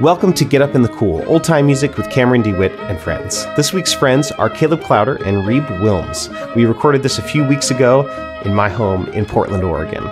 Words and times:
Welcome 0.00 0.32
to 0.34 0.44
Get 0.44 0.60
Up 0.60 0.74
in 0.74 0.82
the 0.82 0.88
Cool, 0.88 1.22
old 1.28 1.44
time 1.44 1.66
music 1.66 1.96
with 1.96 2.10
Cameron 2.10 2.42
DeWitt 2.42 2.72
and 2.72 2.98
friends. 2.98 3.46
This 3.54 3.72
week's 3.72 3.92
friends 3.92 4.32
are 4.32 4.50
Caleb 4.50 4.80
Klauder 4.80 5.24
and 5.24 5.46
Reeb 5.46 5.64
Willms. 5.78 6.54
We 6.56 6.64
recorded 6.64 7.04
this 7.04 7.18
a 7.18 7.22
few 7.22 7.46
weeks 7.46 7.70
ago 7.70 8.10
in 8.44 8.52
my 8.52 8.68
home 8.68 9.06
in 9.10 9.24
Portland, 9.24 9.62
Oregon. 9.62 10.02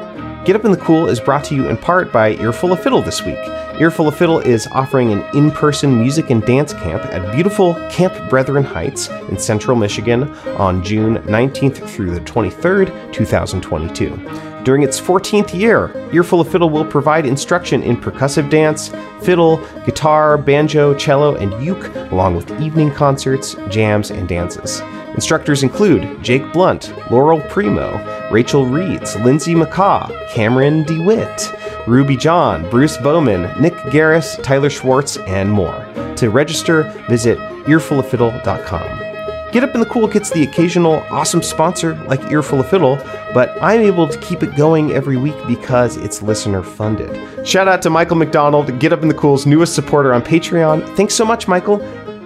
Get 0.45 0.55
Up 0.55 0.65
in 0.65 0.71
the 0.71 0.77
Cool 0.77 1.09
is 1.09 1.19
brought 1.19 1.43
to 1.47 1.57
you 1.57 1.69
in 1.69 1.77
part 1.77 2.13
by 2.13 2.37
Earful 2.37 2.73
of 2.73 2.81
Fiddle 2.81 3.03
this 3.03 3.25
week. 3.25 3.41
Earful 3.81 4.07
of 4.07 4.17
Fiddle 4.17 4.39
is 4.39 4.69
offering 4.69 5.13
an 5.13 5.25
in 5.37 5.51
person 5.51 5.99
music 5.99 6.31
and 6.31 6.45
dance 6.45 6.73
camp 6.73 7.03
at 7.07 7.35
beautiful 7.35 7.75
Camp 7.91 8.31
Brethren 8.31 8.63
Heights 8.63 9.09
in 9.09 9.37
central 9.37 9.77
Michigan 9.77 10.33
on 10.59 10.85
June 10.85 11.17
19th 11.25 11.89
through 11.89 12.15
the 12.15 12.21
23rd, 12.21 13.13
2022. 13.13 14.52
During 14.65 14.85
its 14.85 15.01
14th 15.01 15.59
year, 15.59 15.91
Earful 16.13 16.41
of 16.41 16.49
Fiddle 16.49 16.71
will 16.71 16.85
provide 16.85 17.27
instruction 17.27 17.83
in 17.83 17.97
percussive 17.97 18.49
dance, 18.49 18.93
fiddle, 19.21 19.57
guitar, 19.85 20.39
banjo, 20.39 20.95
cello, 20.95 21.35
and 21.35 21.53
uke, 21.63 21.93
along 22.13 22.37
with 22.37 22.61
evening 22.61 22.93
concerts, 22.93 23.57
jams, 23.69 24.11
and 24.11 24.29
dances. 24.29 24.81
Instructors 25.15 25.65
include 25.65 26.23
Jake 26.23 26.53
Blount, 26.53 26.95
Laurel 27.11 27.41
Premo, 27.41 28.31
Rachel 28.31 28.65
Reeds, 28.65 29.17
Lindsay 29.17 29.55
McCaw, 29.55 30.09
Cameron 30.31 30.85
DeWitt, 30.85 31.53
Ruby 31.89 32.17
John, 32.17 32.69
Bruce 32.71 32.97
Bowman, 32.97 33.43
Nick 33.61 33.75
Garris, 33.91 34.41
Tyler 34.43 34.71
Schwartz, 34.71 35.17
and 35.19 35.51
more. 35.51 35.85
To 36.17 36.31
register, 36.31 36.85
visit 37.09 37.39
earfuloffiddle.com. 37.67 39.12
Get 39.53 39.63
Up 39.63 39.75
in 39.75 39.81
the 39.81 39.87
Cool 39.87 40.09
gets 40.09 40.31
the 40.31 40.45
occasional 40.45 41.05
awesome 41.11 41.43
sponsor 41.43 41.95
like 42.07 42.23
Earful 42.33 42.61
of 42.61 42.71
Fiddle, 42.71 42.97
but 43.35 43.51
I'm 43.63 43.83
able 43.83 44.09
to 44.09 44.19
keep 44.21 44.43
it 44.43 44.57
going 44.57 44.93
every 44.93 45.19
week 45.19 45.37
because 45.47 45.99
it's 45.99 46.23
listener 46.23 46.63
funded. 46.63 47.47
Shout 47.47 47.69
out 47.69 47.83
to 47.83 47.91
Michael 47.91 48.17
McDonald, 48.17 48.81
Get 48.81 48.95
Up 48.95 49.03
in 49.03 49.09
the 49.09 49.15
Cool's 49.15 49.45
newest 49.45 49.75
supporter 49.75 50.15
on 50.15 50.23
Patreon. 50.23 50.97
Thanks 50.97 51.15
so 51.15 51.27
much, 51.27 51.49
Michael. 51.49 51.81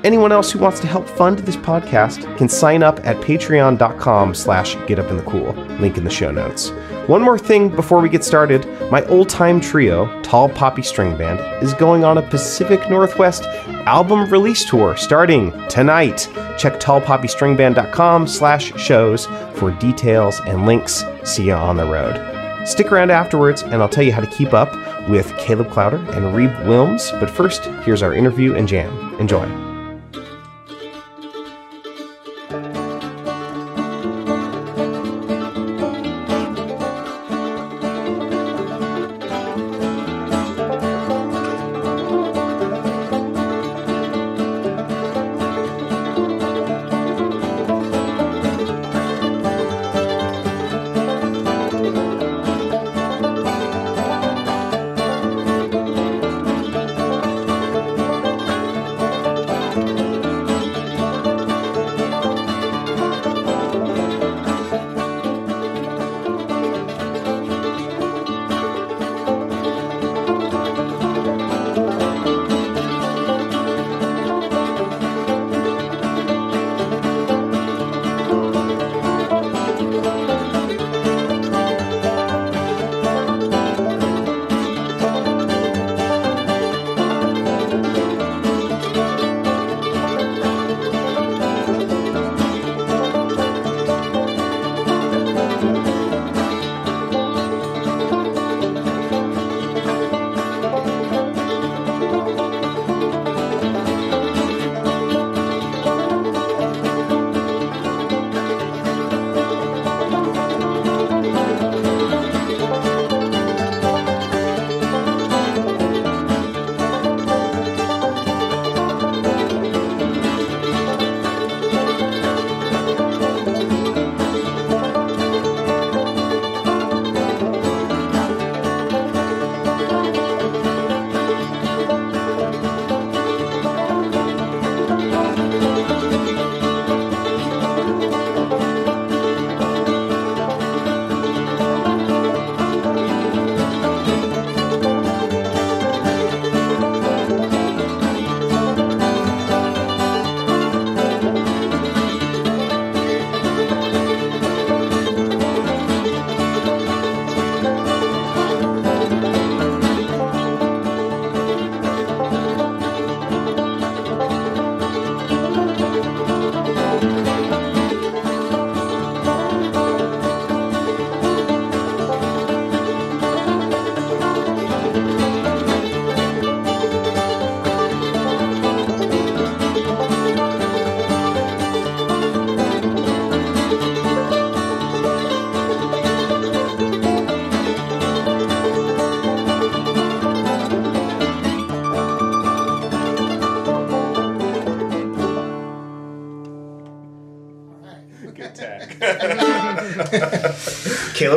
Anyone 0.04 0.30
else 0.30 0.52
who 0.52 0.58
wants 0.58 0.78
to 0.80 0.86
help 0.86 1.08
fund 1.08 1.40
this 1.40 1.56
podcast 1.56 2.36
can 2.36 2.48
sign 2.48 2.82
up 2.82 3.04
at 3.04 3.16
patreon.com 3.16 4.34
slash 4.34 4.76
getupinthecool. 4.76 5.80
Link 5.80 5.96
in 5.96 6.04
the 6.04 6.10
show 6.10 6.30
notes. 6.30 6.70
One 7.08 7.22
more 7.22 7.38
thing 7.38 7.68
before 7.68 8.00
we 8.00 8.08
get 8.08 8.24
started. 8.24 8.66
My 8.90 9.04
old-time 9.06 9.60
trio, 9.60 10.20
Tall 10.22 10.48
Poppy 10.48 10.82
String 10.82 11.16
Band, 11.16 11.40
is 11.62 11.72
going 11.74 12.04
on 12.04 12.18
a 12.18 12.22
Pacific 12.22 12.88
Northwest 12.90 13.44
album 13.86 14.30
release 14.30 14.64
tour 14.68 14.96
starting 14.96 15.50
tonight. 15.68 16.28
Check 16.58 16.80
tallpoppystringband.com 16.80 18.26
slash 18.26 18.72
shows 18.80 19.26
for 19.54 19.70
details 19.72 20.40
and 20.46 20.66
links. 20.66 21.04
See 21.24 21.46
you 21.46 21.54
on 21.54 21.76
the 21.76 21.86
road. 21.86 22.66
Stick 22.66 22.90
around 22.90 23.10
afterwards 23.10 23.62
and 23.62 23.74
I'll 23.74 23.88
tell 23.88 24.04
you 24.04 24.12
how 24.12 24.20
to 24.20 24.26
keep 24.26 24.52
up 24.52 24.72
with 25.08 25.36
Caleb 25.38 25.68
Klauder 25.68 26.00
and 26.16 26.34
Reeb 26.34 26.54
Willms. 26.64 27.18
But 27.20 27.30
first, 27.30 27.64
here's 27.84 28.02
our 28.02 28.14
interview 28.14 28.54
and 28.54 28.66
jam. 28.66 29.14
Enjoy. 29.20 29.65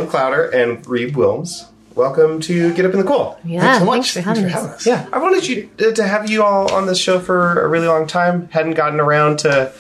Caleb 0.10 0.34
Klauder 0.34 0.54
and 0.54 0.84
Reeb 0.86 1.12
Willms. 1.14 1.68
Welcome 1.96 2.40
to 2.42 2.74
Get 2.74 2.86
Up 2.86 2.94
in 2.94 3.00
the 3.00 3.06
Cool. 3.06 3.38
Yeah, 3.44 3.60
Thanks 3.62 3.80
so 3.80 3.86
much. 3.86 3.94
thanks 3.96 4.12
for 4.14 4.22
having 4.22 4.44
Thanks 4.44 4.56
us. 4.58 4.84
for 4.84 4.90
having 4.90 5.06
us. 5.06 5.10
Yeah, 5.12 5.18
I 5.18 5.22
wanted 5.22 5.48
you 5.48 5.70
uh, 5.80 5.92
to 5.92 6.08
have 6.08 6.30
you 6.30 6.44
all 6.44 6.72
on 6.74 6.86
this 6.88 7.00
show 7.00 7.20
for 7.20 7.62
a 7.62 7.68
really 7.68 7.88
long 7.88 8.08
time. 8.08 8.48
Hadn't 8.50 8.74
gotten 8.76 9.00
around 9.00 9.40
to 9.40 9.74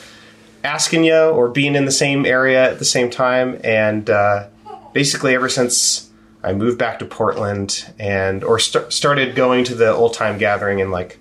asking 0.63 1.05
you 1.05 1.15
or 1.15 1.47
being 1.49 1.75
in 1.75 1.85
the 1.85 1.91
same 1.91 2.25
area 2.25 2.71
at 2.71 2.79
the 2.79 2.85
same 2.85 3.09
time, 3.09 3.59
and 3.63 4.09
uh, 4.09 4.47
basically 4.93 5.33
ever 5.35 5.47
since 5.49 6.09
I 6.43 6.53
moved 6.53 6.77
back 6.77 6.99
to 6.99 7.05
Portland 7.05 7.91
and 7.97 8.43
or 8.43 8.59
st- 8.59 8.91
started 8.91 9.35
going 9.35 9.63
to 9.65 9.75
the 9.75 9.93
old 9.93 10.13
time 10.13 10.37
gathering 10.37 10.79
in 10.79 10.91
like 10.91 11.19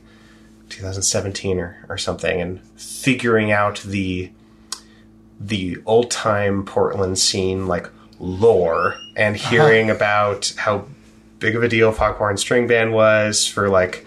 2017 0.70 1.58
or, 1.60 1.76
or 1.88 1.98
something, 1.98 2.40
and 2.40 2.60
figuring 2.72 3.52
out 3.52 3.78
the 3.80 4.32
the 5.38 5.76
old 5.86 6.10
time 6.10 6.64
Portland 6.64 7.16
scene 7.18 7.68
like 7.68 7.88
lore 8.20 8.96
and 9.16 9.36
hearing 9.36 9.90
about 9.90 10.52
how 10.56 10.86
big 11.38 11.54
of 11.54 11.62
a 11.62 11.68
deal 11.68 11.92
Foghorn 11.92 12.36
String 12.36 12.66
Band 12.66 12.92
was 12.92 13.46
for 13.46 13.68
like 13.68 14.04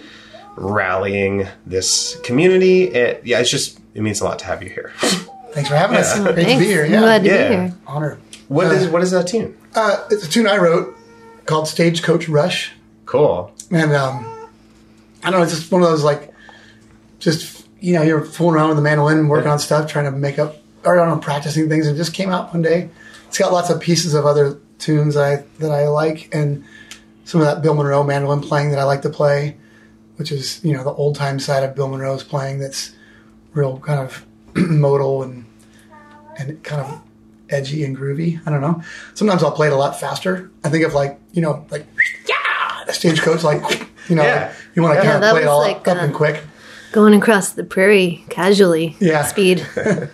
rallying 0.57 1.47
this 1.65 2.17
community. 2.23 2.83
It, 2.85 3.21
yeah, 3.25 3.39
it's 3.39 3.49
just 3.49 3.79
it 3.93 4.01
means 4.01 4.21
a 4.21 4.25
lot 4.25 4.39
to 4.39 4.45
have 4.45 4.61
you 4.63 4.69
here. 4.69 4.91
Thanks 5.53 5.69
for 5.69 5.75
having 5.75 5.97
us. 5.97 6.17
Great 6.19 6.35
Thanks. 6.35 6.51
to 6.53 6.59
be 6.59 6.65
here. 6.65 6.85
Yeah, 6.85 6.99
glad 6.99 7.23
to 7.23 7.29
Yeah. 7.29 7.47
be 7.49 7.55
here. 7.55 7.73
honor. 7.87 8.17
What 8.47 8.67
is 8.71 8.87
what 8.89 9.01
is 9.01 9.11
that 9.11 9.27
tune? 9.27 9.57
Uh, 9.75 10.05
it's 10.09 10.25
a 10.25 10.29
tune 10.29 10.47
I 10.47 10.57
wrote 10.57 10.95
called 11.45 11.67
Stagecoach 11.67 12.27
Rush, 12.27 12.73
Cool. 13.05 13.53
and 13.71 13.93
um, 13.93 14.25
I 15.23 15.31
don't 15.31 15.39
know. 15.39 15.43
It's 15.43 15.55
just 15.55 15.71
one 15.71 15.81
of 15.81 15.89
those 15.89 16.03
like, 16.03 16.33
just 17.19 17.65
you 17.79 17.93
know, 17.93 18.01
you're 18.01 18.21
fooling 18.23 18.55
around 18.55 18.67
with 18.69 18.77
the 18.77 18.83
mandolin, 18.83 19.17
and 19.19 19.29
working 19.29 19.49
on 19.49 19.57
stuff, 19.59 19.89
trying 19.89 20.05
to 20.05 20.11
make 20.11 20.37
up, 20.37 20.57
or 20.83 20.99
I 20.99 21.05
don't 21.05 21.15
know, 21.17 21.21
practicing 21.21 21.69
things, 21.69 21.87
and 21.87 21.95
it 21.95 21.97
just 21.97 22.13
came 22.13 22.29
out 22.29 22.53
one 22.53 22.61
day. 22.61 22.89
It's 23.31 23.37
got 23.37 23.53
lots 23.53 23.69
of 23.69 23.79
pieces 23.79 24.13
of 24.13 24.25
other 24.25 24.59
tunes 24.77 25.15
I 25.15 25.37
that 25.59 25.71
I 25.71 25.87
like, 25.87 26.27
and 26.35 26.65
some 27.23 27.39
of 27.39 27.47
that 27.47 27.61
Bill 27.61 27.73
Monroe 27.73 28.03
mandolin 28.03 28.41
playing 28.41 28.71
that 28.71 28.77
I 28.79 28.83
like 28.83 29.03
to 29.03 29.09
play, 29.09 29.55
which 30.17 30.33
is 30.33 30.61
you 30.65 30.73
know 30.73 30.83
the 30.83 30.91
old 30.91 31.15
time 31.15 31.39
side 31.39 31.63
of 31.63 31.73
Bill 31.73 31.87
Monroe's 31.87 32.25
playing 32.25 32.59
that's 32.59 32.91
real 33.53 33.79
kind 33.79 34.01
of 34.01 34.25
modal 34.55 35.23
and 35.23 35.45
and 36.37 36.61
kind 36.61 36.81
of 36.81 37.01
edgy 37.49 37.85
and 37.85 37.95
groovy. 37.97 38.45
I 38.45 38.49
don't 38.51 38.59
know. 38.59 38.83
Sometimes 39.13 39.43
I'll 39.43 39.53
play 39.53 39.67
it 39.67 39.73
a 39.73 39.77
lot 39.77 39.97
faster. 39.97 40.51
I 40.65 40.69
think 40.69 40.83
of 40.83 40.93
like 40.93 41.17
you 41.31 41.41
know 41.41 41.65
like 41.71 41.87
yeah, 42.27 42.83
a 42.85 42.93
stagecoach 42.93 43.43
like 43.45 43.87
you 44.09 44.15
know 44.17 44.23
Yeah. 44.23 44.53
you 44.75 44.81
want 44.81 44.99
to 44.99 45.05
Yeah, 45.05 45.11
kind 45.13 45.23
of 45.23 45.31
play 45.31 45.43
it 45.43 45.47
all 45.47 45.59
like, 45.61 45.87
up 45.87 45.95
uh, 45.97 46.01
and 46.01 46.13
quick. 46.13 46.43
Going 46.91 47.13
across 47.13 47.53
the 47.53 47.63
prairie 47.63 48.23
casually. 48.29 48.95
Yeah. 48.99 49.23
Speed. 49.23 49.65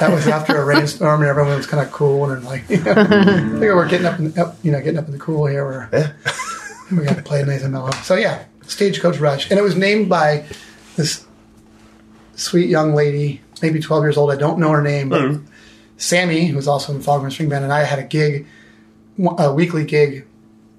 That 0.00 0.10
was 0.10 0.26
after 0.26 0.56
a 0.56 0.64
rainstorm 0.64 1.20
and 1.20 1.30
everyone 1.30 1.56
was 1.56 1.66
kind 1.66 1.82
of 1.84 1.92
cool 1.92 2.30
and 2.30 2.44
like 2.44 2.68
you 2.68 2.82
know, 2.82 2.92
I 2.92 3.04
think 3.04 3.60
we're 3.60 3.88
getting 3.88 4.06
up, 4.06 4.18
in, 4.18 4.38
up 4.38 4.56
you 4.62 4.72
know 4.72 4.80
getting 4.80 4.98
up 4.98 5.06
in 5.06 5.12
the 5.12 5.18
cool 5.18 5.46
here. 5.46 5.64
Where 5.64 6.16
we 6.90 7.04
got 7.04 7.16
to 7.16 7.22
play 7.22 7.42
nice 7.44 7.62
and 7.62 7.72
mellow. 7.72 7.90
So 8.02 8.16
yeah, 8.16 8.44
stagecoach 8.66 9.18
rush, 9.18 9.50
and 9.50 9.58
it 9.58 9.62
was 9.62 9.76
named 9.76 10.08
by 10.08 10.44
this 10.96 11.26
sweet 12.34 12.68
young 12.68 12.94
lady, 12.94 13.40
maybe 13.62 13.80
12 13.80 14.04
years 14.04 14.16
old. 14.16 14.30
I 14.30 14.36
don't 14.36 14.58
know 14.58 14.70
her 14.70 14.82
name, 14.82 15.08
but 15.08 15.40
Sammy, 15.96 16.46
who's 16.46 16.68
also 16.68 16.92
in 16.92 17.00
Foghorn 17.00 17.30
String 17.30 17.48
Band, 17.48 17.64
and 17.64 17.72
I 17.72 17.84
had 17.84 17.98
a 17.98 18.04
gig, 18.04 18.46
a 19.38 19.52
weekly 19.52 19.84
gig 19.84 20.26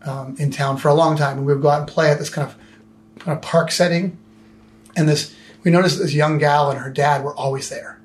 um, 0.04 0.36
in 0.38 0.52
town 0.52 0.78
for 0.78 0.90
a 0.90 0.94
long 0.94 1.18
time, 1.18 1.38
and 1.38 1.48
we 1.48 1.54
would 1.54 1.62
go 1.62 1.70
out 1.70 1.80
and 1.80 1.88
play 1.88 2.12
at 2.12 2.20
this 2.20 2.30
kind 2.30 2.48
of 2.48 2.56
kind 3.20 3.38
of 3.38 3.42
park 3.42 3.72
setting. 3.72 4.18
And 4.96 5.08
this, 5.10 5.34
we 5.64 5.72
noticed 5.72 6.00
this 6.00 6.14
young 6.14 6.38
gal 6.38 6.70
and 6.70 6.80
her 6.80 6.90
dad 6.90 7.24
were 7.24 7.36
always 7.36 7.70
there. 7.70 8.00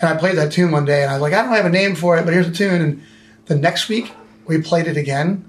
And 0.00 0.08
I 0.08 0.16
played 0.16 0.36
that 0.36 0.50
tune 0.50 0.72
one 0.72 0.84
day, 0.84 1.02
and 1.02 1.10
I 1.10 1.14
was 1.14 1.22
like, 1.22 1.32
I 1.32 1.42
don't 1.42 1.52
have 1.54 1.64
a 1.64 1.70
name 1.70 1.94
for 1.94 2.18
it, 2.18 2.24
but 2.24 2.34
here's 2.34 2.48
a 2.48 2.52
tune. 2.52 2.80
And 2.82 3.02
the 3.46 3.54
next 3.54 3.88
week, 3.88 4.12
we 4.46 4.60
played 4.60 4.88
it 4.88 4.96
again, 4.96 5.48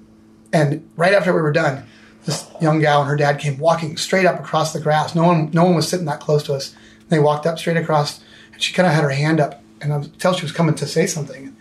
and 0.52 0.88
right 0.96 1.14
after 1.14 1.34
we 1.34 1.42
were 1.42 1.52
done, 1.52 1.86
this 2.26 2.48
young 2.62 2.80
gal 2.80 3.02
and 3.02 3.10
her 3.10 3.16
dad 3.16 3.40
came 3.40 3.58
walking 3.58 3.98
straight 3.98 4.26
up 4.28 4.40
across 4.40 4.72
the 4.72 4.80
grass. 4.80 5.16
No 5.16 5.24
one, 5.24 5.50
no 5.52 5.64
one 5.64 5.76
was 5.76 5.88
sitting 5.88 6.06
that 6.06 6.20
close 6.20 6.44
to 6.44 6.54
us. 6.54 6.76
They 7.10 7.20
walked 7.20 7.48
up 7.48 7.58
straight 7.58 7.78
across, 7.78 8.24
and 8.54 8.62
she 8.62 8.74
kind 8.74 8.88
of 8.88 8.94
had 8.94 9.04
her 9.04 9.10
hand 9.10 9.40
up, 9.40 9.64
and 9.82 9.92
I 9.92 10.02
could 10.02 10.20
tell 10.20 10.34
she 10.34 10.44
was 10.44 10.52
coming 10.52 10.76
to 10.76 10.86
say 10.86 11.08
something. 11.08 11.56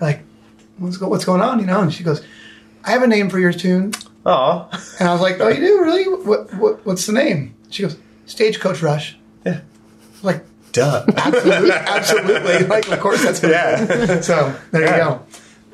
Like, 0.00 0.22
what's, 0.78 0.96
go, 0.96 1.08
what's 1.08 1.24
going 1.24 1.40
on? 1.40 1.60
You 1.60 1.66
know? 1.66 1.80
And 1.80 1.94
she 1.94 2.02
goes, 2.02 2.22
I 2.84 2.90
have 2.90 3.02
a 3.02 3.06
name 3.06 3.30
for 3.30 3.38
your 3.38 3.52
tune. 3.52 3.92
Oh, 4.26 4.68
And 4.98 5.08
I 5.08 5.12
was 5.12 5.20
like, 5.20 5.40
Oh, 5.40 5.48
you 5.48 5.60
do 5.60 5.80
really? 5.82 6.04
What, 6.04 6.52
what 6.54 6.86
what's 6.86 7.06
the 7.06 7.12
name? 7.12 7.54
She 7.70 7.82
goes, 7.82 7.96
Stagecoach 8.32 8.80
Rush. 8.82 9.16
Yeah. 9.44 9.60
Like, 10.22 10.44
duh. 10.72 11.04
absolutely, 11.16 11.70
absolutely. 11.72 12.66
Like, 12.66 12.88
of 12.90 12.98
course 13.00 13.22
that's 13.22 13.42
what 13.42 13.50
yeah. 13.52 14.20
So 14.22 14.56
there 14.70 14.82
Yeah. 14.82 14.96
you 14.96 15.02
go. 15.04 15.26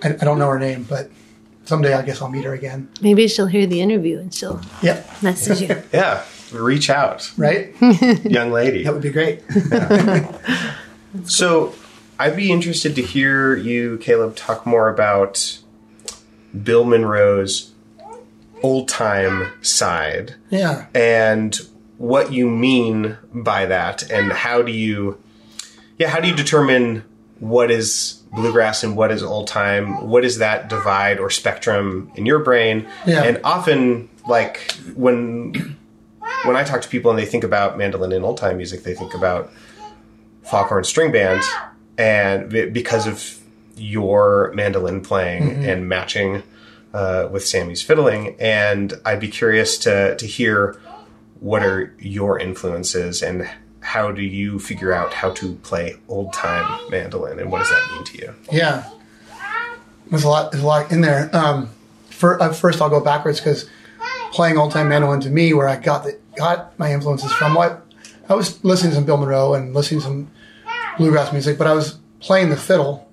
I, 0.03 0.09
I 0.21 0.25
don't 0.25 0.39
know 0.41 0.49
her 0.49 0.59
name, 0.59 0.83
but 0.89 1.09
someday 1.67 1.95
I 1.95 2.03
guess 2.03 2.21
I'll 2.21 2.29
meet 2.31 2.45
her 2.45 2.55
again. 2.55 2.89
Maybe 3.01 3.29
she'll 3.29 3.47
hear 3.47 3.65
the 3.67 3.81
interview 3.81 4.19
and 4.19 4.35
she'll 4.35 4.61
Yep. 4.83 5.23
message 5.23 5.61
you. 5.63 5.83
Yeah. 5.93 6.25
Reach 6.53 6.91
out, 6.91 7.31
Right? 7.37 7.75
young 8.25 8.51
lady. 8.51 8.83
That 8.83 8.93
would 8.95 9.03
be 9.03 9.11
great. 9.11 9.43
So, 11.25 11.75
I'd 12.19 12.37
be 12.37 12.51
interested 12.51 12.95
to 12.97 13.03
hear 13.03 13.55
you, 13.55 13.99
Caleb, 13.99 14.35
talk 14.35 14.67
more 14.67 14.89
about 14.89 15.59
Bill 16.63 16.85
Monroe's 16.85 17.73
old 18.63 18.89
time 18.89 19.49
side 19.63 20.35
Yeah. 20.51 20.87
and 20.95 21.59
what 21.99 22.33
you 22.33 22.49
mean 22.49 23.19
by 23.35 23.67
that 23.67 24.09
and 24.11 24.33
how 24.33 24.63
do 24.63 24.73
you 24.73 25.21
yeah 25.99 26.09
how 26.09 26.21
do 26.21 26.29
you 26.29 26.35
determine 26.35 27.05
what 27.41 27.71
is 27.71 28.23
bluegrass 28.33 28.83
and 28.85 28.97
what 28.97 29.11
is 29.11 29.23
old 29.23 29.49
time 29.49 30.07
what 30.09 30.25
is 30.25 30.39
that 30.39 30.69
divide 30.69 31.19
or 31.19 31.29
spectrum 31.29 32.11
in 32.15 32.25
your 32.25 32.39
brain? 32.39 32.89
Yeah. 33.05 33.25
and 33.25 33.41
often 33.43 34.09
like 34.29 34.73
when 34.95 35.77
when 36.45 36.57
i 36.57 36.63
talk 36.63 36.83
to 36.83 36.89
people 36.89 37.11
and 37.11 37.19
they 37.19 37.27
think 37.27 37.43
about 37.43 37.77
mandolin 37.77 38.13
and 38.13 38.25
old 38.25 38.39
time 38.39 38.57
music 38.57 38.85
they 38.85 38.95
think 38.95 39.13
about 39.13 39.53
foghorn 40.45 40.85
string 40.85 41.11
band 41.11 41.43
and 41.99 42.49
because 42.73 43.09
of 43.09 43.41
your 43.77 44.53
mandolin 44.55 45.01
playing 45.01 45.65
and 45.65 45.89
matching 45.89 46.43
uh, 46.95 47.29
with 47.31 47.47
Sammy's 47.47 47.83
fiddling, 47.83 48.35
and 48.41 48.95
I'd 49.05 49.21
be 49.21 49.29
curious 49.29 49.79
to 49.79 50.17
to 50.17 50.27
hear 50.27 50.81
what 51.41 51.63
are 51.63 51.95
your 51.99 52.39
influences 52.39 53.23
and 53.23 53.49
how 53.81 54.11
do 54.13 54.23
you 54.23 54.59
figure 54.59 54.93
out 54.93 55.15
how 55.15 55.31
to 55.33 55.55
play 55.57 55.97
old 56.09 56.33
time 56.33 56.67
mandolin 56.91 57.39
and 57.39 57.51
what 57.51 57.59
does 57.61 57.71
that 57.71 57.89
mean 57.93 58.05
to 58.05 58.19
you? 58.19 58.35
Yeah. 58.53 58.89
There's 60.11 60.25
a 60.25 60.29
lot. 60.29 60.51
There's 60.53 60.65
a 60.65 60.67
lot 60.67 60.91
in 60.91 61.01
there. 61.03 61.35
Um, 61.37 61.69
for, 62.11 62.43
uh, 62.43 62.53
first, 62.53 62.81
I'll 62.81 62.89
go 62.91 63.01
backwards 63.01 63.41
because 63.41 63.69
playing 64.33 64.57
old 64.59 64.73
time 64.73 64.89
mandolin 64.89 65.21
to 65.21 65.31
me, 65.31 65.53
where 65.55 65.69
I 65.69 65.77
got 65.77 66.05
the, 66.05 66.19
got 66.37 66.77
my 66.79 66.93
influences 66.93 67.33
from, 67.33 67.55
what 67.55 67.87
I 68.29 68.35
was 68.35 68.63
listening 68.65 68.91
to 68.91 68.97
some 68.97 69.05
Bill 69.05 69.17
Monroe 69.19 69.55
and 69.55 69.75
listening 69.75 70.01
to 70.01 70.07
some 70.07 70.31
bluegrass 70.97 71.33
music, 71.33 71.59
but 71.59 71.67
I 71.67 71.73
was 71.75 71.99
playing 72.21 72.51
the 72.51 72.57
fiddle, 72.57 73.09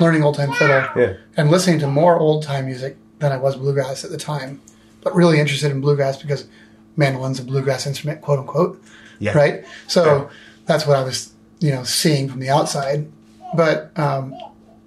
learning 0.00 0.22
old 0.22 0.36
time 0.36 0.52
fiddle, 0.52 0.86
Yeah. 0.96 1.14
and 1.36 1.50
listening 1.50 1.78
to 1.80 1.86
more 1.86 2.18
old 2.18 2.42
time 2.42 2.66
music 2.66 2.96
than 3.18 3.32
I 3.32 3.36
was 3.36 3.56
bluegrass 3.56 4.04
at 4.04 4.10
the 4.10 4.16
time. 4.16 4.60
But 5.02 5.14
really 5.14 5.38
interested 5.40 5.70
in 5.70 5.80
bluegrass 5.80 6.20
because 6.20 6.46
mandolin's 7.00 7.40
a 7.40 7.44
bluegrass 7.44 7.86
instrument, 7.86 8.20
quote 8.20 8.38
unquote 8.38 8.80
Yeah. 9.18 9.36
right? 9.36 9.64
So 9.88 10.04
Yeah. 10.04 10.24
that's 10.66 10.86
what 10.86 10.96
I 10.96 11.02
was, 11.02 11.32
you 11.58 11.72
know, 11.72 11.82
seeing 11.82 12.28
from 12.28 12.38
the 12.40 12.50
outside. 12.50 13.06
But 13.54 13.90
um, 13.98 14.32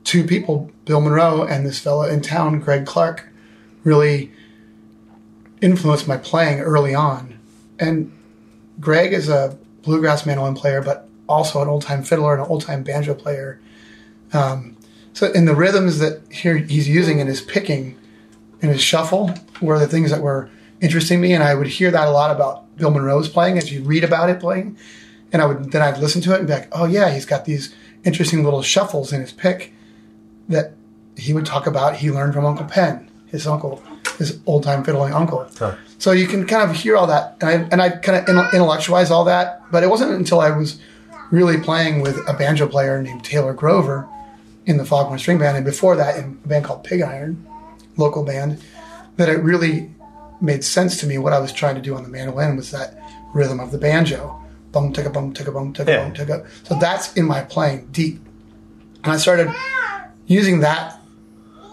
two 0.06 0.24
people, 0.24 0.72
Bill 0.86 1.02
Monroe 1.02 1.44
and 1.44 1.66
this 1.66 1.80
fellow 1.80 2.04
in 2.04 2.22
town, 2.22 2.60
Greg 2.62 2.86
Clark, 2.86 3.28
really 3.84 4.32
influenced 5.62 6.08
my 6.08 6.18
playing 6.18 6.60
early 6.62 6.96
on. 6.96 7.38
And 7.80 8.12
Greg 8.80 9.12
is 9.14 9.28
a 9.30 9.58
bluegrass 9.82 10.26
mandolin 10.26 10.56
player, 10.56 10.82
but 10.82 11.08
also 11.28 11.62
an 11.62 11.68
old 11.68 11.82
time 11.82 12.04
fiddler 12.04 12.34
and 12.34 12.42
an 12.44 12.48
old 12.50 12.62
time 12.62 12.84
banjo 12.84 13.14
player. 13.14 13.60
Um, 14.32 14.78
so 15.14 15.32
in 15.32 15.46
the 15.46 15.56
rhythms 15.56 16.00
that 16.00 16.22
here 16.32 16.58
he's 16.58 16.88
using 16.90 17.20
in 17.20 17.28
his 17.28 17.42
picking, 17.42 17.98
in 18.62 18.70
his 18.70 18.82
shuffle, 18.82 19.34
were 19.62 19.78
the 19.80 19.88
things 19.88 20.10
that 20.12 20.22
were 20.22 20.50
interesting 20.84 21.22
me, 21.22 21.34
and 21.34 21.42
I 21.42 21.56
would 21.56 21.68
hear 21.68 21.90
that 21.90 22.08
a 22.08 22.12
lot 22.12 22.30
about 22.30 22.76
Bill 22.76 22.92
Monroe's 22.92 23.30
playing 23.30 23.58
as 23.58 23.72
you 23.72 23.82
read 23.82 24.04
about 24.04 24.30
it 24.30 24.40
playing, 24.40 24.78
and 25.32 25.42
I 25.42 25.46
would 25.46 25.72
then 25.72 25.82
I'd 25.82 25.98
listen 25.98 26.22
to 26.24 26.34
it 26.34 26.40
and 26.40 26.48
be 26.48 26.54
like, 26.54 26.68
oh 26.74 26.86
yeah, 26.86 27.10
he's 27.10 27.26
got 27.26 27.46
these 27.46 27.74
interesting 28.04 28.44
little 28.44 28.62
shuffles 28.62 29.14
in 29.14 29.22
his 29.22 29.32
pick 29.32 29.74
that 30.50 30.74
he 31.16 31.34
would 31.34 31.46
talk 31.46 31.66
about. 31.66 31.96
He 31.96 32.12
learned 32.12 32.34
from 32.34 32.46
Uncle 32.46 32.66
Pen, 32.66 33.10
his 33.28 33.48
uncle, 33.48 33.82
his 34.18 34.40
old 34.46 34.64
time 34.64 34.84
fiddling 34.84 35.14
uncle. 35.14 35.48
Huh. 35.58 35.76
So 35.98 36.12
you 36.12 36.28
can 36.28 36.46
kind 36.46 36.70
of 36.70 36.76
hear 36.76 36.98
all 36.98 37.08
that, 37.08 37.38
and 37.40 37.50
I, 37.50 37.54
and 37.72 37.82
I 37.82 37.90
kind 37.90 38.28
of 38.28 38.54
intellectualize 38.54 39.10
all 39.10 39.24
that. 39.24 39.62
But 39.72 39.84
it 39.84 39.90
wasn't 39.90 40.12
until 40.12 40.42
I 40.42 40.52
was 40.52 40.80
really 41.32 41.58
playing 41.58 42.02
with 42.02 42.18
a 42.28 42.34
banjo 42.34 42.68
player 42.68 43.02
named 43.02 43.24
Taylor 43.24 43.54
Grover 43.54 44.08
in 44.66 44.78
the 44.78 44.86
Foghorn 44.86 45.18
String 45.18 45.38
Band, 45.40 45.56
and 45.56 45.66
before 45.66 45.96
that 45.96 46.18
in 46.18 46.40
a 46.44 46.48
band 46.48 46.66
called 46.66 46.84
Pig 46.84 47.02
Iron, 47.02 47.48
local 47.96 48.24
band, 48.24 48.62
that 49.16 49.30
it 49.30 49.38
really 49.38 49.93
made 50.44 50.64
sense 50.64 50.98
to 51.00 51.08
me. 51.08 51.18
What 51.18 51.34
I 51.34 51.40
was 51.40 51.52
trying 51.52 51.76
to 51.76 51.82
do 51.82 51.96
on 51.96 52.04
the 52.04 52.10
mandolin 52.10 52.56
was 52.56 52.70
that 52.72 53.00
rhythm 53.34 53.60
of 53.60 53.72
the 53.72 53.78
banjo, 53.78 54.40
bum 54.72 54.94
ticka 54.94 55.10
bum 55.10 55.34
ticka 55.34 55.52
bum 55.52 55.74
ticka 55.74 55.92
Yeah. 55.92 56.04
bum 56.04 56.14
ticka. 56.14 56.46
So 56.64 56.76
that's 56.76 57.14
in 57.14 57.26
my 57.26 57.42
playing 57.42 57.88
deep, 57.92 58.20
and 59.04 59.12
I 59.14 59.18
started 59.18 59.50
using 60.28 60.60
that 60.60 61.00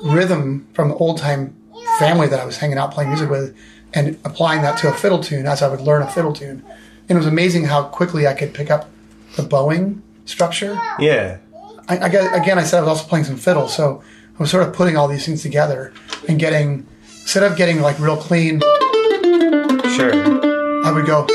rhythm 0.03 0.67
from 0.73 0.89
the 0.89 0.95
old 0.97 1.19
time 1.19 1.55
family 1.99 2.27
that 2.29 2.41
I 2.41 2.45
was 2.47 2.57
hanging 2.57 2.79
out 2.79 2.93
playing 2.93 3.11
music 3.11 3.29
with 3.29 3.55
and 3.93 4.19
applying 4.25 4.62
that 4.62 4.79
to 4.79 4.89
a 4.89 4.93
fiddle 4.93 5.23
tune 5.23 5.47
as 5.47 5.62
I 5.62 5.69
would 5.69 5.81
learn 5.81 6.03
a 6.03 6.11
fiddle 6.11 6.33
tune. 6.33 6.62
And 7.09 7.17
it 7.17 7.17
was 7.17 7.27
amazing 7.27 7.65
how 7.65 7.83
quickly 7.85 8.27
I 8.27 8.35
could 8.35 8.55
pick 8.55 8.71
up 8.71 8.89
the 9.37 9.43
bowing 9.43 10.03
structure. 10.25 10.81
Yeah. 10.99 11.39
I, 11.89 11.99
I 11.99 12.09
got, 12.09 12.41
again, 12.41 12.59
I 12.59 12.62
said 12.62 12.79
I 12.79 12.81
was 12.83 12.89
also 12.91 13.09
playing 13.09 13.25
some 13.25 13.37
fiddle, 13.37 13.67
so 13.67 14.03
I 14.39 14.43
was 14.43 14.50
sort 14.50 14.67
of 14.67 14.73
putting 14.73 14.97
all 14.97 15.09
these 15.09 15.27
things 15.27 15.43
together 15.43 15.93
and 16.29 16.39
getting, 16.39 16.87
instead 17.30 17.44
of 17.44 17.56
getting 17.56 17.80
like 17.80 17.96
real 18.00 18.16
clean, 18.16 18.58
Sure. 19.94 20.12
I 20.84 20.90
would 20.92 21.06
go. 21.06 21.28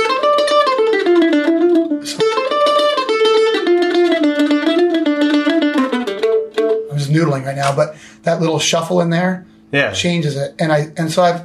I'm 5.67 6.97
just 6.97 7.11
noodling 7.11 7.45
right 7.45 7.55
now, 7.55 7.75
but 7.75 7.95
that 8.23 8.39
little 8.39 8.59
shuffle 8.59 9.01
in 9.01 9.09
there 9.09 9.45
Yeah. 9.71 9.91
changes 9.91 10.35
it, 10.37 10.53
and 10.59 10.71
I 10.71 10.91
and 10.97 11.11
so 11.11 11.23
I've 11.23 11.41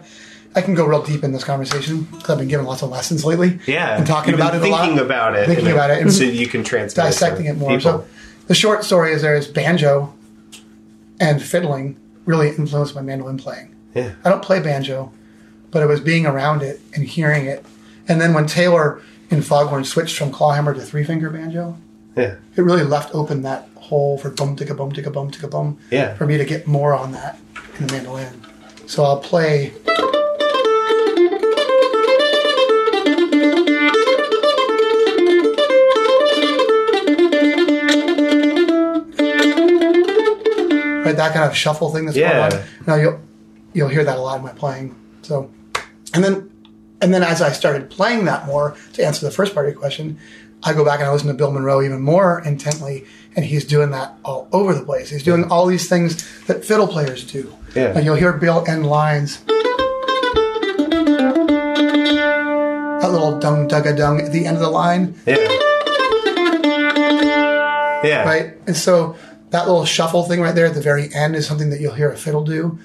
I 0.54 0.62
can 0.62 0.75
go 0.75 0.85
real 0.85 1.02
deep 1.02 1.23
in 1.23 1.30
this 1.33 1.45
conversation 1.45 2.09
because 2.11 2.30
I've 2.30 2.38
been 2.38 2.49
giving 2.49 2.66
lots 2.66 2.83
of 2.83 2.90
lessons 2.90 3.25
lately. 3.25 3.61
Yeah, 3.66 3.97
and 3.97 4.07
talking 4.07 4.35
about 4.35 4.54
it 4.54 4.62
a 4.62 4.66
lot, 4.69 4.80
thinking 4.87 4.99
about 5.04 5.37
it, 5.37 5.47
thinking 5.47 5.66
and 5.66 5.75
about 5.75 5.90
it, 5.90 6.02
and 6.02 6.12
so 6.12 6.25
you 6.25 6.47
can 6.49 6.64
transmit 6.64 7.04
it 7.04 7.09
dissecting 7.09 7.47
it 7.47 7.57
more. 7.57 7.71
people. 7.76 7.80
So 8.00 8.04
the 8.49 8.54
short 8.54 8.85
story 8.85 9.12
is 9.12 9.23
there 9.23 9.37
is 9.37 9.47
banjo 9.47 10.12
and 11.21 11.40
fiddling 11.42 11.97
really 12.25 12.49
influenced 12.49 12.95
my 12.95 13.00
mandolin 13.02 13.37
playing. 13.38 13.75
Yeah. 13.95 14.13
I 14.25 14.31
don't 14.31 14.43
play 14.43 14.61
banjo, 14.61 15.13
but 15.71 15.83
it 15.83 15.87
was 15.87 16.01
being 16.01 16.27
around 16.27 16.63
it 16.63 16.81
and 16.95 17.05
hearing 17.05 17.47
it. 17.47 17.65
And 18.09 18.21
then 18.21 18.35
when 18.35 18.47
Taylor 18.47 19.01
in 19.31 19.43
Foghorn 19.43 19.85
switched 19.85 20.17
from 20.17 20.31
clawhammer 20.33 20.75
to 20.75 20.81
three 20.81 21.05
finger 21.05 21.31
banjo, 21.31 21.77
yeah, 22.17 22.37
it 22.57 22.63
really 22.63 22.83
left 22.85 23.15
open 23.15 23.43
that 23.43 23.69
hole 23.77 24.19
for 24.19 24.31
bum 24.31 24.57
ticka 24.57 24.75
bum 24.75 24.93
ticka 24.93 25.11
bum 25.11 25.31
ticka 25.31 25.49
bum 25.49 25.79
Yeah. 25.91 26.15
for 26.15 26.27
me 26.27 26.37
to 26.39 26.45
get 26.45 26.67
more 26.67 26.95
on 26.95 27.13
that 27.13 27.39
in 27.79 27.87
the 27.87 27.93
mandolin. 27.93 28.43
So 28.87 29.05
I'll 29.05 29.19
play. 29.21 29.73
Right, 41.03 41.17
that 41.17 41.33
kind 41.33 41.51
of 41.51 41.57
shuffle 41.57 41.91
thing 41.91 42.05
that's 42.05 42.17
Yeah. 42.17 42.49
going 42.51 42.53
on. 42.63 42.69
Now 42.87 42.95
you'll 42.97 43.19
you'll 43.73 43.89
hear 43.89 44.05
that 44.05 44.19
a 44.19 44.21
lot 44.21 44.39
in 44.39 44.45
my 44.45 44.53
playing. 44.53 44.95
So, 45.23 45.50
and 46.15 46.25
then 46.25 46.50
and 47.00 47.15
then 47.15 47.23
as 47.23 47.41
I 47.41 47.53
started 47.53 47.91
playing 47.91 48.27
that 48.27 48.47
more, 48.47 48.77
to 48.95 49.05
answer 49.05 49.25
the 49.25 49.33
first 49.33 49.55
part 49.55 49.67
of 49.67 49.73
your 49.73 49.81
question, 49.81 50.19
I 50.62 50.75
go 50.75 50.85
back 50.85 51.00
and 51.00 51.09
I 51.09 51.12
listen 51.12 51.29
to 51.29 51.35
Bill 51.35 51.50
Monroe 51.50 51.81
even 51.83 52.03
more 52.03 52.41
intently, 52.41 53.07
and 53.35 53.45
he's 53.45 53.65
doing 53.65 53.91
that 53.91 54.15
all 54.25 54.49
over 54.53 54.75
the 54.75 54.85
place. 54.85 55.09
He's 55.09 55.23
doing 55.23 55.50
all 55.50 55.67
these 55.67 55.89
things 55.89 56.27
that 56.43 56.65
fiddle 56.65 56.87
players 56.87 57.25
do. 57.25 57.55
Yeah. 57.75 57.97
And 57.97 58.05
you'll 58.05 58.17
hear 58.17 58.33
Bill 58.35 58.65
end 58.69 58.87
lines. 58.87 59.43
That 63.00 63.11
little 63.12 63.39
dung 63.39 63.67
dugga 63.67 63.97
dung 63.97 64.21
at 64.21 64.31
the 64.31 64.45
end 64.45 64.57
of 64.57 64.62
the 64.62 64.69
line, 64.69 65.15
yeah, 65.27 65.37
yeah, 68.05 68.25
right? 68.25 68.55
And 68.67 68.77
so 68.77 69.17
that 69.50 69.67
little 69.67 69.87
shuffle 69.87 70.25
thing 70.25 70.43
right 70.43 70.55
there 70.55 70.67
at 70.67 70.75
the 70.75 70.83
very 70.83 71.12
end 71.15 71.35
is 71.35 71.47
something 71.47 71.71
that 71.71 71.81
you'll 71.81 71.95
hear 71.95 72.11
a 72.11 72.17
fiddle 72.17 72.45
do. 72.45 72.79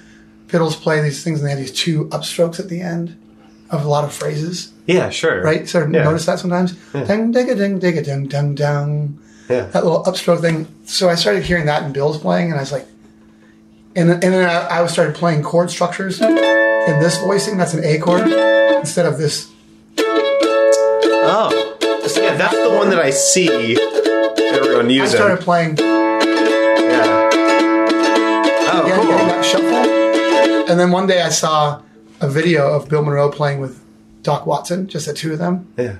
Fiddles 0.48 0.76
play 0.76 1.00
these 1.00 1.24
things 1.24 1.40
and 1.40 1.46
they 1.46 1.50
have 1.50 1.58
these 1.58 1.72
two 1.72 2.06
upstrokes 2.06 2.60
at 2.60 2.68
the 2.68 2.80
end 2.80 3.20
of 3.70 3.84
a 3.84 3.88
lot 3.88 4.04
of 4.04 4.12
phrases. 4.12 4.72
yeah, 4.86 5.10
sure, 5.10 5.42
right? 5.42 5.68
Sort 5.68 5.86
of 5.86 5.92
yeah. 5.92 6.04
notice 6.04 6.26
that 6.26 6.38
sometimes. 6.38 6.72
Ding, 6.92 7.32
dig 7.32 7.48
a 7.48 7.54
ding, 7.54 7.78
dig 7.78 7.96
a 7.96 8.02
ding, 8.02 8.28
dung, 8.28 8.54
dung. 8.54 9.18
Yeah. 9.48 9.62
That 9.66 9.84
little 9.84 10.04
upstroke 10.04 10.40
thing. 10.40 10.68
So 10.84 11.08
I 11.08 11.16
started 11.16 11.44
hearing 11.44 11.66
that 11.66 11.82
in 11.82 11.92
Bill's 11.92 12.18
playing, 12.18 12.50
and 12.50 12.58
I 12.58 12.62
was 12.62 12.72
like, 12.72 12.86
and, 13.96 14.10
and 14.10 14.22
then 14.22 14.48
I, 14.48 14.82
I 14.82 14.86
started 14.86 15.14
playing 15.14 15.42
chord 15.42 15.70
structures 15.70 16.20
in 16.20 16.34
this 17.00 17.18
voicing. 17.18 17.56
That's 17.56 17.74
an 17.74 17.84
A 17.84 17.98
chord 17.98 18.28
instead 18.78 19.06
of 19.06 19.18
this. 19.18 19.50
Oh, 21.28 21.76
so 22.06 22.22
yeah, 22.22 22.36
that's 22.36 22.54
the 22.54 22.70
one 22.70 22.90
that 22.90 23.00
I 23.00 23.10
see 23.10 23.76
everyone 24.38 24.90
I 24.90 25.06
started 25.06 25.40
playing 25.40 25.76
yeah. 26.96 27.30
Oh, 28.68 28.86
yeah, 28.86 28.96
cool. 28.96 29.06
that 29.06 29.44
shuffle. 29.44 29.95
And 30.68 30.78
then 30.80 30.90
one 30.90 31.06
day 31.06 31.22
I 31.22 31.28
saw 31.28 31.82
a 32.20 32.28
video 32.28 32.72
of 32.72 32.88
Bill 32.88 33.02
Monroe 33.02 33.30
playing 33.30 33.60
with 33.60 33.82
Doc 34.22 34.46
Watson, 34.46 34.88
just 34.88 35.06
the 35.06 35.14
two 35.14 35.32
of 35.32 35.38
them. 35.38 35.68
Yeah. 35.76 35.96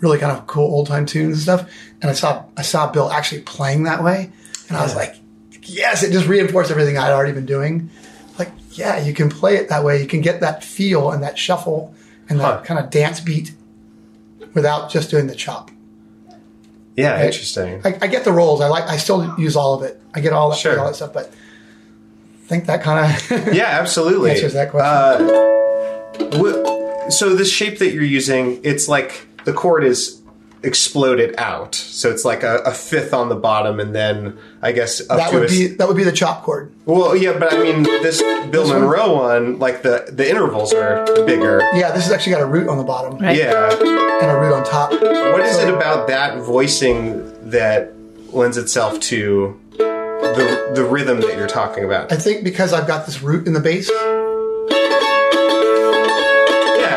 really 0.00 0.18
kind 0.18 0.36
of 0.36 0.46
cool 0.46 0.64
old 0.70 0.86
time 0.86 1.06
tunes 1.06 1.34
and 1.34 1.42
stuff. 1.42 1.70
And 2.02 2.10
I 2.10 2.14
saw 2.14 2.44
I 2.56 2.62
saw 2.62 2.90
Bill 2.90 3.10
actually 3.10 3.40
playing 3.42 3.84
that 3.84 4.02
way, 4.04 4.30
and 4.68 4.76
I 4.76 4.82
was 4.82 4.94
like, 4.94 5.16
yes, 5.62 6.02
it 6.02 6.12
just 6.12 6.26
reinforced 6.26 6.70
everything 6.70 6.98
I'd 6.98 7.12
already 7.12 7.32
been 7.32 7.46
doing. 7.46 7.88
Like, 8.38 8.50
yeah, 8.72 8.98
you 8.98 9.14
can 9.14 9.30
play 9.30 9.56
it 9.56 9.70
that 9.70 9.82
way. 9.84 10.00
You 10.02 10.06
can 10.06 10.20
get 10.20 10.40
that 10.40 10.62
feel 10.62 11.10
and 11.10 11.22
that 11.22 11.38
shuffle 11.38 11.94
and 12.28 12.38
that 12.40 12.44
Huh. 12.58 12.62
kind 12.64 12.78
of 12.80 12.90
dance 12.90 13.20
beat 13.20 13.52
without 14.52 14.90
just 14.90 15.10
doing 15.10 15.26
the 15.26 15.34
chop. 15.34 15.70
Yeah, 16.96 17.24
interesting. 17.24 17.80
I, 17.84 17.98
I 18.02 18.06
get 18.08 18.24
the 18.24 18.32
rolls. 18.32 18.60
I 18.60 18.68
like. 18.68 18.84
I 18.84 18.98
still 18.98 19.34
use 19.38 19.56
all 19.56 19.74
of 19.74 19.82
it. 19.82 20.00
I 20.14 20.20
get 20.20 20.32
all 20.34 20.50
that, 20.50 20.58
Sure. 20.58 20.78
all 20.78 20.86
that 20.86 20.96
stuff, 20.96 21.12
but 21.14 21.32
think 22.46 22.66
that 22.66 22.82
kind 22.82 23.14
of 23.14 23.30
Yeah, 23.54 23.64
absolutely. 23.66 24.32
Answers 24.32 24.52
that 24.54 24.70
question. 24.70 25.28
Uh, 25.30 26.38
wh- 26.38 27.10
so 27.10 27.34
this 27.34 27.50
shape 27.52 27.78
that 27.80 27.92
you're 27.92 28.02
using, 28.04 28.60
it's 28.64 28.88
like 28.88 29.26
the 29.44 29.52
chord 29.52 29.84
is 29.84 30.20
exploded 30.62 31.34
out. 31.36 31.74
So 31.74 32.10
it's 32.10 32.24
like 32.24 32.42
a, 32.42 32.56
a 32.64 32.72
fifth 32.72 33.12
on 33.12 33.28
the 33.28 33.34
bottom, 33.36 33.78
and 33.80 33.94
then 33.94 34.38
I 34.62 34.72
guess 34.72 35.00
up 35.10 35.18
that 35.18 35.30
to 35.30 35.40
would 35.40 35.44
a, 35.44 35.52
be 35.52 35.66
that 35.76 35.86
would 35.86 35.96
be 35.96 36.04
the 36.04 36.12
chop 36.12 36.42
chord. 36.42 36.72
well, 36.86 37.14
yeah. 37.14 37.38
But 37.38 37.52
I 37.52 37.62
mean, 37.62 37.82
this 37.82 38.22
Bill 38.50 38.66
one? 38.66 38.80
Monroe 38.80 39.14
one, 39.14 39.58
like 39.58 39.82
the 39.82 40.06
the 40.10 40.26
intervals 40.28 40.72
are 40.72 41.04
bigger. 41.26 41.58
Yeah, 41.74 41.90
this 41.92 42.04
has 42.04 42.12
actually 42.12 42.32
got 42.32 42.42
a 42.42 42.46
root 42.46 42.68
on 42.68 42.78
the 42.78 42.84
bottom 42.84 43.18
Right. 43.18 43.36
Yeah. 43.36 43.70
and 43.70 44.30
a 44.30 44.38
root 44.40 44.54
on 44.54 44.64
top. 44.64 44.92
What 44.92 45.40
is 45.42 45.58
it 45.58 45.68
about 45.68 46.06
that 46.08 46.38
voicing 46.38 47.50
that 47.50 47.92
lends 48.32 48.56
itself 48.56 48.98
to 49.00 49.60
the 50.34 50.72
the 50.74 50.84
rhythm 50.84 51.20
that 51.20 51.36
you're 51.36 51.46
talking 51.46 51.84
about? 51.84 52.10
I 52.12 52.16
think 52.16 52.42
because 52.44 52.72
I've 52.72 52.86
got 52.86 53.04
this 53.06 53.22
root 53.22 53.46
in 53.46 53.52
the 53.52 53.60
bass, 53.60 53.88
Yeah, 53.90 53.96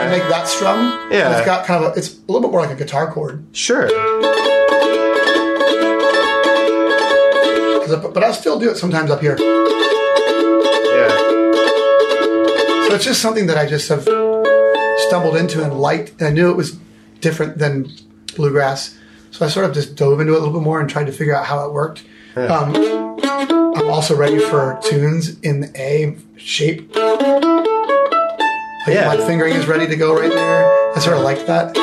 I 0.03 0.07
make 0.09 0.23
that 0.29 0.47
strum. 0.47 0.79
Yeah. 1.11 1.37
It's 1.37 1.45
got 1.45 1.65
kind 1.65 1.83
of 1.83 1.93
a, 1.93 1.97
it's 1.97 2.15
a 2.17 2.21
little 2.31 2.41
bit 2.41 2.51
more 2.51 2.61
like 2.61 2.71
a 2.71 2.75
guitar 2.75 3.11
chord. 3.11 3.43
Sure. 3.51 3.87
I- 3.89 4.33
But 8.13 8.21
I 8.23 8.31
still 8.33 8.59
do 8.59 8.69
it 8.69 8.75
sometimes 8.77 9.09
up 9.11 9.21
here. 9.21 9.37
Yeah, 9.39 11.07
So 12.87 12.95
it's 12.95 13.05
just 13.05 13.21
something 13.21 13.47
that 13.47 13.57
I 13.57 13.65
just 13.65 13.87
have 13.89 14.03
stumbled 15.07 15.37
into 15.37 15.63
and 15.63 15.79
liked. 15.79 16.11
And 16.19 16.27
I 16.27 16.31
knew 16.31 16.49
it 16.51 16.57
was 16.57 16.77
different 17.21 17.57
than 17.59 17.89
bluegrass. 18.35 18.97
So 19.31 19.45
I 19.45 19.49
sort 19.49 19.65
of 19.65 19.73
just 19.73 19.95
dove 19.95 20.19
into 20.19 20.33
it 20.33 20.35
a 20.35 20.39
little 20.39 20.53
bit 20.53 20.63
more 20.63 20.81
and 20.81 20.89
tried 20.89 21.05
to 21.05 21.11
figure 21.13 21.33
out 21.35 21.45
how 21.45 21.65
it 21.65 21.71
worked. 21.71 22.03
Um, 22.35 22.73
I'm 23.29 23.89
also 23.89 24.15
ready 24.15 24.39
for 24.39 24.79
tunes 24.83 25.39
in 25.41 25.61
the 25.61 25.71
A 25.75 26.17
shape. 26.37 26.95
Like 26.95 28.95
Yeah. 28.95 29.07
my 29.07 29.17
fingering 29.17 29.55
is 29.55 29.67
ready 29.67 29.87
to 29.87 29.95
go 29.95 30.15
right 30.15 30.31
there. 30.31 30.93
I 30.95 30.99
sort 30.99 31.17
of 31.17 31.23
like 31.23 31.45
that. 31.47 31.77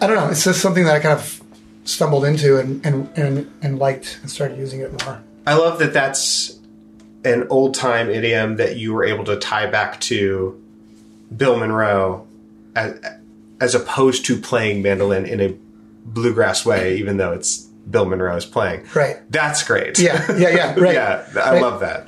I 0.00 0.06
don't 0.06 0.16
know. 0.16 0.28
It's 0.30 0.44
just 0.44 0.60
something 0.60 0.84
that 0.84 0.96
I 0.96 1.00
kind 1.00 1.18
of 1.18 1.40
stumbled 1.84 2.24
into 2.24 2.58
and, 2.58 2.84
and, 2.84 3.08
and, 3.16 3.50
and 3.62 3.78
liked 3.78 4.18
and 4.22 4.30
started 4.30 4.58
using 4.58 4.80
it 4.80 5.04
more. 5.04 5.22
I 5.46 5.54
love 5.54 5.78
that 5.78 5.92
that's 5.92 6.58
an 7.24 7.46
old 7.50 7.74
time 7.74 8.10
idiom 8.10 8.56
that 8.56 8.76
you 8.76 8.92
were 8.94 9.04
able 9.04 9.24
to 9.24 9.36
tie 9.36 9.66
back 9.66 10.00
to 10.02 10.60
Bill 11.36 11.56
Monroe 11.56 12.26
as, 12.74 13.00
as 13.60 13.74
opposed 13.76 14.24
to 14.26 14.36
playing 14.36 14.82
mandolin 14.82 15.24
in 15.24 15.40
a 15.40 15.54
bluegrass 16.04 16.66
way, 16.66 16.96
even 16.96 17.16
though 17.16 17.32
it's 17.32 17.68
Bill 17.90 18.04
Monroe 18.04 18.36
is 18.36 18.44
playing. 18.46 18.84
Right. 18.94 19.16
That's 19.30 19.62
great. 19.64 19.98
Yeah, 19.98 20.24
yeah, 20.36 20.48
yeah. 20.50 20.74
Right. 20.78 20.94
yeah, 20.94 21.24
I 21.36 21.52
Right. 21.52 21.62
love 21.62 21.80
that. 21.80 22.06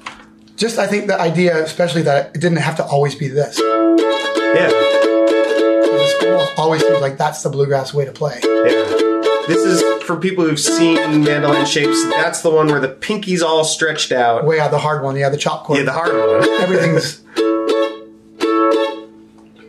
Just 0.56 0.78
I 0.78 0.86
think 0.86 1.08
the 1.08 1.20
idea, 1.20 1.62
especially 1.64 2.02
that 2.02 2.34
it 2.34 2.40
didn't 2.40 2.58
have 2.58 2.76
to 2.76 2.84
always 2.84 3.14
be 3.14 3.28
this. 3.28 3.58
Yeah, 3.58 4.68
It 4.70 6.28
almost 6.30 6.58
always 6.58 6.80
seems 6.82 7.00
like 7.00 7.18
that's 7.18 7.42
the 7.42 7.50
bluegrass 7.50 7.92
way 7.92 8.04
to 8.04 8.12
play. 8.12 8.38
yeah. 8.42 9.00
This 9.46 9.62
is 9.62 9.82
for 10.04 10.16
people 10.16 10.44
who've 10.44 10.58
seen 10.60 11.22
mandolin 11.24 11.66
shapes. 11.66 12.02
That's 12.08 12.40
the 12.40 12.50
one 12.50 12.68
where 12.68 12.80
the 12.80 12.88
pinky's 12.88 13.42
all 13.42 13.62
stretched 13.64 14.10
out. 14.12 14.46
Way 14.46 14.58
out 14.60 14.70
the 14.70 14.78
hard 14.78 15.02
one, 15.02 15.16
yeah, 15.16 15.28
the 15.28 15.36
chop 15.36 15.64
chord. 15.64 15.80
Yeah, 15.80 15.84
the 15.84 15.92
hard 15.92 16.12
one. 16.14 16.48
Everything's. 16.62 17.20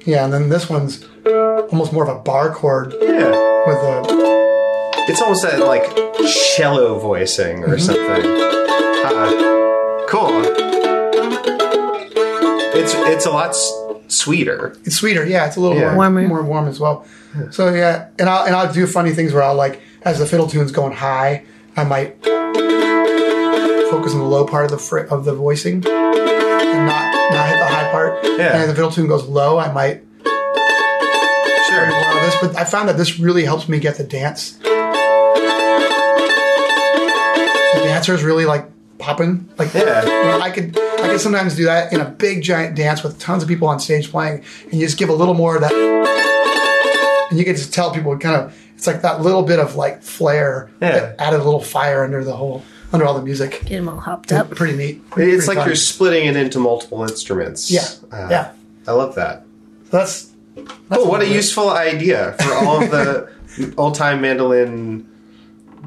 Yeah, 0.08 0.24
and 0.24 0.32
then 0.32 0.50
this 0.50 0.70
one's 0.70 1.04
almost 1.26 1.92
more 1.92 2.04
of 2.04 2.16
a 2.16 2.20
bar 2.20 2.54
chord 2.54 2.94
Yeah. 3.02 3.32
with 3.68 3.78
a. 3.78 4.35
It's 5.08 5.22
almost 5.22 5.44
that 5.44 5.60
like 5.60 5.86
cello 6.56 6.98
voicing 7.00 7.64
or 7.64 7.78
Mm-hmm. 7.78 7.80
something. 7.80 8.26
Uh, 9.06 10.06
cool. 10.10 10.42
It's 12.78 12.94
it's 12.96 13.26
a 13.26 13.30
lot 13.32 13.50
s- 13.52 13.72
sweeter. 14.08 14.76
It's 14.84 14.96
sweeter, 14.96 15.26
yeah. 15.26 15.46
It's 15.48 15.56
a 15.58 15.60
little 15.62 15.78
Yeah. 15.78 15.90
more 15.94 15.96
Warmer. 15.98 16.28
more 16.28 16.44
warm 16.44 16.68
as 16.68 16.80
well. 16.80 17.06
So 17.52 17.74
yeah, 17.74 18.08
and 18.20 18.28
I'll 18.30 18.46
and 18.46 18.56
I'll 18.56 18.72
do 18.74 18.88
funny 18.88 19.12
things 19.12 19.32
where 19.34 19.44
I'll 19.44 19.56
like 19.56 19.80
as 20.04 20.20
the 20.20 20.26
fiddle 20.26 20.48
tune's 20.48 20.72
going 20.72 20.94
high, 20.94 21.44
I 21.78 21.84
might 21.84 22.16
focus 22.24 24.14
on 24.14 24.20
the 24.20 24.26
low 24.28 24.46
part 24.46 24.66
of 24.66 24.72
the 24.72 24.78
fr- 24.80 25.00
of 25.00 25.26
the 25.26 25.34
voicing 25.36 25.84
and 25.86 26.88
not 26.88 27.32
not 27.32 27.48
hit 27.50 27.60
the 27.60 27.68
high 27.68 27.92
part. 27.92 28.20
Yeah. 28.24 28.54
And 28.54 28.62
if 28.64 28.68
the 28.70 28.76
fiddle 28.76 28.92
tune 28.92 29.08
goes 29.08 29.26
low, 29.26 29.58
I 29.60 29.72
might 29.72 30.02
Sure. 31.68 31.88
more 31.88 32.14
of 32.18 32.22
this. 32.22 32.36
But 32.42 32.56
I 32.58 32.64
found 32.64 32.90
that 32.90 32.98
this 32.98 33.20
really 33.20 33.44
helps 33.46 33.68
me 33.70 33.80
get 33.80 33.96
the 33.98 34.04
dance. 34.04 34.58
Dancers 37.88 38.24
really 38.24 38.46
like 38.46 38.66
popping. 38.98 39.50
Like 39.58 39.74
Yeah. 39.74 40.04
you 40.04 40.10
know, 40.10 40.40
I 40.42 40.50
could 40.52 40.78
I 40.78 41.10
could 41.10 41.22
sometimes 41.22 41.56
do 41.56 41.66
that 41.66 41.92
in 41.94 42.00
a 42.02 42.06
big 42.10 42.42
giant 42.42 42.76
dance 42.76 43.04
with 43.04 43.20
tons 43.20 43.44
of 43.44 43.50
people 43.50 43.68
on 43.68 43.80
stage 43.80 44.10
playing, 44.12 44.44
and 44.64 44.74
you 44.74 44.86
just 44.86 44.98
give 44.98 45.10
a 45.10 45.14
little 45.14 45.34
more 45.34 45.56
of 45.56 45.62
that, 45.62 45.72
and 47.30 47.40
you 47.40 47.46
can 47.46 47.56
just 47.56 47.74
tell 47.74 47.92
people 47.94 48.18
kind 48.18 48.36
of 48.36 48.58
it's 48.76 48.88
like 48.88 49.02
that 49.02 49.22
little 49.22 49.44
bit 49.44 49.60
of 49.60 49.76
like 49.76 50.04
flair 50.04 50.70
Yeah. 50.82 50.92
that 50.92 51.16
added 51.22 51.40
a 51.40 51.44
little 51.44 51.62
fire 51.62 52.04
under 52.04 52.24
the 52.24 52.36
whole 52.36 52.64
under 52.94 53.06
all 53.06 53.14
the 53.14 53.22
music. 53.24 53.62
Get 53.66 53.78
them 53.78 53.90
all 53.90 53.98
hopped 54.00 54.32
up. 54.32 54.52
Pretty 54.52 54.76
neat. 54.78 55.10
Pretty, 55.10 55.32
It's 55.32 55.46
pretty 55.46 55.58
like 55.58 55.64
fun. 55.64 55.68
you're 55.68 55.76
splitting 55.76 56.28
it 56.28 56.36
into 56.38 56.60
multiple 56.60 57.02
instruments. 57.04 57.70
yeah 57.72 57.84
Uh, 58.12 58.28
yeah. 58.30 58.52
I 58.88 58.92
love 58.92 59.16
that. 59.16 59.44
So 59.90 59.98
that's, 59.98 60.32
that's 60.56 60.72
Oh, 60.92 61.06
what 61.10 61.22
a 61.22 61.26
bit. 61.26 61.34
useful 61.36 61.70
idea 61.72 62.36
for 62.40 62.54
all 62.54 62.84
of 62.84 62.92
the 62.92 63.30
old 63.78 63.96
time 63.96 64.22
mandolin 64.22 65.08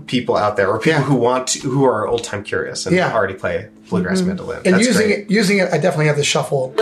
people 0.08 0.36
out 0.36 0.56
there, 0.56 0.68
or 0.68 0.78
people 0.78 1.00
Yeah. 1.00 1.04
who 1.06 1.14
want 1.14 1.46
to, 1.48 1.60
who 1.60 1.84
are 1.84 2.06
old 2.08 2.24
time 2.24 2.42
curious 2.42 2.86
and 2.86 2.96
Yeah. 2.96 3.12
already 3.14 3.34
play 3.34 3.68
bluegrass 3.88 4.22
mandolin. 4.22 4.62
And 4.64 4.74
That's 4.74 4.86
using 4.86 5.06
great. 5.06 5.18
it, 5.26 5.30
using 5.30 5.58
it, 5.58 5.68
I 5.72 5.78
definitely 5.78 6.06
have 6.06 6.16
the 6.16 6.24
shuffle. 6.24 6.74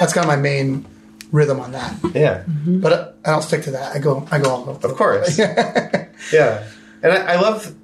That's 0.00 0.12
kind 0.12 0.24
of 0.24 0.28
my 0.28 0.36
main 0.36 0.86
rhythm 1.32 1.58
on 1.58 1.72
that. 1.72 1.92
Yeah, 2.14 2.44
But 2.46 3.18
I, 3.24 3.30
don't 3.32 3.42
stick 3.42 3.64
to 3.64 3.72
that. 3.72 3.96
I 3.96 3.98
go, 3.98 4.26
I 4.30 4.38
go 4.38 4.50
all 4.50 4.70
over. 4.70 4.86
of 4.88 4.96
course. 4.96 5.36
yeah, 6.32 6.64
and 7.02 7.12
I, 7.12 7.34
I 7.34 7.40
love 7.40 7.74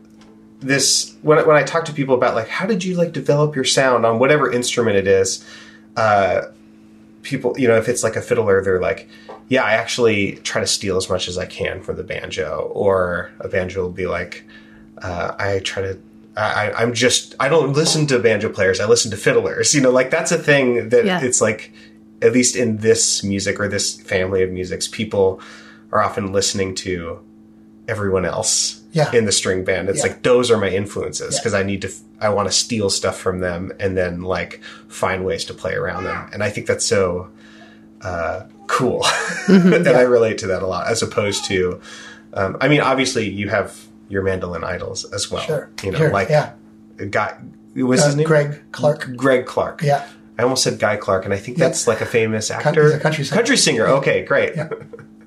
this 0.61 1.15
when 1.23 1.39
I- 1.39 1.43
when 1.43 1.57
I 1.57 1.65
talk 1.65 1.87
to 1.87 1.93
people 1.93 2.15
about 2.15 2.35
like 2.37 2.49
how 2.49 2.67
did 2.67 2.85
you 2.85 2.95
like 2.97 3.13
develop 3.13 3.55
your 3.57 3.65
sound 3.65 4.07
on 4.07 4.19
whatever 4.21 4.51
instrument 4.51 4.97
it 4.97 5.09
is. 5.09 5.45
Uh, 5.97 6.43
people, 7.25 7.59
you 7.59 7.67
know, 7.67 7.77
if 7.77 7.89
it's 7.89 8.05
like 8.05 8.15
a 8.15 8.23
fiddler, 8.23 8.63
they're 8.63 8.81
like, 8.81 9.09
yeah, 9.49 9.65
I 9.65 9.73
actually 9.73 10.37
try 10.37 10.61
to 10.61 10.67
steal 10.67 10.97
as 10.97 11.11
much 11.11 11.27
as 11.27 11.37
I 11.37 11.47
can 11.47 11.81
from 11.83 11.97
the 11.97 12.05
banjo, 12.05 12.71
or 12.73 13.33
a 13.41 13.49
banjo 13.49 13.83
will 13.83 13.91
be 13.91 14.07
like, 14.07 14.45
uh, 15.03 15.35
I 15.39 15.59
try 15.59 15.83
to. 15.83 15.99
I, 16.37 16.73
I'm 16.73 16.95
just. 16.95 17.35
I 17.41 17.49
don't 17.49 17.73
listen 17.73 18.07
to 18.09 18.19
banjo 18.21 18.49
players. 18.49 18.79
I 18.81 18.87
listen 18.87 19.11
to 19.11 19.17
fiddlers. 19.17 19.75
You 19.75 19.81
know, 19.81 19.91
like 19.91 20.11
that's 20.11 20.31
a 20.33 20.39
thing 20.39 20.89
that 20.91 21.05
Yeah. 21.05 21.21
it's 21.23 21.41
like, 21.41 21.73
at 22.23 22.33
least 22.33 22.57
in 22.57 22.79
this 22.79 23.23
music 23.25 23.59
or 23.61 23.69
this 23.69 24.01
family 24.01 24.43
of 24.43 24.51
musics, 24.51 24.87
people 24.89 25.41
are 25.93 26.03
often 26.03 26.33
listening 26.33 26.75
to 26.77 27.21
everyone 27.87 28.25
else 28.25 28.81
Yeah. 28.95 29.13
in 29.13 29.27
the 29.27 29.33
string 29.33 29.63
band. 29.65 29.89
It's 29.91 29.99
Yeah. 29.99 30.13
like 30.13 30.23
those 30.23 30.51
are 30.51 30.57
my 30.57 30.71
influences 30.71 31.35
Yeah. 31.35 31.41
because 31.41 31.53
I 31.55 31.63
need 31.63 31.83
to. 31.83 31.91
I 32.21 32.31
want 32.31 32.49
to 32.49 32.53
steal 32.55 32.89
stuff 32.89 33.19
from 33.19 33.41
them 33.41 33.73
and 33.79 33.97
then 33.97 34.23
like 34.23 34.61
find 34.89 35.25
ways 35.27 35.45
to 35.47 35.55
play 35.55 35.75
around 35.75 36.05
them. 36.05 36.31
And 36.33 36.43
I 36.43 36.49
think 36.51 36.67
that's 36.67 36.87
so 36.87 37.29
uh, 38.01 38.45
cool, 38.67 39.05
and 39.49 39.87
I 39.89 40.03
relate 40.03 40.39
to 40.39 40.47
that 40.49 40.63
a 40.63 40.67
lot. 40.67 40.87
As 40.87 41.03
opposed 41.03 41.45
to, 41.47 41.81
um, 42.35 42.57
I 42.61 42.69
mean, 42.69 42.81
obviously 42.81 43.29
you 43.29 43.49
have 43.51 43.77
your 44.09 44.23
mandolin 44.23 44.63
idols 44.65 45.05
as 45.13 45.31
well. 45.31 45.43
Sure. 45.43 45.71
You 45.83 45.91
know, 45.93 45.99
Sure, 45.99 46.11
like 46.11 46.29
yeah. 46.31 46.53
guy. 47.11 47.37
What's 47.75 48.03
Uh, 48.03 48.07
his 48.07 48.17
name? 48.17 48.27
Greg 48.27 48.61
Clark. 48.73 49.17
Greg 49.17 49.47
Clark. 49.47 49.83
Yeah. 49.83 50.07
I 50.39 50.43
almost 50.45 50.63
said 50.65 50.79
Guy 50.79 50.97
Clark, 50.97 51.25
and 51.25 51.33
I 51.35 51.39
think 51.39 51.59
Yeah. 51.59 51.67
that's 51.67 51.87
like 51.89 52.01
a 52.01 52.07
famous 52.07 52.51
actor. 52.51 52.85
he's 52.85 52.95
a 52.95 52.99
country 53.01 53.25
singer. 53.25 53.37
Country 53.39 53.57
singer. 53.57 53.87
Okay, 53.87 54.25
great. 54.25 54.55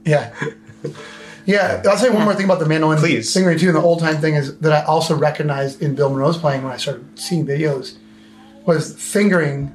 Yeah. 0.06 0.32
Yeah. 1.48 1.82
I'll 1.90 1.98
say 1.98 2.10
one 2.10 2.24
more 2.26 2.36
thing 2.36 2.46
about 2.46 2.60
the 2.60 2.66
mandolin 2.68 3.00
Please. 3.00 3.32
singing 3.34 3.58
too, 3.58 3.68
and 3.68 3.76
the 3.78 3.82
old 3.82 4.00
time 4.00 4.18
thing 4.18 4.36
is 4.36 4.58
that 4.60 4.72
I 4.74 4.84
also 4.86 5.16
recognized 5.16 5.82
in 5.82 5.96
Bill 5.96 6.10
Monroe's 6.10 6.38
playing 6.38 6.62
when 6.62 6.72
I 6.74 6.78
started 6.78 7.06
seeing 7.18 7.46
videos 7.48 7.96
was 8.66 8.94
fingering 9.02 9.74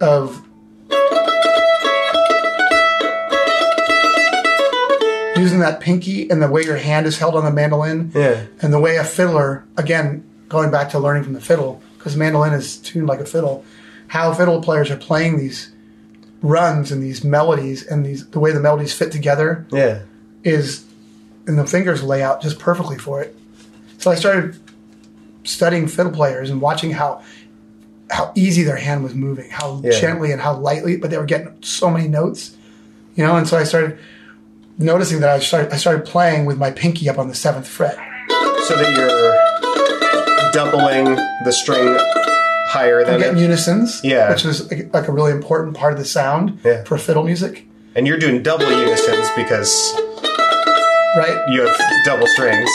of 0.00 0.42
using 5.36 5.58
that 5.60 5.78
pinky 5.80 6.28
and 6.30 6.42
the 6.42 6.48
way 6.48 6.62
your 6.62 6.76
hand 6.76 7.06
is 7.06 7.18
held 7.18 7.36
on 7.36 7.44
the 7.44 7.50
mandolin 7.50 8.10
Yeah. 8.14 8.46
and 8.62 8.72
the 8.72 8.80
way 8.80 8.96
a 8.96 9.04
fiddler 9.04 9.64
again 9.76 10.24
going 10.48 10.70
back 10.70 10.90
to 10.90 10.98
learning 10.98 11.24
from 11.24 11.34
the 11.34 11.40
fiddle 11.40 11.82
because 11.98 12.16
mandolin 12.16 12.54
is 12.54 12.78
tuned 12.78 13.06
like 13.06 13.20
a 13.20 13.26
fiddle 13.26 13.62
how 14.08 14.32
fiddle 14.32 14.62
players 14.62 14.90
are 14.90 14.96
playing 14.96 15.36
these 15.36 15.70
runs 16.40 16.90
and 16.90 17.02
these 17.02 17.22
melodies 17.22 17.86
and 17.86 18.04
these 18.06 18.26
the 18.28 18.40
way 18.40 18.50
the 18.50 18.60
melodies 18.60 18.94
fit 18.94 19.12
together 19.12 19.66
Yeah. 19.70 20.00
is 20.42 20.85
and 21.46 21.58
the 21.58 21.66
fingers 21.66 22.02
lay 22.02 22.22
out 22.22 22.42
just 22.42 22.58
perfectly 22.58 22.98
for 22.98 23.20
it 23.22 23.36
so 23.98 24.10
i 24.10 24.14
started 24.14 24.56
studying 25.44 25.86
fiddle 25.86 26.12
players 26.12 26.50
and 26.50 26.60
watching 26.60 26.90
how 26.92 27.22
how 28.10 28.32
easy 28.34 28.62
their 28.62 28.76
hand 28.76 29.02
was 29.02 29.14
moving 29.14 29.48
how 29.50 29.80
Yeah. 29.84 29.98
gently 30.00 30.32
and 30.32 30.40
how 30.40 30.54
lightly 30.54 30.96
but 30.96 31.10
they 31.10 31.18
were 31.18 31.24
getting 31.24 31.52
so 31.62 31.90
many 31.90 32.08
notes 32.08 32.56
you 33.14 33.24
know 33.24 33.36
and 33.36 33.46
so 33.48 33.56
i 33.56 33.64
started 33.64 33.98
noticing 34.78 35.20
that 35.20 35.30
i 35.30 35.38
started 35.38 35.72
i 35.72 35.76
started 35.76 36.04
playing 36.04 36.44
with 36.46 36.58
my 36.58 36.70
pinky 36.70 37.08
up 37.08 37.18
on 37.18 37.28
the 37.28 37.34
seventh 37.34 37.66
fret 37.68 37.96
So 38.66 38.74
that 38.74 38.96
you're 38.96 40.52
doubling 40.52 41.04
the 41.44 41.52
string 41.52 41.96
higher 42.68 43.04
than 43.04 43.20
getting 43.20 43.38
it, 43.38 43.42
unisons, 43.42 44.00
Yeah. 44.02 44.30
which 44.30 44.44
is 44.44 44.68
like, 44.70 44.92
like 44.92 45.06
a 45.08 45.12
really 45.12 45.30
important 45.32 45.76
part 45.76 45.92
of 45.92 45.98
the 46.00 46.04
sound 46.04 46.58
Yeah. 46.64 46.82
for 46.84 46.98
fiddle 46.98 47.22
music, 47.22 47.64
and 47.94 48.06
you're 48.08 48.18
doing 48.18 48.42
double 48.42 48.66
unisons 48.70 49.28
because 49.36 49.94
right? 51.16 51.38
you 51.48 51.62
have 51.66 51.76
double 52.04 52.26
strings. 52.28 52.70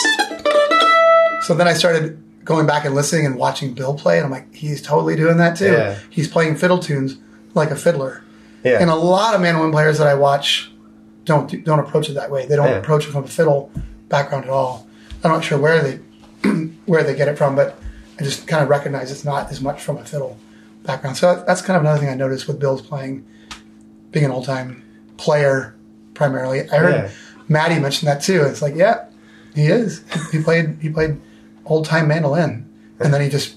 So 1.42 1.54
then 1.54 1.66
I 1.66 1.72
started 1.74 2.22
going 2.44 2.66
back 2.66 2.84
and 2.84 2.94
listening 2.94 3.26
and 3.26 3.36
watching 3.36 3.74
Bill 3.74 3.94
play, 3.94 4.16
and 4.18 4.24
I'm 4.24 4.30
like, 4.30 4.52
he's 4.54 4.80
totally 4.82 5.16
doing 5.16 5.36
that 5.38 5.56
too. 5.56 5.72
Yeah. 5.72 5.98
He's 6.10 6.28
playing 6.28 6.56
fiddle 6.56 6.78
tunes 6.78 7.16
like 7.54 7.70
a 7.70 7.76
fiddler, 7.76 8.22
Yeah. 8.64 8.78
and 8.80 8.90
a 8.90 8.94
lot 8.94 9.34
of 9.34 9.40
mandolin 9.40 9.70
players 9.72 9.98
that 9.98 10.06
I 10.06 10.14
watch 10.14 10.70
don't 11.24 11.48
do- 11.50 11.60
don't 11.60 11.78
approach 11.78 12.08
it 12.10 12.14
that 12.14 12.30
way. 12.30 12.46
They 12.46 12.56
don't 12.56 12.68
Yeah. 12.68 12.76
approach 12.76 13.06
it 13.06 13.12
from 13.12 13.24
a 13.24 13.28
fiddle 13.28 13.70
background 14.08 14.44
at 14.44 14.50
all. 14.50 14.86
I'm 15.22 15.30
not 15.30 15.44
sure 15.44 15.58
where 15.58 15.80
they 15.82 16.00
where 16.86 17.02
they 17.04 17.14
get 17.14 17.28
it 17.28 17.36
from, 17.38 17.54
but 17.54 17.78
I 18.18 18.24
just 18.24 18.46
kind 18.48 18.62
of 18.62 18.68
recognize 18.68 19.10
it's 19.12 19.24
not 19.24 19.50
as 19.50 19.60
much 19.60 19.80
from 19.82 19.98
a 19.98 20.04
fiddle 20.04 20.36
background. 20.84 21.16
So 21.16 21.44
that's 21.46 21.62
kind 21.62 21.76
of 21.76 21.82
another 21.82 21.98
thing 22.00 22.08
I 22.08 22.14
noticed 22.14 22.48
with 22.48 22.58
Bill's 22.58 22.82
playing, 22.82 23.24
being 24.10 24.24
an 24.24 24.30
old 24.32 24.44
time 24.44 24.82
player 25.16 25.74
primarily. 26.14 26.68
I 26.70 26.76
heard 26.78 26.94
Yeah. 26.94 27.08
Maddie 27.48 27.78
mentioned 27.80 28.08
that 28.08 28.22
too. 28.22 28.42
It's 28.42 28.62
like, 28.62 28.74
yeah, 28.74 29.04
he 29.54 29.66
is. 29.66 30.02
He 30.30 30.42
played 30.42 30.78
he 30.80 30.88
played 30.88 31.20
old 31.64 31.84
time 31.84 32.08
mandolin, 32.08 32.68
and 33.00 33.12
then 33.12 33.20
he 33.20 33.28
just 33.28 33.56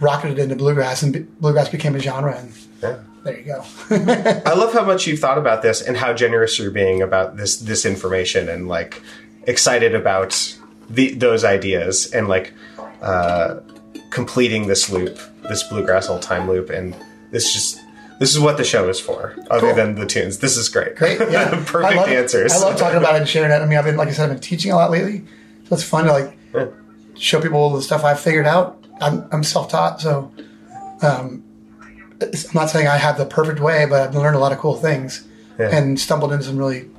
rocketed 0.00 0.38
into 0.38 0.54
bluegrass, 0.56 1.02
and 1.02 1.28
bluegrass 1.40 1.68
became 1.68 1.94
a 1.96 1.98
genre. 2.00 2.36
And 2.36 2.52
Yeah. 2.82 2.96
there 3.24 3.38
you 3.38 3.44
go. 3.44 3.64
I 4.46 4.54
love 4.54 4.72
how 4.72 4.84
much 4.84 5.06
you've 5.06 5.18
thought 5.20 5.38
about 5.38 5.62
this 5.62 5.80
and 5.82 5.96
how 5.96 6.12
generous 6.12 6.58
you're 6.58 6.70
being 6.70 7.02
about 7.02 7.36
this 7.36 7.56
this 7.58 7.84
information 7.84 8.48
and 8.48 8.68
like 8.68 9.02
excited 9.44 9.94
about 9.94 10.56
the 10.90 11.14
those 11.14 11.44
ideas 11.44 12.10
and 12.12 12.28
like 12.28 12.52
uh, 13.02 13.56
completing 14.10 14.66
this 14.68 14.90
loop, 14.90 15.18
this 15.48 15.62
bluegrass 15.64 16.08
old 16.08 16.22
time 16.22 16.48
loop, 16.48 16.70
and 16.70 16.94
this 17.30 17.52
just 17.52 17.80
this 18.18 18.34
is 18.34 18.40
what 18.40 18.56
the 18.56 18.64
show 18.64 18.88
is 18.88 18.98
for, 19.00 19.36
other 19.50 19.68
Cool. 19.68 19.74
than 19.74 19.94
the 19.94 20.06
tunes. 20.06 20.38
This 20.38 20.56
is 20.56 20.68
great. 20.68 20.96
Great, 20.96 21.18
yeah, 21.30 21.50
Perfect 21.66 21.84
I 21.84 21.94
love, 21.96 22.08
answers. 22.08 22.52
I 22.52 22.58
love 22.58 22.76
talking 22.78 22.98
about 22.98 23.14
it 23.14 23.18
and 23.20 23.28
sharing 23.28 23.50
it. 23.50 23.56
I 23.62 23.66
mean, 23.66 23.78
I've 23.78 23.84
been 23.84 23.96
like 23.96 24.08
I 24.08 24.12
said, 24.12 24.24
I've 24.24 24.30
been 24.30 24.40
teaching 24.40 24.72
a 24.72 24.76
lot 24.76 24.90
lately, 24.90 25.24
so 25.68 25.74
it's 25.74 25.84
fun 25.84 26.04
to 26.06 26.12
like 26.12 26.36
Yeah. 26.54 26.66
show 27.16 27.40
people 27.40 27.70
the 27.70 27.82
stuff 27.82 28.04
I've 28.04 28.20
figured 28.20 28.46
out. 28.46 28.84
I'm, 29.00 29.26
I'm 29.30 29.44
self 29.44 29.70
taught, 29.70 30.00
so 30.00 30.32
um, 31.02 31.44
I'm 32.20 32.30
not 32.54 32.70
saying 32.70 32.88
I 32.88 32.96
have 32.96 33.16
the 33.18 33.26
perfect 33.26 33.60
way, 33.60 33.86
but 33.86 34.08
I've 34.08 34.14
learned 34.14 34.34
a 34.36 34.40
lot 34.40 34.50
of 34.52 34.58
cool 34.58 34.74
things 34.74 35.26
Yeah. 35.58 35.70
and 35.76 35.98
stumbled 36.00 36.32
into 36.32 36.44
some 36.44 36.56
really 36.56 36.90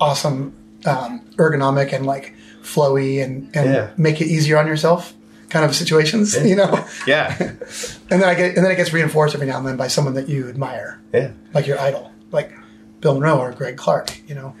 awesome 0.00 0.54
um, 0.86 1.20
ergonomic 1.36 1.92
and 1.92 2.06
like 2.06 2.34
flowy 2.62 3.22
and, 3.22 3.50
and 3.54 3.70
Yeah. 3.74 3.90
make 3.96 4.20
it 4.20 4.26
easier 4.26 4.56
on 4.58 4.66
yourself 4.66 5.12
kind 5.48 5.64
of 5.64 5.74
situations, 5.74 6.34
you 6.44 6.56
know. 6.56 6.84
Yeah, 7.06 7.36
And 8.10 8.22
then 8.22 8.24
I 8.24 8.34
get 8.34 8.56
and 8.56 8.64
then 8.64 8.70
it 8.72 8.76
gets 8.76 8.92
reinforced 8.92 9.34
every 9.34 9.46
now 9.46 9.58
and 9.58 9.66
then 9.66 9.76
by 9.76 9.88
someone 9.88 10.14
that 10.14 10.28
you 10.28 10.48
admire, 10.48 11.00
yeah. 11.12 11.30
like 11.54 11.66
your 11.66 11.78
idol, 11.80 12.12
like 12.32 12.52
Bill 13.00 13.14
Monroe 13.14 13.38
or 13.38 13.52
Greg 13.52 13.76
Clark, 13.76 14.20
you 14.28 14.34
know. 14.34 14.54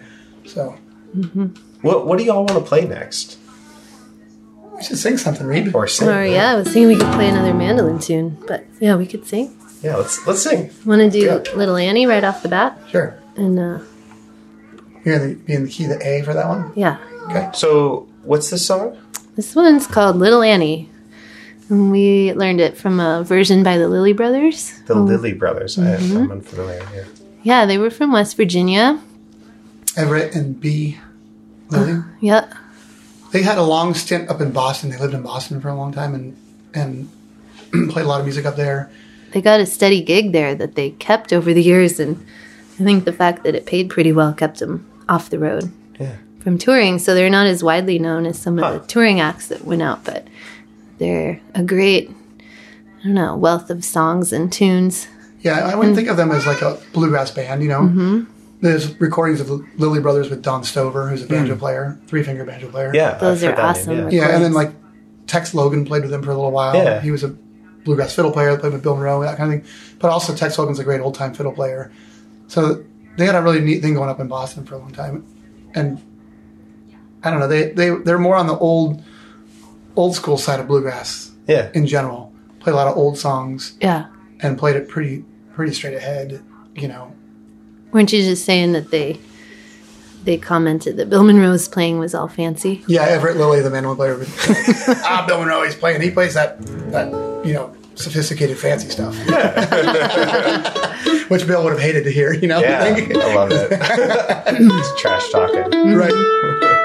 So 0.44 0.76
What 1.82 2.06
What 2.06 2.18
do 2.18 2.24
y'all 2.24 2.44
want 2.44 2.50
to 2.58 2.60
play 2.60 2.84
next 2.84 3.38
we 4.76 4.82
should 4.82 4.98
sing 4.98 5.16
something, 5.16 5.46
Reeb. 5.46 5.74
or 5.74 5.86
sing? 5.88 6.06
Or 6.08 6.22
yeah, 6.24 6.52
I 6.52 6.54
was 6.56 6.66
thinking 6.66 6.88
we 6.88 6.96
could 6.96 7.12
play 7.14 7.28
another 7.30 7.54
mandolin 7.54 7.98
tune, 7.98 8.36
but 8.46 8.66
yeah, 8.78 8.94
we 8.96 9.06
could 9.06 9.24
sing. 9.26 9.56
yeah. 9.82 9.96
Let's 9.96 10.26
let's 10.26 10.42
sing. 10.42 10.70
Want 10.84 11.00
to 11.00 11.08
do 11.10 11.18
Yeah. 11.24 11.54
Little 11.56 11.76
Annie 11.76 12.06
right 12.06 12.22
off 12.22 12.42
the 12.42 12.48
bat? 12.50 12.78
Sure. 12.90 13.18
And 13.36 13.58
uh, 13.58 13.78
You're 15.04 15.18
gonna 15.18 15.34
be 15.34 15.54
in 15.54 15.64
the 15.64 15.70
key 15.70 15.86
the 15.86 15.98
A 16.06 16.22
for 16.22 16.34
that 16.34 16.46
one. 16.46 16.72
yeah, 16.76 16.98
Okay. 17.30 17.48
So, 17.54 18.06
what's 18.22 18.50
this 18.50 18.66
song? 18.66 18.98
This 19.36 19.54
one's 19.54 19.86
called 19.86 20.16
Little 20.16 20.42
Annie. 20.42 20.90
And 21.68 21.90
we 21.90 22.32
learned 22.32 22.60
it 22.60 22.76
from 22.76 23.00
a 23.00 23.24
version 23.24 23.62
by 23.62 23.76
the 23.78 23.88
Lilly 23.88 24.12
Brothers. 24.12 24.78
The 24.86 24.94
oh. 24.94 25.02
Lilly 25.02 25.32
Brothers. 25.32 25.78
I, 25.78 25.94
I'm 25.94 26.00
mm-hmm. 26.00 26.32
unfamiliar. 26.32 26.86
Yeah. 26.94 27.04
Yeah, 27.42 27.66
they 27.66 27.78
were 27.78 27.90
from 27.90 28.12
West 28.12 28.36
Virginia. 28.36 29.00
Everett 29.96 30.34
and 30.34 30.60
B. 30.60 30.98
Lilly. 31.70 31.92
Uh, 31.92 32.02
yep. 32.20 32.52
they 33.32 33.42
had 33.42 33.58
a 33.58 33.62
long 33.62 33.94
stint 33.94 34.28
up 34.28 34.40
in 34.40 34.52
Boston. 34.52 34.90
They 34.90 34.98
lived 34.98 35.14
in 35.14 35.22
Boston 35.22 35.60
for 35.60 35.68
a 35.68 35.74
long 35.74 35.92
time 35.92 36.14
and 36.14 36.36
and 36.74 37.10
played 37.90 38.04
a 38.04 38.08
lot 38.08 38.20
of 38.20 38.26
music 38.26 38.46
up 38.46 38.56
there. 38.56 38.90
They 39.32 39.40
got 39.40 39.60
a 39.60 39.66
steady 39.66 40.02
gig 40.02 40.32
there 40.32 40.54
that 40.54 40.74
they 40.74 40.90
kept 40.90 41.32
over 41.32 41.52
the 41.52 41.62
years, 41.62 41.98
and 41.98 42.24
I 42.78 42.84
think 42.84 43.04
the 43.04 43.12
fact 43.12 43.42
that 43.44 43.54
it 43.54 43.66
paid 43.66 43.90
pretty 43.90 44.12
well 44.12 44.32
kept 44.32 44.58
them 44.58 44.86
off 45.08 45.30
the 45.30 45.38
road 45.38 45.72
Yeah. 45.98 46.16
From 46.46 46.58
touring. 46.58 47.00
So 47.00 47.12
they're 47.12 47.28
not 47.28 47.48
as 47.48 47.60
widely 47.64 47.98
known 47.98 48.24
as 48.24 48.38
some 48.38 48.56
Huh. 48.58 48.66
of 48.66 48.82
the 48.82 48.86
touring 48.86 49.18
acts 49.18 49.48
that 49.48 49.64
went 49.64 49.82
out, 49.82 50.04
but 50.04 50.28
they're 50.98 51.40
a 51.56 51.64
great, 51.64 52.08
I 53.00 53.02
don't 53.02 53.14
know, 53.14 53.34
wealth 53.34 53.68
of 53.68 53.84
songs 53.84 54.32
and 54.32 54.52
tunes. 54.52 55.08
Yeah, 55.40 55.58
I 55.66 55.74
wouldn't 55.74 55.96
think 55.96 56.06
of 56.08 56.16
them 56.16 56.30
as 56.30 56.46
like 56.46 56.62
a 56.62 56.78
bluegrass 56.92 57.32
band. 57.32 57.64
You 57.64 57.68
know, 57.68 57.80
Mm-hmm. 57.80 58.20
there's 58.60 59.00
recordings 59.00 59.40
of 59.40 59.48
the 59.48 59.66
Lilly 59.76 59.98
Brothers 59.98 60.30
with 60.30 60.40
Don 60.40 60.62
Stover, 60.62 61.08
who's 61.08 61.24
a 61.24 61.26
banjo 61.26 61.56
player, 61.56 61.98
three 62.06 62.22
finger 62.22 62.44
banjo 62.44 62.68
player. 62.68 62.92
Yeah. 62.94 63.18
Those 63.18 63.42
I've 63.42 63.48
are 63.48 63.50
heard 63.50 63.58
that 63.58 63.64
awesome. 63.80 63.96
name, 63.96 64.10
yeah, 64.10 64.28
and 64.34 64.44
then 64.44 64.52
like 64.52 64.70
Tex 65.26 65.52
Logan 65.52 65.84
played 65.84 66.02
with 66.04 66.12
him 66.12 66.22
for 66.22 66.30
a 66.30 66.34
little 66.36 66.52
while. 66.52 66.76
Yeah. 66.76 67.00
He 67.00 67.10
was 67.10 67.24
a 67.24 67.30
bluegrass 67.84 68.14
fiddle 68.14 68.30
player, 68.30 68.56
played 68.56 68.72
with 68.72 68.84
Bill 68.84 68.94
Monroe, 68.94 69.20
that 69.22 69.36
kind 69.36 69.52
of 69.52 69.60
thing. 69.64 69.72
But 69.98 70.12
also 70.12 70.32
Tex 70.32 70.56
Logan's 70.60 70.78
a 70.78 70.84
great 70.84 71.00
old 71.00 71.16
time 71.16 71.34
fiddle 71.34 71.52
player. 71.52 71.90
So 72.46 72.84
they 73.16 73.26
had 73.26 73.34
a 73.34 73.42
really 73.42 73.60
neat 73.60 73.82
thing 73.82 73.94
going 73.94 74.08
up 74.08 74.20
in 74.20 74.28
Boston 74.28 74.64
for 74.64 74.76
a 74.76 74.78
long 74.78 74.92
time. 74.92 75.24
And 75.74 76.00
I 77.26 77.30
don't 77.30 77.40
know, 77.40 77.48
they, 77.48 77.70
they, 77.72 77.90
they're 77.90 78.18
more 78.18 78.36
on 78.36 78.46
the 78.46 78.56
old, 78.56 79.02
old 79.96 80.14
school 80.14 80.38
side 80.38 80.60
of 80.60 80.68
bluegrass 80.68 81.32
Yeah. 81.48 81.70
in 81.74 81.86
general. 81.86 82.32
Play 82.60 82.72
a 82.72 82.76
lot 82.76 82.86
of 82.88 82.96
old 82.96 83.18
songs 83.18 83.76
Yeah. 83.80 84.06
and 84.40 84.56
played 84.58 84.76
it 84.76 84.88
pretty, 84.88 85.24
pretty 85.54 85.72
straight 85.74 85.94
ahead, 85.94 86.42
you 86.74 86.88
know. 86.88 87.12
Weren't 87.92 88.12
you 88.12 88.22
just 88.22 88.44
saying 88.44 88.72
that 88.72 88.90
they 88.90 89.18
they 90.24 90.36
commented 90.36 90.96
that 90.96 91.08
Bill 91.08 91.22
Monroe's 91.22 91.68
playing 91.68 91.98
was 92.00 92.12
all 92.14 92.26
fancy? 92.28 92.82
Yeah, 92.88 93.02
Everett 93.04 93.36
Lilly, 93.36 93.60
the 93.60 93.70
mandolin 93.70 93.96
player. 93.96 94.16
would- 94.18 94.28
ah, 95.04 95.24
Bill 95.26 95.38
Monroe, 95.38 95.62
he's 95.62 95.76
playing. 95.76 96.00
He 96.00 96.10
plays 96.10 96.34
that, 96.34 96.60
that 96.90 97.06
you 97.46 97.52
know, 97.54 97.72
sophisticated, 97.94 98.58
fancy 98.58 98.88
stuff. 98.88 99.16
Yeah. 99.28 100.96
Which 101.28 101.46
Bill 101.46 101.62
would 101.62 101.72
have 101.74 101.80
hated 101.80 102.02
to 102.04 102.10
hear, 102.10 102.32
you 102.32 102.48
know? 102.48 102.58
Yeah. 102.60 102.82
I 102.84 103.34
love 103.34 103.50
it. 103.52 103.68
it's 103.70 105.00
trash 105.00 105.30
talking. 105.30 105.94
right. 105.94 106.82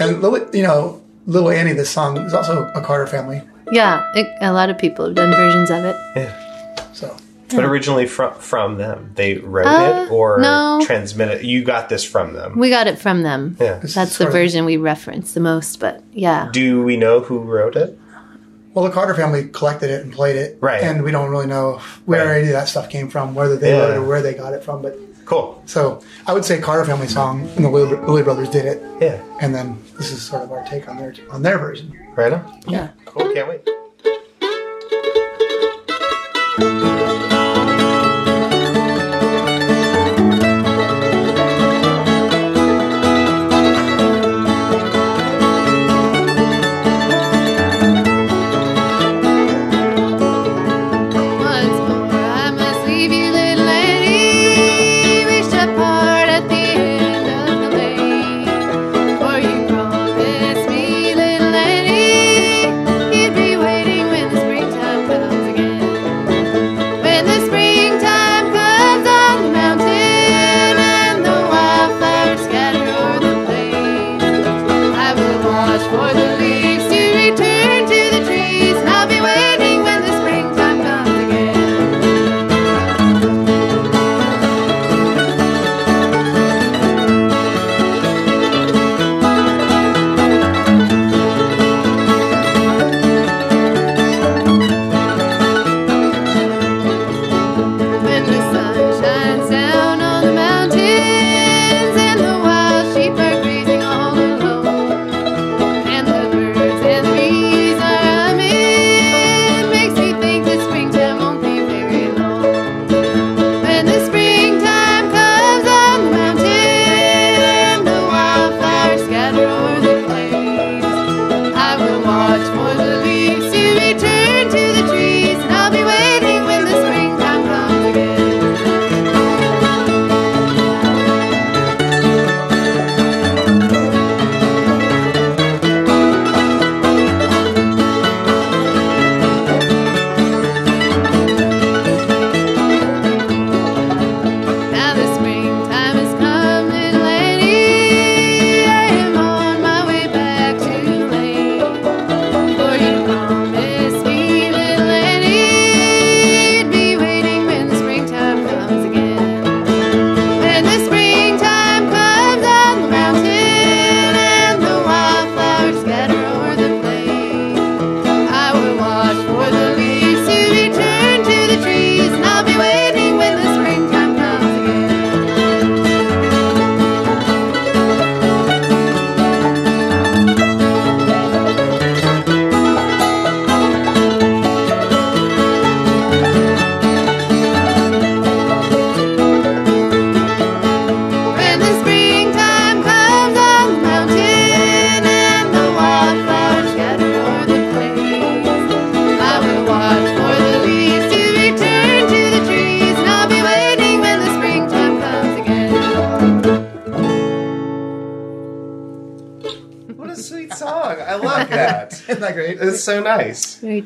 And 0.00 0.20
Lily, 0.22 0.42
you 0.52 0.62
know, 0.62 1.02
Little 1.26 1.50
Annie, 1.50 1.72
this 1.72 1.90
song 1.90 2.16
is 2.18 2.34
also 2.34 2.70
a 2.74 2.80
Carter 2.80 3.06
family. 3.06 3.42
Yeah, 3.72 4.02
it, 4.14 4.26
a 4.40 4.52
lot 4.52 4.68
of 4.70 4.76
people 4.78 5.06
have 5.06 5.14
done 5.14 5.30
versions 5.34 5.70
of 5.70 5.84
it. 5.84 5.96
Yeah. 6.16 6.92
So 6.92 7.16
But 7.50 7.64
originally 7.64 8.06
from 8.06 8.34
from 8.34 8.76
them, 8.78 9.12
they 9.14 9.34
wrote 9.38 9.66
Uh, 9.66 10.04
it 10.06 10.10
or 10.10 10.38
no. 10.38 10.80
transmitted. 10.84 11.44
You 11.44 11.64
got 11.64 11.88
this 11.88 12.04
from 12.04 12.34
them. 12.34 12.58
We 12.58 12.68
got 12.70 12.86
it 12.86 12.98
from 12.98 13.22
them. 13.22 13.56
Yeah. 13.60 13.78
This 13.78 13.94
That's 13.94 14.10
the 14.10 14.16
sort 14.24 14.28
of- 14.28 14.32
version 14.34 14.64
we 14.64 14.76
reference 14.76 15.32
the 15.32 15.40
most, 15.40 15.80
but 15.80 16.02
yeah. 16.12 16.48
Do 16.52 16.82
we 16.82 16.96
know 16.96 17.20
who 17.20 17.38
wrote 17.38 17.76
it? 17.76 17.98
Well, 18.74 18.84
the 18.84 18.90
Carter 18.90 19.14
family 19.14 19.48
collected 19.52 19.88
it 19.88 20.02
and 20.02 20.12
played 20.12 20.34
it, 20.36 20.58
Right. 20.60 20.82
And 20.82 21.04
we 21.04 21.12
don't 21.12 21.30
really 21.30 21.46
know 21.46 21.80
where 22.06 22.26
Right. 22.26 22.38
any 22.38 22.46
of 22.48 22.54
that 22.54 22.66
stuff 22.68 22.90
came 22.90 23.08
from, 23.08 23.34
whether 23.34 23.56
they 23.56 23.70
Yeah. 23.70 23.82
wrote 23.82 23.90
it 23.92 23.96
or 23.98 24.02
where 24.02 24.20
they 24.20 24.34
got 24.34 24.52
it 24.52 24.64
from. 24.64 24.82
But 24.82 24.98
Cool. 25.24 25.62
so 25.66 26.02
I 26.26 26.32
would 26.34 26.44
say 26.44 26.60
Carter 26.60 26.84
family 26.84 27.08
song 27.08 27.48
and 27.56 27.64
the 27.64 27.70
Lilly 27.70 27.96
Lilly 27.96 28.22
brothers 28.22 28.50
did 28.50 28.66
it, 28.66 28.82
Yeah. 29.00 29.20
and 29.40 29.54
then 29.54 29.82
this 29.96 30.10
is 30.12 30.22
sort 30.22 30.42
of 30.42 30.52
our 30.52 30.64
take 30.64 30.88
on 30.88 30.96
their 30.96 31.14
on 31.30 31.42
their 31.42 31.58
version. 31.58 31.92
Right 32.16 32.32
on. 32.32 32.60
Yeah. 32.66 32.88
Cool. 33.06 33.32
Can't 33.34 33.48
wait. 33.48 33.68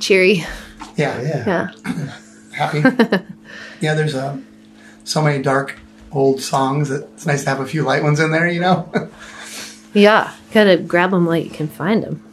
Cheery. 0.00 0.44
Yeah, 0.96 1.20
Yeah. 1.20 1.70
Yeah. 1.84 2.12
happy. 2.52 2.80
yeah, 3.80 3.94
there's 3.94 4.14
um, 4.14 4.46
so 5.04 5.22
many 5.22 5.42
dark 5.42 5.78
old 6.12 6.40
songs 6.40 6.88
that 6.88 7.04
it's 7.14 7.26
nice 7.26 7.44
to 7.44 7.50
have 7.50 7.60
a 7.60 7.66
few 7.66 7.82
light 7.82 8.02
ones 8.02 8.20
in 8.20 8.30
there, 8.30 8.48
you 8.48 8.60
know. 8.60 8.90
Yeah. 9.94 10.32
Gotta 10.52 10.76
grab 10.76 11.12
them 11.12 11.24
while 11.24 11.38
you 11.38 11.48
can 11.50 11.66
find 11.66 12.02
them. 12.02 12.22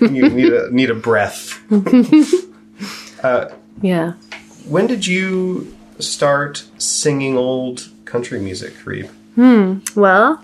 You 0.00 0.28
need 0.28 0.52
a 0.52 0.70
need 0.74 0.90
a 0.90 0.94
breath. 0.94 1.58
Yeah. 3.82 4.12
When 4.66 4.86
did 4.86 5.06
you 5.06 5.74
start 5.98 6.64
singing 6.78 7.36
old 7.36 7.88
country 8.04 8.40
music, 8.40 8.74
Reeb? 8.84 9.08
Hmm. 9.36 9.78
Well, 9.98 10.42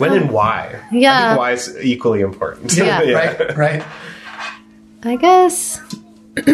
When 0.00 0.12
and 0.12 0.24
um, 0.24 0.32
why? 0.32 0.80
I 0.90 0.94
Yeah. 0.94 1.28
think 1.28 1.38
why 1.38 1.52
is 1.52 1.76
equally 1.82 2.20
important. 2.20 2.76
Yeah. 2.76 3.00
right, 3.12 3.56
right. 3.56 3.82
I 5.02 5.16
guess 5.16 5.80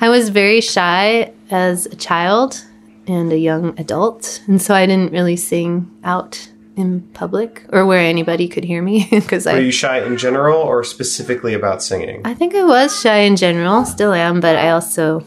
I 0.00 0.08
was 0.08 0.28
very 0.28 0.60
shy 0.60 1.32
as 1.50 1.86
a 1.86 1.96
child 1.96 2.64
and 3.06 3.32
a 3.32 3.38
young 3.38 3.78
adult, 3.78 4.42
and 4.46 4.60
so 4.60 4.74
I 4.74 4.86
didn't 4.86 5.12
really 5.12 5.36
sing 5.36 5.90
out 6.04 6.48
in 6.76 7.00
public 7.12 7.64
or 7.70 7.84
where 7.86 7.98
anybody 8.00 8.46
could 8.46 8.62
hear 8.64 8.80
me 8.80 9.06
because 9.10 9.46
Were 9.46 9.52
I 9.52 9.58
you 9.58 9.72
shy 9.72 10.00
in 10.04 10.16
general 10.16 10.58
or 10.60 10.84
specifically 10.84 11.54
about 11.54 11.82
singing? 11.82 12.22
I 12.24 12.34
think 12.34 12.54
I 12.54 12.64
was 12.64 13.00
shy 13.00 13.18
in 13.18 13.34
general, 13.36 13.84
still 13.84 14.12
am, 14.12 14.40
but 14.40 14.56
I 14.56 14.70
also 14.70 15.24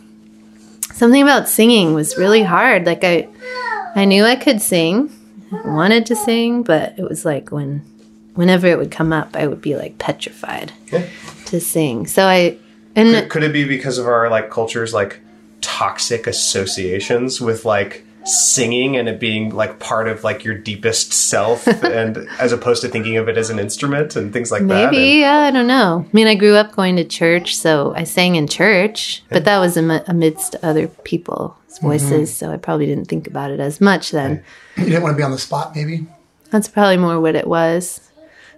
something 0.94 1.22
about 1.22 1.50
singing 1.50 1.94
was 1.94 2.18
really 2.18 2.44
hard. 2.44 2.86
Like 2.86 3.04
I 3.04 3.28
I 3.96 4.06
knew 4.06 4.24
I 4.24 4.36
could 4.38 4.62
sing, 4.62 5.10
I 5.10 5.21
wanted 5.52 6.06
to 6.08 6.16
sing, 6.16 6.64
but 6.64 6.96
it 6.98 7.04
was 7.04 7.26
like 7.26 7.52
when 7.52 7.84
whenever 8.36 8.68
it 8.68 8.78
would 8.78 8.92
come 8.92 9.12
up, 9.12 9.36
I 9.36 9.48
would 9.48 9.62
be 9.62 9.76
like 9.76 9.98
petrified 9.98 10.72
Yeah. 10.92 11.06
to 11.48 11.60
sing. 11.60 12.08
So 12.08 12.26
I 12.26 12.58
and 12.96 13.10
Could, 13.14 13.30
could 13.30 13.44
it 13.44 13.54
be 13.54 13.66
because 13.66 13.98
of 13.98 14.06
our 14.08 14.30
like 14.30 14.50
culture's 14.50 14.94
like 14.94 15.20
toxic 15.62 16.28
associations 16.28 17.40
with 17.42 17.66
like 17.66 18.06
singing 18.24 18.96
and 18.98 19.10
it 19.10 19.20
being 19.20 19.50
like 19.56 19.80
part 19.80 20.08
of 20.08 20.24
like 20.24 20.44
your 20.44 20.54
deepest 20.56 21.12
self 21.12 21.66
and 21.84 22.28
as 22.40 22.52
opposed 22.52 22.82
to 22.84 22.88
thinking 22.88 23.18
of 23.18 23.28
it 23.28 23.36
as 23.38 23.50
an 23.50 23.58
instrument 23.60 24.16
and 24.16 24.32
things 24.32 24.52
like 24.52 24.66
that? 24.68 24.92
Maybe, 24.92 25.20
yeah, 25.20 25.40
I 25.40 25.52
don't 25.52 25.68
know. 25.68 26.06
I 26.08 26.10
mean, 26.16 26.28
I 26.28 26.36
grew 26.36 26.56
up 26.56 26.72
going 26.74 26.98
to 26.98 27.04
church, 27.04 27.56
so 27.56 27.94
I 27.96 28.04
sang 28.04 28.36
in 28.36 28.48
church, 28.48 29.24
but 29.30 29.46
that 29.46 29.58
was 29.60 29.76
am- 29.76 29.90
amidst 30.08 30.56
other 30.62 30.88
people's 30.88 31.54
voices, 31.80 32.36
so 32.36 32.52
I 32.52 32.58
probably 32.58 32.86
didn't 32.86 33.06
think 33.06 33.28
about 33.28 33.52
it 33.52 33.60
as 33.60 33.80
much 33.82 34.12
then. 34.12 34.44
You 34.78 34.86
didn't 34.86 35.04
want 35.04 35.14
to 35.14 35.18
be 35.18 35.24
on 35.24 35.32
the 35.32 35.38
spot, 35.38 35.76
maybe. 35.76 36.06
That's 36.50 36.68
probably 36.68 36.98
more 36.98 37.20
what 37.20 37.36
it 37.36 37.48
was. 37.48 38.12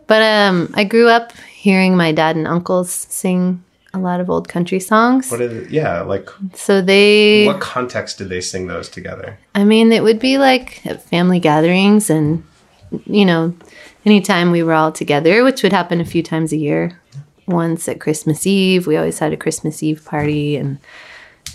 But 0.08 0.21
um, 0.21 0.71
I 0.76 0.84
grew 0.84 1.08
up 1.08 1.32
hearing 1.38 1.95
my 1.95 2.12
dad 2.12 2.36
and 2.36 2.47
uncles 2.47 2.91
sing 2.91 3.63
a 3.93 3.99
lot 3.99 4.19
of 4.19 4.30
old 4.30 4.49
country 4.49 4.80
songs. 4.80 5.30
What 5.30 5.41
is 5.41 5.54
it? 5.54 5.71
Yeah, 5.71 6.02
like 6.02 6.30
so 6.56 6.82
they, 6.82 7.45
what 7.45 7.62
context 7.62 8.17
did 8.17 8.30
they 8.30 8.41
sing 8.41 8.67
those 8.67 8.89
together? 8.89 9.38
I 9.54 9.63
mean, 9.63 9.91
it 9.91 10.04
would 10.04 10.19
be 10.19 10.38
like 10.38 10.86
at 10.86 11.04
family 11.04 11.39
gatherings 11.39 12.10
and, 12.10 12.43
you 13.06 13.26
know, 13.26 13.56
anytime 14.06 14.52
we 14.52 14.63
were 14.63 14.73
all 14.73 14.91
together, 14.91 15.43
which 15.43 15.63
would 15.63 15.73
happen 15.73 16.02
a 16.02 16.06
few 16.06 16.23
times 16.23 16.52
a 16.52 16.58
year. 16.58 16.99
Once 17.45 17.89
at 17.89 17.99
Christmas 17.99 18.47
Eve, 18.47 18.88
we 18.88 18.95
always 18.95 19.19
had 19.19 19.34
a 19.34 19.38
Christmas 19.38 19.84
Eve 19.84 20.04
party 20.06 20.56
and 20.56 20.80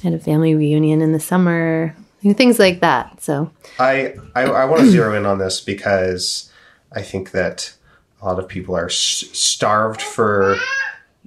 had 0.03 0.13
a 0.13 0.19
family 0.19 0.55
reunion 0.55 1.03
in 1.03 1.13
the 1.13 1.21
summer, 1.21 1.95
and 2.23 2.37
things 2.37 2.59
like 2.59 2.81
that. 2.81 3.23
So, 3.23 3.51
I, 3.79 4.15
I, 4.35 4.43
I 4.45 4.65
want 4.65 4.81
to 4.85 4.91
zero 4.91 5.15
in 5.15 5.27
on 5.27 5.39
this 5.39 5.61
because 5.61 6.51
I 6.93 7.03
think 7.03 7.33
that 7.33 7.75
a 8.21 8.27
lot 8.27 8.39
of 8.39 8.49
people 8.49 8.77
are 8.77 8.87
s- 8.87 9.25
starved 9.33 10.03
for 10.03 10.57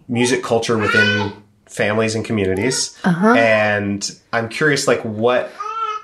music 0.08 0.44
culture 0.44 0.78
within 0.78 1.34
families 1.66 2.16
and 2.16 2.26
communities, 2.26 2.98
uh-huh. 3.04 3.34
and 3.34 4.20
I'm 4.34 4.50
curious, 4.50 4.88
like 4.88 5.02
what 5.02 5.50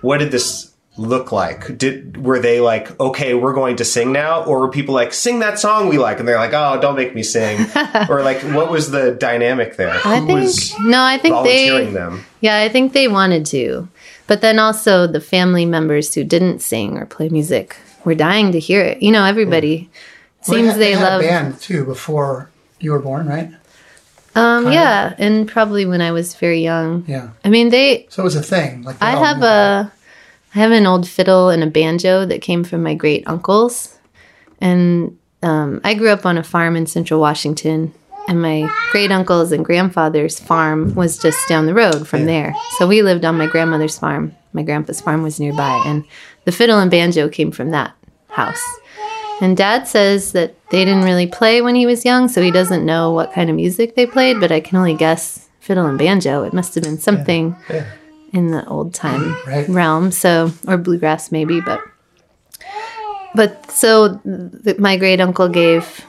what 0.01 0.19
did 0.19 0.32
this 0.32 0.66
look 0.97 1.31
like? 1.31 1.77
Did 1.77 2.17
were 2.23 2.39
they 2.39 2.60
like, 2.60 2.99
okay, 2.99 3.33
we're 3.33 3.53
going 3.53 3.75
to 3.77 3.86
sing 3.86 4.12
now, 4.12 4.43
or 4.43 4.60
were 4.60 4.69
people 4.69 4.95
like, 4.95 5.13
sing 5.13 5.39
that 5.39 5.60
song 5.60 5.89
we 5.89 5.97
like, 5.97 6.19
and 6.19 6.27
they're 6.27 6.38
like, 6.38 6.53
oh, 6.53 6.79
don't 6.81 6.95
make 6.95 7.13
me 7.15 7.23
sing, 7.23 7.60
or 8.10 8.23
like, 8.23 8.39
what 8.53 8.71
was 8.71 8.91
the 8.91 9.12
dynamic 9.12 9.77
there? 9.77 9.93
I 10.03 10.19
Who 10.19 10.25
think, 10.27 10.39
was 10.39 10.79
no, 10.79 11.03
I 11.03 11.17
think 11.17 11.33
volunteering 11.33 11.88
they, 11.88 11.93
them? 11.93 12.25
Yeah, 12.41 12.57
I 12.60 12.69
think 12.69 12.93
they 12.93 13.07
wanted 13.07 13.45
to. 13.47 13.88
But 14.27 14.41
then 14.41 14.60
also 14.60 15.07
the 15.07 15.21
family 15.21 15.65
members 15.65 16.13
who 16.13 16.23
didn't 16.23 16.60
sing 16.60 16.97
or 16.97 17.05
play 17.05 17.29
music 17.29 17.77
were 18.03 18.15
dying 18.15 18.51
to 18.51 18.60
hear 18.60 18.81
it. 18.81 19.01
You 19.01 19.12
know, 19.12 19.23
everybody 19.23 19.89
Well, 20.47 20.55
seems 20.57 20.71
had- 20.71 20.79
they 20.81 20.91
had 20.93 21.01
love. 21.03 21.21
a 21.21 21.27
band 21.27 21.60
too 21.62 21.86
before 21.86 22.49
you 22.79 22.91
were 22.91 22.99
born, 22.99 23.27
right? 23.27 23.51
Um, 24.36 24.71
yeah, 24.71 25.15
and 25.17 25.47
probably 25.47 25.86
when 25.88 25.99
I 26.01 26.12
was 26.12 26.36
very 26.36 26.62
young. 26.62 27.05
Yeah. 27.07 27.29
I 27.43 27.49
mean, 27.49 27.69
they. 27.69 28.05
So 28.10 28.21
it 28.21 28.25
was 28.25 28.36
a 28.36 28.43
thing. 28.43 28.83
Like 28.83 28.97
I 29.01 29.12
have 29.12 29.38
knew 29.38 29.43
about 29.43 29.86
a, 29.88 29.91
I 30.55 30.60
have 30.60 30.71
an 30.71 30.88
old 30.88 31.07
fiddle 31.07 31.49
and 31.49 31.63
a 31.63 31.67
banjo 31.67 32.25
that 32.25 32.41
came 32.41 32.63
from 32.63 32.83
my 32.83 32.93
great 32.93 33.23
uncles, 33.27 33.97
and 34.60 35.17
um, 35.43 35.81
I 35.83 35.93
grew 35.93 36.10
up 36.10 36.25
on 36.25 36.38
a 36.38 36.43
farm 36.43 36.75
in 36.75 36.88
Central 36.88 37.19
Washington. 37.19 37.93
And 38.29 38.41
my 38.41 38.69
great 38.91 39.10
uncle's 39.10 39.53
and 39.53 39.63
grandfather's 39.63 40.38
farm 40.38 40.93
was 40.95 41.17
just 41.17 41.47
down 41.47 41.65
the 41.65 41.73
road 41.73 42.05
from 42.05 42.25
there. 42.25 42.53
So 42.77 42.86
we 42.86 43.01
lived 43.01 43.23
on 43.23 43.38
my 43.38 43.47
grandmother's 43.47 43.97
farm. 43.97 44.36
My 44.51 44.63
grandpa's 44.63 44.99
farm 44.99 45.23
was 45.23 45.39
nearby, 45.39 45.81
and 45.86 46.03
the 46.43 46.51
fiddle 46.51 46.77
and 46.79 46.91
banjo 46.91 47.29
came 47.29 47.51
from 47.51 47.71
that 47.71 47.95
house. 48.27 48.62
And 49.39 49.55
dad 49.55 49.88
says 49.88 50.33
that 50.33 50.55
they 50.71 50.83
didn't 50.83 51.05
really 51.05 51.27
play 51.27 51.62
when 51.62 51.75
he 51.75 51.86
was 51.86 52.03
young, 52.03 52.27
so 52.27 52.41
he 52.41 52.51
doesn't 52.51 52.86
know 52.86 53.12
what 53.12 53.31
kind 53.31 53.49
of 53.49 53.55
music 53.55 53.95
they 53.95 54.05
played, 54.05 54.41
but 54.41 54.51
I 54.51 54.60
can 54.60 54.77
only 54.77 54.95
guess 54.95 55.47
fiddle 55.62 55.86
and 55.86 55.97
banjo. 55.97 56.43
It 56.43 56.53
must 56.53 56.75
have 56.75 56.83
been 56.83 56.97
something 56.97 57.55
in 58.33 58.47
the 58.51 58.65
old 58.67 58.93
time 58.93 59.35
Right. 59.47 59.67
realm, 59.69 60.11
so 60.11 60.51
or 60.67 60.77
bluegrass 60.77 61.31
maybe, 61.31 61.61
but 61.61 61.79
but 63.35 63.69
so 63.71 64.19
th- 64.63 64.77
my 64.79 64.97
great 64.97 65.21
uncle 65.21 65.47
gave 65.49 66.01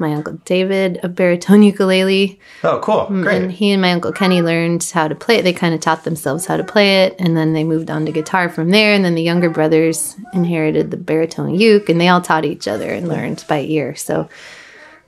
my 0.00 0.14
uncle 0.14 0.32
David 0.44 0.98
a 1.04 1.08
baritone 1.08 1.62
ukulele, 1.62 2.40
Oh, 2.64 2.80
cool, 2.82 3.06
great. 3.22 3.40
and 3.42 3.52
he 3.52 3.70
and 3.70 3.80
my 3.80 3.92
uncle 3.92 4.10
Kenny 4.10 4.42
learned 4.42 4.82
how 4.92 5.06
to 5.06 5.14
play 5.14 5.36
it. 5.36 5.42
They 5.44 5.52
kind 5.52 5.74
of 5.74 5.80
taught 5.80 6.02
themselves 6.02 6.46
how 6.46 6.56
to 6.56 6.64
play 6.64 7.04
it, 7.04 7.14
and 7.20 7.36
then 7.36 7.52
they 7.52 7.62
moved 7.62 7.88
on 7.90 8.04
to 8.06 8.12
guitar 8.12 8.48
from 8.48 8.70
there. 8.70 8.94
And 8.94 9.04
then 9.04 9.14
the 9.14 9.22
younger 9.22 9.48
brothers 9.50 10.16
inherited 10.32 10.90
the 10.90 10.96
baritone 10.96 11.54
uke, 11.54 11.88
and 11.88 12.00
they 12.00 12.08
all 12.08 12.20
taught 12.22 12.44
each 12.44 12.66
other 12.66 12.90
and 12.90 13.06
learned 13.06 13.44
by 13.48 13.60
ear. 13.60 13.94
So, 13.94 14.28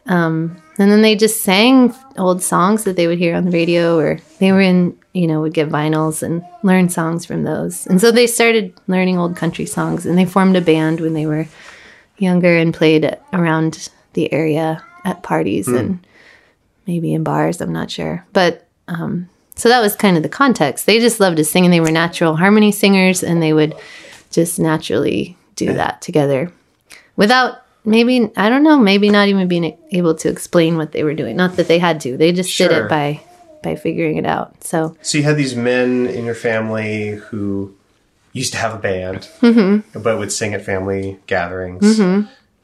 um, 0.06 0.58
and 0.78 0.90
then 0.90 1.02
they 1.02 1.14
just 1.14 1.42
sang 1.42 1.94
old 2.18 2.42
songs 2.42 2.84
that 2.84 2.96
they 2.96 3.06
would 3.06 3.18
hear 3.18 3.34
on 3.34 3.44
the 3.44 3.50
radio, 3.50 3.98
or 3.98 4.18
they 4.38 4.52
were 4.52 4.60
in, 4.60 4.98
you 5.12 5.26
know, 5.26 5.40
would 5.40 5.54
get 5.54 5.68
vinyls 5.68 6.22
and 6.22 6.44
learn 6.62 6.88
songs 6.88 7.24
from 7.24 7.44
those. 7.44 7.86
And 7.86 8.00
so 8.00 8.10
they 8.10 8.26
started 8.26 8.74
learning 8.86 9.18
old 9.18 9.36
country 9.36 9.66
songs, 9.66 10.06
and 10.06 10.18
they 10.18 10.24
formed 10.24 10.56
a 10.56 10.60
band 10.60 11.00
when 11.00 11.14
they 11.14 11.26
were 11.26 11.46
younger 12.18 12.56
and 12.56 12.74
played 12.74 13.16
around 13.32 13.88
the 14.14 14.32
area 14.32 14.82
at 15.04 15.22
parties 15.22 15.68
and 15.68 16.04
maybe 16.86 17.12
in 17.12 17.24
bars. 17.24 17.60
I'm 17.60 17.72
not 17.72 17.90
sure, 17.90 18.26
but 18.32 18.66
um, 18.88 19.28
so 19.56 19.68
that 19.68 19.80
was 19.80 19.94
kind 19.96 20.16
of 20.16 20.22
the 20.22 20.28
context. 20.28 20.86
They 20.86 20.98
just 20.98 21.20
loved 21.20 21.36
to 21.36 21.44
sing, 21.44 21.64
and 21.64 21.72
they 21.72 21.80
were 21.80 21.90
natural 21.90 22.36
harmony 22.36 22.72
singers, 22.72 23.22
and 23.22 23.42
they 23.42 23.52
would 23.52 23.74
just 24.30 24.58
naturally 24.58 25.36
do 25.54 25.72
that 25.72 26.02
together 26.02 26.50
without 27.16 27.63
maybe 27.84 28.30
I 28.36 28.48
don't 28.48 28.62
know, 28.62 28.78
maybe 28.78 29.10
not 29.10 29.28
even 29.28 29.48
being 29.48 29.76
able 29.92 30.14
to 30.16 30.28
explain 30.28 30.76
what 30.76 30.92
they 30.92 31.02
were 31.04 31.14
doing. 31.14 31.36
Not 31.36 31.56
that 31.56 31.68
they 31.68 31.78
had 31.78 32.00
to; 32.02 32.16
they 32.16 32.32
just 32.32 32.56
did 32.56 32.72
it 32.72 32.88
by 32.88 33.20
by 33.62 33.76
figuring 33.76 34.16
it 34.18 34.26
out. 34.26 34.62
So 34.64 34.96
So 35.02 35.18
you 35.18 35.24
had 35.24 35.36
these 35.36 35.54
men 35.56 36.06
in 36.06 36.24
your 36.24 36.34
family 36.34 37.12
who 37.14 37.74
used 38.32 38.52
to 38.52 38.58
have 38.58 38.74
a 38.74 38.78
band, 38.78 39.28
Mm-hmm. 39.40 40.00
but 40.02 40.18
would 40.18 40.32
sing 40.32 40.54
at 40.54 40.64
family 40.64 41.18
gatherings, 41.26 41.98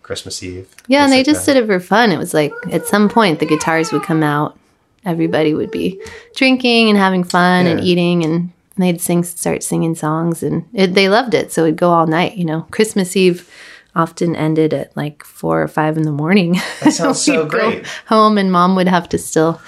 Christmas 0.03 0.43
Eve. 0.43 0.69
yeah, 0.89 1.05
and 1.05 1.13
they 1.13 1.19
like 1.19 1.27
just 1.27 1.47
that. 1.47 1.55
did 1.55 1.63
it 1.65 1.67
for 1.67 1.79
fun. 1.81 2.11
It 2.11 2.19
was 2.19 2.35
like 2.35 2.53
at 2.73 2.87
some 2.87 3.09
point 3.09 3.39
the 3.39 3.47
guitars 3.47 3.93
would 3.93 4.03
come 4.03 4.23
out, 4.25 4.59
everybody 5.05 5.55
would 5.55 5.71
be 5.71 6.03
drinking 6.35 6.89
and 6.89 6.99
having 6.99 7.23
fun 7.25 7.67
and 7.67 7.81
eating 7.81 8.25
and 8.25 8.51
they'd 8.77 9.01
sing 9.01 9.23
start 9.23 9.63
singing 9.63 9.95
songs 9.95 10.43
and 10.43 10.65
it, 10.73 10.95
they 10.95 11.09
loved 11.11 11.35
it 11.35 11.53
so 11.53 11.65
it'd 11.65 11.77
go 11.77 11.91
all 11.91 12.07
night 12.07 12.37
you 12.39 12.45
know 12.47 12.67
christmas 12.71 13.15
eve 13.15 13.47
often 13.95 14.37
ended 14.37 14.73
at 14.75 14.97
like 14.97 15.25
four 15.25 15.63
or 15.63 15.69
five 15.69 15.97
in 15.97 16.03
the 16.05 16.13
morning 16.13 16.59
That 16.83 16.93
sounds 17.01 17.23
so 17.23 17.43
We'd 17.43 17.51
go 17.51 17.59
great. 17.71 17.87
home 18.07 18.39
and 18.39 18.51
mom 18.53 18.77
would 18.77 18.89
have 18.89 19.09
to 19.11 19.19
still 19.19 19.61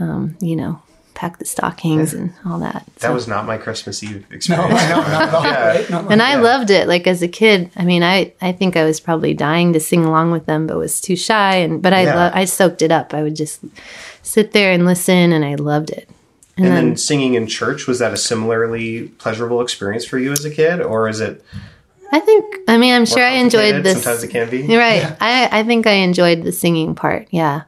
um, 0.00 0.36
you 0.40 0.54
know 0.56 0.80
pack 1.14 1.38
the 1.40 1.44
stockings 1.44 2.14
and 2.14 2.32
all 2.46 2.60
that 2.60 2.84
That 2.94 3.00
So- 3.08 3.12
was 3.14 3.26
not 3.26 3.44
my 3.44 3.58
Christmas 3.58 4.04
Eve 4.04 4.24
experience. 4.32 4.72
I 4.72 4.88
know, 4.88 4.96
not 5.00 5.10
at 5.28 5.34
all. 5.34 5.42
Right? 5.42 5.90
No, 5.90 6.08
and 6.08 6.22
I 6.22 6.36
loved 6.36 6.70
it. 6.70 6.86
Like 6.86 7.08
as 7.08 7.22
a 7.22 7.26
kid, 7.28 7.70
I 7.76 7.84
mean, 7.84 8.04
I 8.04 8.32
I 8.40 8.52
think 8.52 8.76
I 8.76 8.84
was 8.84 9.00
probably 9.00 9.34
dying 9.34 9.72
to 9.72 9.80
sing 9.80 10.04
along 10.04 10.30
with 10.30 10.46
them, 10.46 10.68
but 10.68 10.76
was 10.76 11.00
too 11.00 11.16
shy. 11.16 11.56
And 11.56 11.82
but 11.82 11.92
I 11.92 12.02
Yeah. 12.04 12.14
lo- 12.14 12.30
I 12.32 12.44
soaked 12.44 12.82
it 12.82 12.92
up. 12.92 13.14
I 13.14 13.24
would 13.24 13.34
just 13.34 13.58
sit 14.22 14.52
there 14.52 14.70
and 14.70 14.86
listen, 14.86 15.32
and 15.32 15.44
I 15.44 15.56
loved 15.56 15.90
it. 15.90 16.08
And, 16.56 16.66
And 16.66 16.76
then, 16.76 16.86
then 16.90 16.96
singing 16.96 17.34
in 17.34 17.48
church 17.48 17.88
was 17.88 17.98
that 17.98 18.12
a 18.12 18.16
similarly 18.16 19.08
pleasurable 19.18 19.60
experience 19.60 20.04
for 20.04 20.18
you 20.18 20.30
as 20.32 20.44
a 20.44 20.50
kid, 20.50 20.80
or 20.80 21.08
is 21.08 21.18
it 21.20 21.44
I 22.10 22.20
think, 22.20 22.56
I 22.68 22.78
mean, 22.78 22.94
I'm 22.94 23.06
sure 23.06 23.22
I 23.22 23.32
enjoyed 23.32 23.72
complicated? 23.72 23.84
this. 23.84 24.02
Sometimes 24.02 24.22
it 24.24 24.28
can 24.28 24.50
be. 24.50 24.58
You're 24.62 24.80
right. 24.80 25.16
I 25.20 25.60
I 25.60 25.62
think 25.62 25.86
I 25.86 25.92
enjoyed 25.92 26.42
the 26.42 26.52
singing 26.52 26.94
part. 26.94 27.28
Yeah. 27.30 27.62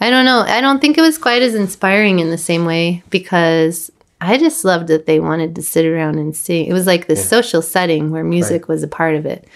I 0.00 0.10
don't 0.10 0.24
know. 0.24 0.40
I 0.40 0.60
don't 0.60 0.80
think 0.80 0.98
it 0.98 1.02
was 1.02 1.18
quite 1.18 1.42
as 1.42 1.54
inspiring 1.54 2.18
in 2.18 2.30
the 2.30 2.38
same 2.38 2.64
way 2.64 3.02
because 3.10 3.90
I 4.20 4.38
just 4.38 4.64
loved 4.64 4.88
that 4.88 5.06
they 5.06 5.20
wanted 5.20 5.54
to 5.54 5.62
sit 5.62 5.86
around 5.86 6.18
and 6.18 6.34
sing. 6.34 6.66
It 6.66 6.72
was 6.72 6.86
like 6.86 7.06
this 7.06 7.28
social 7.28 7.62
setting 7.62 8.10
where 8.10 8.24
music 8.24 8.68
was 8.68 8.82
a 8.82 8.88
part 8.88 9.14
of 9.14 9.26
it. 9.26 9.46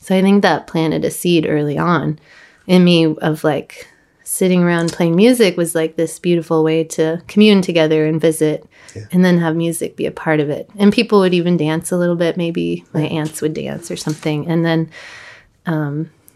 So 0.00 0.14
I 0.14 0.22
think 0.22 0.42
that 0.42 0.66
planted 0.66 1.04
a 1.04 1.10
seed 1.10 1.46
early 1.46 1.78
on 1.78 2.18
in 2.66 2.84
me 2.84 3.06
of 3.06 3.44
like 3.44 3.88
sitting 4.22 4.62
around 4.62 4.92
playing 4.92 5.16
music 5.16 5.56
was 5.56 5.74
like 5.74 5.96
this 5.96 6.18
beautiful 6.18 6.64
way 6.64 6.84
to 6.84 7.22
commune 7.28 7.62
together 7.62 8.04
and 8.04 8.20
visit 8.20 8.68
and 9.12 9.24
then 9.24 9.38
have 9.38 9.56
music 9.56 9.96
be 9.96 10.06
a 10.06 10.10
part 10.10 10.40
of 10.40 10.50
it. 10.50 10.68
And 10.78 10.92
people 10.92 11.20
would 11.20 11.34
even 11.34 11.56
dance 11.56 11.92
a 11.92 11.96
little 11.96 12.16
bit. 12.16 12.36
Maybe 12.36 12.84
my 12.92 13.02
aunts 13.02 13.40
would 13.42 13.54
dance 13.54 13.90
or 13.90 13.96
something. 13.96 14.46
And 14.46 14.64
then 14.64 14.90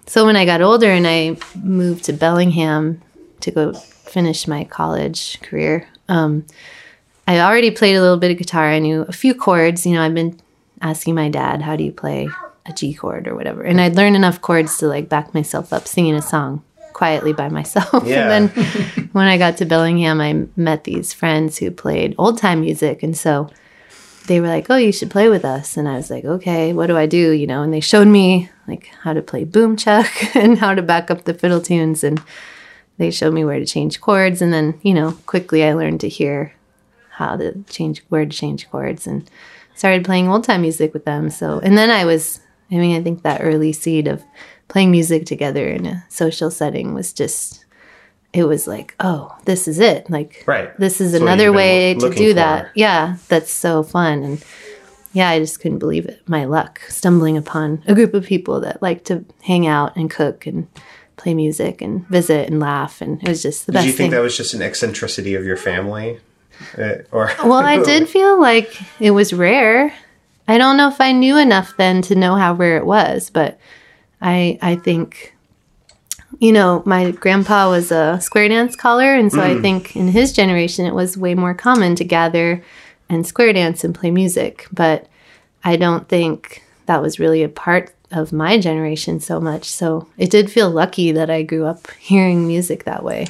so 0.07 0.27
when 0.27 0.37
I 0.37 0.44
got 0.44 0.61
older 0.61 0.90
and 0.90 1.07
I 1.07 1.37
moved 1.62 2.05
to 2.05 2.12
Bellingham 2.12 3.01
to 3.40 3.51
go 3.51 3.73
finish 3.73 4.49
my 4.49 4.64
college 4.64 5.40
career, 5.40 5.87
um, 6.09 6.44
I 7.29 7.38
already 7.38 7.70
played 7.70 7.94
a 7.94 8.01
little 8.01 8.16
bit 8.16 8.33
of 8.33 8.38
guitar. 8.38 8.68
I 8.68 8.81
knew 8.81 9.03
a 9.03 9.12
few 9.12 9.35
chords. 9.35 9.87
You 9.87 9.94
know, 9.94 10.03
I've 10.03 10.14
been 10.14 10.40
asking 10.81 11.14
my 11.14 11.29
dad, 11.29 11.62
"How 11.62 11.77
do 11.77 11.85
you 11.85 11.92
play 11.92 12.29
a 12.66 12.73
G 12.73 12.94
chord 12.94 13.29
or 13.29 13.35
whatever. 13.35 13.62
And 13.62 13.81
I'd 13.81 13.96
learn 13.96 14.14
enough 14.14 14.40
chords 14.40 14.79
to 14.79 14.87
like 14.87 15.09
back 15.09 15.35
myself 15.35 15.73
up 15.73 15.87
singing 15.87 16.14
a 16.14 16.23
song 16.23 16.62
quietly 17.00 17.32
by 17.32 17.48
myself. 17.48 18.04
Yeah. 18.04 18.30
and 18.30 18.50
then 18.50 19.08
when 19.12 19.26
I 19.26 19.38
got 19.38 19.56
to 19.56 19.64
Bellingham, 19.64 20.20
I 20.20 20.46
met 20.54 20.84
these 20.84 21.14
friends 21.14 21.56
who 21.56 21.70
played 21.70 22.14
old 22.18 22.36
time 22.36 22.60
music. 22.60 23.02
And 23.02 23.16
so 23.16 23.48
they 24.26 24.38
were 24.38 24.48
like, 24.48 24.66
"Oh, 24.68 24.76
you 24.76 24.92
should 24.92 25.10
play 25.10 25.30
with 25.30 25.42
us." 25.42 25.78
And 25.78 25.88
I 25.88 25.94
was 25.94 26.10
like, 26.10 26.26
"Okay, 26.26 26.74
what 26.74 26.88
do 26.88 26.98
I 26.98 27.06
do?" 27.06 27.30
You 27.30 27.46
know, 27.46 27.62
and 27.62 27.72
they 27.72 27.80
showed 27.80 28.06
me 28.06 28.50
like 28.68 28.90
how 29.02 29.14
to 29.14 29.22
play 29.22 29.44
boom 29.44 29.78
chuck 29.78 30.12
and 30.36 30.58
how 30.58 30.74
to 30.74 30.82
back 30.82 31.10
up 31.10 31.24
the 31.24 31.32
fiddle 31.32 31.62
tunes 31.62 32.04
and 32.04 32.22
they 32.98 33.10
showed 33.10 33.32
me 33.32 33.46
where 33.46 33.58
to 33.58 33.64
change 33.64 34.02
chords 34.02 34.42
and 34.42 34.52
then, 34.52 34.78
you 34.82 34.92
know, 34.92 35.12
quickly 35.24 35.64
I 35.64 35.72
learned 35.72 36.00
to 36.00 36.08
hear 36.08 36.52
how 37.12 37.34
to 37.36 37.62
change 37.62 38.04
where 38.10 38.26
to 38.26 38.36
change 38.36 38.70
chords 38.70 39.06
and 39.06 39.28
started 39.74 40.04
playing 40.04 40.28
old 40.28 40.44
time 40.44 40.60
music 40.60 40.92
with 40.92 41.06
them. 41.06 41.30
So, 41.30 41.60
and 41.60 41.78
then 41.78 41.90
I 41.90 42.04
was 42.04 42.40
I 42.70 42.74
mean, 42.74 42.94
I 42.94 43.02
think 43.02 43.22
that 43.22 43.40
early 43.42 43.72
seed 43.72 44.06
of 44.06 44.22
playing 44.70 44.90
music 44.90 45.26
together 45.26 45.68
in 45.68 45.85
a 45.85 46.04
social 46.09 46.50
setting 46.50 46.94
was 46.94 47.12
just 47.12 47.66
it 48.33 48.44
was 48.44 48.66
like, 48.68 48.94
oh, 49.00 49.37
this 49.44 49.66
is 49.66 49.80
it. 49.80 50.09
Like, 50.09 50.44
Right. 50.46 50.70
this 50.78 51.00
is 51.00 51.12
what 51.14 51.22
another 51.22 51.52
way 51.52 51.94
to 51.94 52.11
do 52.11 52.28
for. 52.30 52.35
that. 52.35 52.70
Yeah, 52.76 53.16
that's 53.28 53.50
so 53.52 53.83
fun. 53.83 54.22
And 54.22 54.44
yeah, 55.12 55.28
I 55.30 55.40
just 55.40 55.59
couldn't 55.61 55.80
believe 55.80 56.06
it. 56.06 56.22
My 56.28 56.44
luck 56.44 56.80
stumbling 56.88 57.37
upon 57.37 57.83
a 57.88 57.94
group 57.94 58.14
of 58.14 58.24
people 58.24 58.61
that 58.61 58.80
like 58.80 59.02
to 59.06 59.24
hang 59.42 59.66
out 59.66 59.96
and 59.96 60.09
cook 60.09 60.46
and 60.46 60.68
play 61.16 61.35
music 61.35 61.83
and 61.83 62.06
visit 62.06 62.48
and 62.48 62.61
laugh. 62.61 63.00
And 63.00 63.20
it 63.20 63.28
was 63.28 63.42
just 63.42 63.66
the 63.66 63.72
best. 63.72 63.83
Did 63.83 63.87
best 63.87 63.87
you 63.88 63.92
think 63.98 64.12
thing. 64.12 64.18
that 64.18 64.22
was 64.22 64.37
just 64.37 64.54
an 64.54 64.62
eccentricity 64.62 65.35
of 65.35 65.44
your 65.44 65.56
family? 65.56 66.20
Uh, 66.78 66.98
or 67.11 67.33
well, 67.42 67.54
I 67.54 67.83
did 67.83 68.09
feel 68.16 68.40
like 68.40 68.80
it 69.00 69.11
was 69.11 69.33
rare. 69.33 69.92
I 70.46 70.56
don't 70.56 70.76
know 70.76 70.87
if 70.88 71.00
I 71.00 71.11
knew 71.11 71.37
enough 71.37 71.76
then 71.76 72.00
to 72.02 72.14
know 72.14 72.37
how 72.37 72.54
rare 72.54 72.76
it 72.76 72.87
was, 72.87 73.28
but 73.28 73.59
I 74.20 74.59
I 74.61 74.76
think 74.76 75.35
you 76.38 76.52
know, 76.52 76.83
my 76.87 77.11
grandpa 77.11 77.68
was 77.70 77.90
a 77.90 78.18
square 78.20 78.48
dance 78.48 78.76
caller, 78.76 79.14
and 79.14 79.33
so 79.33 79.40
I 79.42 79.50
mm. 79.50 79.62
think 79.62 79.96
in 79.96 80.09
his 80.09 80.33
generation 80.33 80.87
it 80.87 80.94
was 80.94 81.18
way 81.18 81.35
more 81.35 81.54
common 81.54 81.96
to 81.96 82.04
gather 82.04 82.62
and 83.09 83.26
square 83.26 83.52
dance 83.52 83.85
and 83.85 83.94
play 83.94 84.11
music. 84.11 84.66
But 84.72 85.06
I 85.64 85.76
don't 85.76 86.09
think 86.09 86.62
that 86.87 87.02
was 87.02 87.18
really 87.18 87.42
a 87.42 87.48
part 87.48 87.92
of 88.11 88.33
my 88.33 88.59
generation 88.59 89.20
so 89.20 89.40
much. 89.40 89.64
So 89.64 90.09
it 90.16 90.30
did 90.30 90.50
feel 90.50 90.70
lucky 90.70 91.12
that 91.12 91.30
I 91.30 91.42
grew 91.42 91.66
up 91.66 91.90
hearing 91.98 92.46
music 92.46 92.85
that 92.85 93.04
way. 93.04 93.26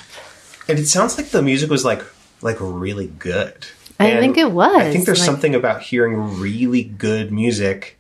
And 0.69 0.79
it 0.79 0.87
sounds 0.87 1.19
like 1.19 1.31
the 1.31 1.43
music 1.43 1.71
was 1.71 1.85
like 1.85 2.05
like 2.43 2.57
really 2.61 3.09
good. 3.09 3.67
I 3.99 4.07
And 4.07 4.21
think 4.21 4.39
it 4.39 4.53
was. 4.53 4.77
I 4.77 4.91
think 4.91 5.05
there's 5.05 5.19
Like- 5.19 5.27
something 5.27 5.55
about 5.55 5.83
hearing 5.83 6.39
really 6.39 6.85
good 6.85 7.31
music 7.33 7.99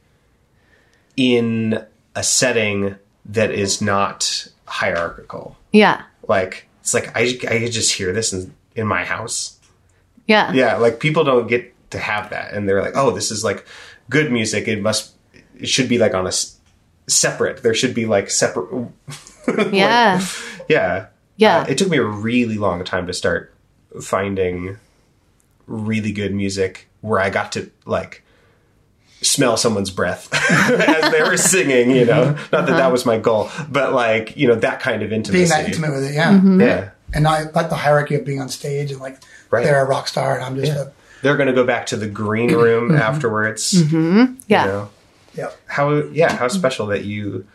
in 1.16 1.84
a 2.14 2.22
setting 2.22 2.96
that 3.26 3.50
is 3.50 3.80
not 3.80 4.48
hierarchical. 4.66 5.56
Yeah. 5.72 6.02
Like 6.28 6.66
it's 6.80 6.94
like 6.94 7.14
I 7.16 7.38
I 7.48 7.68
just 7.68 7.92
hear 7.92 8.12
this 8.12 8.32
in, 8.32 8.54
in 8.74 8.86
my 8.86 9.04
house. 9.04 9.58
Yeah. 10.26 10.52
Yeah, 10.52 10.76
like 10.76 11.00
people 11.00 11.24
don't 11.24 11.48
get 11.48 11.74
to 11.90 11.98
have 11.98 12.30
that, 12.30 12.52
and 12.52 12.68
they're 12.68 12.82
like, 12.82 12.96
oh, 12.96 13.10
this 13.10 13.30
is 13.30 13.42
like 13.44 13.66
good 14.08 14.30
music. 14.30 14.68
It 14.68 14.80
must 14.80 15.12
it 15.58 15.68
should 15.68 15.88
be 15.88 15.98
like 15.98 16.14
on 16.14 16.24
a 16.26 16.28
s- 16.28 16.56
separate. 17.08 17.62
There 17.62 17.74
should 17.74 17.94
be 17.94 18.06
like 18.06 18.30
separate. 18.30 18.68
Yeah. 19.72 20.20
Yeah. 20.68 21.06
Yeah. 21.36 21.60
Uh, 21.62 21.66
it 21.68 21.78
took 21.78 21.88
me 21.88 21.96
a 21.96 22.04
really 22.04 22.56
long 22.58 22.84
time 22.84 23.08
to 23.08 23.12
start 23.12 23.52
finding 24.00 24.76
really 25.66 26.12
good 26.12 26.32
music 26.32 26.88
where 27.00 27.18
I 27.18 27.30
got 27.30 27.50
to 27.52 27.70
like 27.86 28.22
smell 29.22 29.56
someone's 29.56 29.90
breath 29.90 30.28
as 30.50 31.12
they 31.12 31.22
were 31.22 31.36
singing, 31.36 31.90
you 31.90 32.04
know. 32.06 32.32
Not 32.52 32.66
that 32.66 32.76
that 32.76 32.90
was 32.92 33.04
my 33.04 33.18
goal, 33.18 33.50
but 33.68 33.92
like, 33.92 34.36
you 34.36 34.48
know, 34.48 34.54
that 34.56 34.80
kind 34.80 35.02
of 35.02 35.12
intimacy. 35.12 35.38
being 35.38 35.48
that 35.50 35.66
intimate 35.66 35.92
with 35.92 36.04
it, 36.04 36.14
yeah. 36.14 36.32
Mm-hmm. 36.32 36.60
Yeah. 36.60 36.90
And 37.12 37.26
I 37.26 37.42
like 37.50 37.68
the 37.68 37.74
hierarchy 37.76 38.14
of 38.14 38.24
being 38.24 38.40
on 38.40 38.48
stage 38.48 38.90
and 38.92 39.00
like 39.00 39.20
Right. 39.50 39.64
they're 39.64 39.84
a 39.84 39.88
rock 39.88 40.06
star 40.08 40.36
and 40.36 40.44
I'm 40.44 40.54
just 40.56 40.70
a 40.72 40.92
They're 41.22 41.36
going 41.36 41.48
to 41.48 41.52
go 41.52 41.64
back 41.66 41.86
to 41.86 41.96
the 41.96 42.06
green 42.06 42.52
room 42.54 42.94
afterwards. 42.94 43.72
Yeah. 43.74 43.86
You 43.94 44.48
know. 44.48 44.90
yeah. 45.34 45.50
How 45.66 45.90
yeah, 45.92 46.32
how 46.36 46.48
special 46.48 46.86
that 46.86 47.04
you 47.04 47.46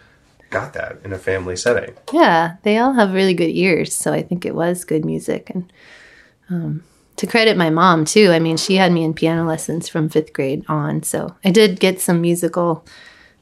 got 0.49 0.73
that 0.73 0.97
in 1.03 1.13
a 1.13 1.17
family 1.17 1.55
setting. 1.55 1.93
Yeah, 2.13 2.57
they 2.63 2.77
all 2.77 2.93
have 2.93 3.13
really 3.13 3.33
good 3.33 3.49
ears, 3.49 3.93
so 3.95 4.13
I 4.13 4.21
think 4.21 4.45
it 4.45 4.55
was 4.55 4.83
good 4.85 5.03
music. 5.05 5.49
And 5.49 5.71
um, 6.49 6.83
to 7.17 7.27
credit 7.27 7.57
my 7.57 7.69
mom 7.69 8.05
too, 8.05 8.31
I 8.31 8.39
mean, 8.39 8.57
she 8.57 8.75
had 8.75 8.91
me 8.91 9.03
in 9.03 9.13
piano 9.13 9.45
lessons 9.45 9.87
from 9.87 10.09
fifth 10.09 10.33
grade 10.33 10.65
on, 10.67 11.03
so 11.03 11.35
I 11.43 11.51
did 11.51 11.79
get 11.79 12.01
some 12.01 12.21
musical 12.21 12.85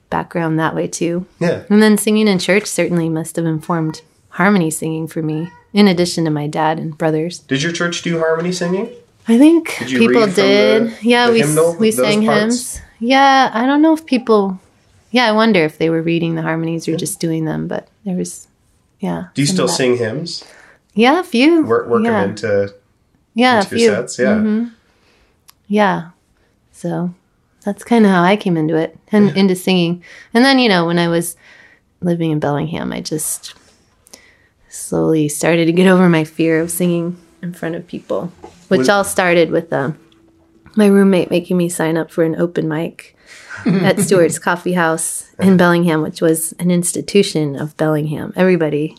background 0.10 0.60
that 0.60 0.76
way 0.76 0.88
too. 0.88 1.26
Yeah. 1.40 1.64
And 1.70 1.82
then 1.82 1.98
singing 1.98 2.28
in 2.28 2.40
church 2.40 2.66
certainly 2.66 3.10
must 3.10 3.36
have 3.36 3.46
informed 3.46 4.02
harmony 4.30 4.70
singing 4.70 5.08
for 5.08 5.22
me, 5.22 5.52
in 5.74 5.88
addition 5.88 6.26
to 6.26 6.32
my 6.32 6.48
dad 6.48 6.78
and 6.78 6.98
brothers. 6.98 7.40
Did 7.40 7.64
your 7.64 7.72
church 7.72 8.02
do 8.04 8.20
harmony 8.20 8.52
singing? 8.52 8.90
I 9.28 9.38
think 9.38 9.80
you 9.88 10.00
people 10.00 10.28
did. 10.28 10.36
the- 10.36 10.98
yeah, 11.02 11.28
the 11.28 11.34
we 11.34 11.40
hymnal, 11.40 11.76
we 11.78 11.92
sang 11.92 12.26
parts? 12.26 12.40
hymns. 12.40 12.82
Yeah, 13.00 13.50
I 13.54 13.66
don't 13.66 13.82
know 13.82 13.94
if 13.94 14.06
people. 14.06 14.60
Yeah, 15.12 15.28
I 15.28 15.32
wonder 15.32 15.64
if 15.64 15.78
they 15.78 15.90
were 15.90 16.02
reading 16.02 16.36
the 16.36 16.42
harmonies 16.42 16.88
or 16.88 16.98
just 16.98 17.20
doing 17.20 17.46
them, 17.46 17.68
but 17.68 17.88
there 18.06 18.16
was. 18.16 18.48
Yeah. 19.00 19.26
Do 19.34 19.42
you 19.42 19.46
still 19.48 19.68
that. 19.68 19.74
sing 19.74 19.98
hymns? 19.98 20.46
Yeah, 20.94 21.20
a 21.20 21.24
few. 21.24 21.66
Work 21.66 21.88
work 21.88 22.04
yeah. 22.04 22.22
them 22.22 22.30
into, 22.32 22.74
yeah, 23.34 23.60
a 23.60 23.64
few. 23.64 23.90
sets? 23.90 24.20
Yeah. 24.20 24.66
Yeah. 25.68 26.10
So 26.72 27.14
that's 27.64 27.84
kind 27.84 28.06
of 28.06 28.12
how 28.12 28.24
I 28.24 28.36
came 28.36 28.58
into 28.58 28.76
it 28.76 28.98
and 29.12 29.36
into 29.38 29.56
singing. 29.56 30.04
And 30.34 30.44
then, 30.44 30.60
you 30.60 30.70
know, 30.70 30.86
when 30.86 31.00
I 31.00 31.08
was 31.08 31.36
living 32.02 32.32
in 32.32 32.40
Bellingham, 32.40 32.92
I 32.92 33.02
just 33.02 33.56
slowly 34.70 35.30
started 35.30 35.66
to 35.66 35.72
get 35.72 35.88
over 35.92 36.10
my 36.10 36.24
fear 36.24 36.60
of 36.60 36.72
singing 36.72 37.18
in 37.42 37.54
front 37.54 37.76
of 37.76 37.88
people, 37.88 38.32
which 38.68 38.80
Was- 38.80 38.90
all 38.90 39.04
started 39.04 39.52
with 39.52 39.72
um, 39.74 39.98
my 40.76 40.88
roommate 40.88 41.30
making 41.30 41.58
me 41.58 41.70
sign 41.70 41.98
up 41.98 42.12
for 42.12 42.24
an 42.24 42.36
open 42.36 42.68
mic 42.68 43.16
at 43.66 44.00
Stewart's 44.00 44.40
Coffee 44.40 44.74
House 44.74 45.32
in 45.40 45.58
Bellingham, 45.58 46.02
which 46.02 46.22
was 46.22 46.54
an 46.54 46.72
institution 46.72 47.56
of 47.56 47.78
Bellingham. 47.78 48.34
Everybody 48.36 48.98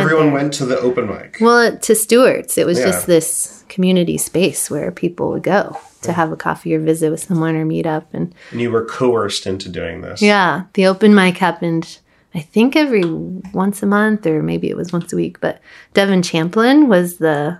Everyone 0.00 0.32
went 0.32 0.52
to 0.54 0.66
the 0.66 0.78
open 0.80 1.06
mic. 1.08 1.38
well, 1.40 1.76
to 1.76 1.94
Stewart's, 1.94 2.58
it 2.58 2.66
was 2.66 2.78
Yeah. 2.78 2.86
just 2.86 3.06
this 3.06 3.64
community 3.68 4.18
space 4.18 4.70
where 4.70 4.90
people 4.90 5.30
would 5.30 5.42
go 5.42 5.76
to 6.02 6.12
have 6.12 6.30
a 6.32 6.36
coffee 6.36 6.74
or 6.74 6.80
visit 6.80 7.10
with 7.10 7.20
someone 7.20 7.56
or 7.56 7.64
meet 7.64 7.86
up. 7.86 8.06
And 8.12 8.34
And 8.52 8.60
you 8.60 8.70
were 8.70 8.84
coerced 8.84 9.46
into 9.46 9.68
doing 9.68 10.02
this. 10.02 10.20
yeah, 10.22 10.62
the 10.74 10.86
open 10.86 11.14
mic 11.14 11.38
happened, 11.38 11.98
I 12.34 12.40
think, 12.40 12.76
every 12.76 13.04
once 13.04 13.82
a 13.82 13.86
month 13.86 14.26
or 14.26 14.42
maybe 14.42 14.68
it 14.68 14.76
was 14.76 14.92
once 14.92 15.12
a 15.12 15.16
week. 15.16 15.40
But 15.40 15.60
Devin 15.94 16.22
Champlin 16.22 16.88
was 16.88 17.16
the 17.18 17.58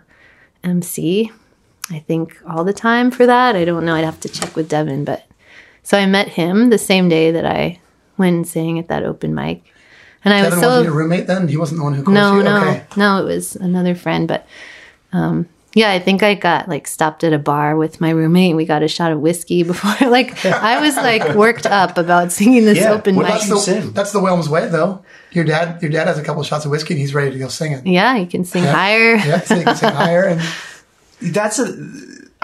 MC, 0.62 1.30
I 1.90 1.98
think, 2.00 2.36
all 2.46 2.64
the 2.64 2.72
time 2.72 3.10
for 3.10 3.26
that. 3.26 3.56
I 3.56 3.64
don't 3.64 3.84
know. 3.84 3.94
I'd 3.94 4.04
have 4.04 4.20
to 4.20 4.28
check 4.28 4.56
with 4.56 4.68
Devin. 4.68 5.04
But 5.04 5.24
so 5.82 5.98
I 5.98 6.06
met 6.06 6.28
him 6.28 6.70
the 6.70 6.78
same 6.78 7.08
day 7.08 7.30
that 7.30 7.44
I 7.46 7.80
went 8.16 8.36
and 8.36 8.46
sang 8.46 8.78
at 8.78 8.88
that 8.88 9.02
open 9.04 9.34
mic. 9.34 9.62
And 10.24 10.32
I 10.34 10.42
Devin 10.42 10.50
was 10.58 10.60
so 10.64 10.68
wasn't 10.68 10.84
your 10.86 10.94
roommate 10.94 11.26
then? 11.26 11.48
He 11.48 11.56
wasn't 11.56 11.78
the 11.78 11.84
one 11.84 11.94
who 11.94 12.02
coached 12.02 12.14
no, 12.14 12.36
you? 12.38 12.42
no, 12.42 12.56
Okay. 12.68 12.84
no. 12.96 13.18
It 13.20 13.24
was 13.24 13.56
another 13.56 13.94
friend, 13.94 14.26
but 14.26 14.46
um, 15.12 15.46
yeah, 15.74 15.90
I 15.90 15.98
think 15.98 16.22
I 16.22 16.34
got 16.34 16.68
like 16.68 16.86
stopped 16.86 17.24
at 17.24 17.32
a 17.32 17.38
bar 17.38 17.76
with 17.76 18.00
my 18.00 18.10
roommate. 18.10 18.50
and 18.50 18.56
We 18.56 18.64
got 18.64 18.82
a 18.82 18.88
shot 18.88 19.12
of 19.12 19.20
whiskey 19.20 19.62
before. 19.70 20.08
like 20.08 20.44
I 20.46 20.80
was 20.80 20.96
like 20.96 21.34
worked 21.34 21.66
up 21.66 21.98
about 21.98 22.32
singing 22.32 22.64
this 22.64 22.78
Yeah, 22.78 22.92
open 22.92 23.16
what 23.16 23.24
mic. 23.24 23.32
That's 23.34 23.48
the, 23.48 23.58
sing. 23.58 23.92
that's 23.92 24.12
the 24.12 24.20
Willms 24.20 24.48
way 24.48 24.68
though. 24.68 25.04
Your 25.32 25.44
dad 25.44 25.82
your 25.82 25.90
dad 25.90 26.06
has 26.06 26.16
a 26.18 26.22
couple 26.22 26.42
shots 26.44 26.64
of 26.64 26.70
whiskey 26.70 26.94
and 26.94 27.00
he's 27.00 27.12
ready 27.14 27.32
to 27.32 27.38
go 27.38 27.48
singing. 27.48 27.86
Yeah, 27.86 28.16
you 28.16 28.26
can 28.26 28.44
sing 28.44 28.62
Yeah. 28.64 28.72
higher. 28.72 29.14
Yeah, 29.16 29.40
so 29.40 29.56
you 29.56 29.64
can 29.64 29.76
sing 29.76 29.92
higher 29.92 30.24
and 30.24 30.40
That's 31.20 31.58
a. 31.58 31.64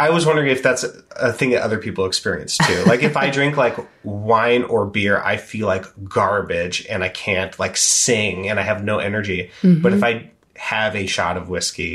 I 0.07 0.11
was 0.11 0.25
wondering 0.27 0.49
if 0.49 0.63
that's 0.63 0.83
a, 0.85 0.93
a 1.17 1.33
thing 1.33 1.51
that 1.51 1.63
other 1.63 1.79
people 1.79 2.07
experience 2.07 2.57
too. 2.59 2.85
Like 2.85 3.03
if 3.03 3.17
I 3.17 3.31
drink 3.39 3.57
like 3.57 3.77
wine 4.05 4.63
or 4.65 4.87
beer, 4.87 5.21
I 5.23 5.37
feel 5.37 5.67
like 5.67 5.85
garbage 6.05 6.87
and 6.87 7.05
I 7.05 7.09
can't 7.09 7.57
like 7.59 7.77
sing 7.77 8.49
and 8.49 8.59
I 8.59 8.63
have 8.63 8.83
no 8.85 8.99
energy. 8.99 9.51
Mm-hmm. 9.63 9.83
But 9.83 9.93
if 9.93 10.03
I 10.03 10.31
have 10.57 10.95
a 10.97 11.07
shot 11.07 11.37
of 11.37 11.49
whiskey 11.49 11.95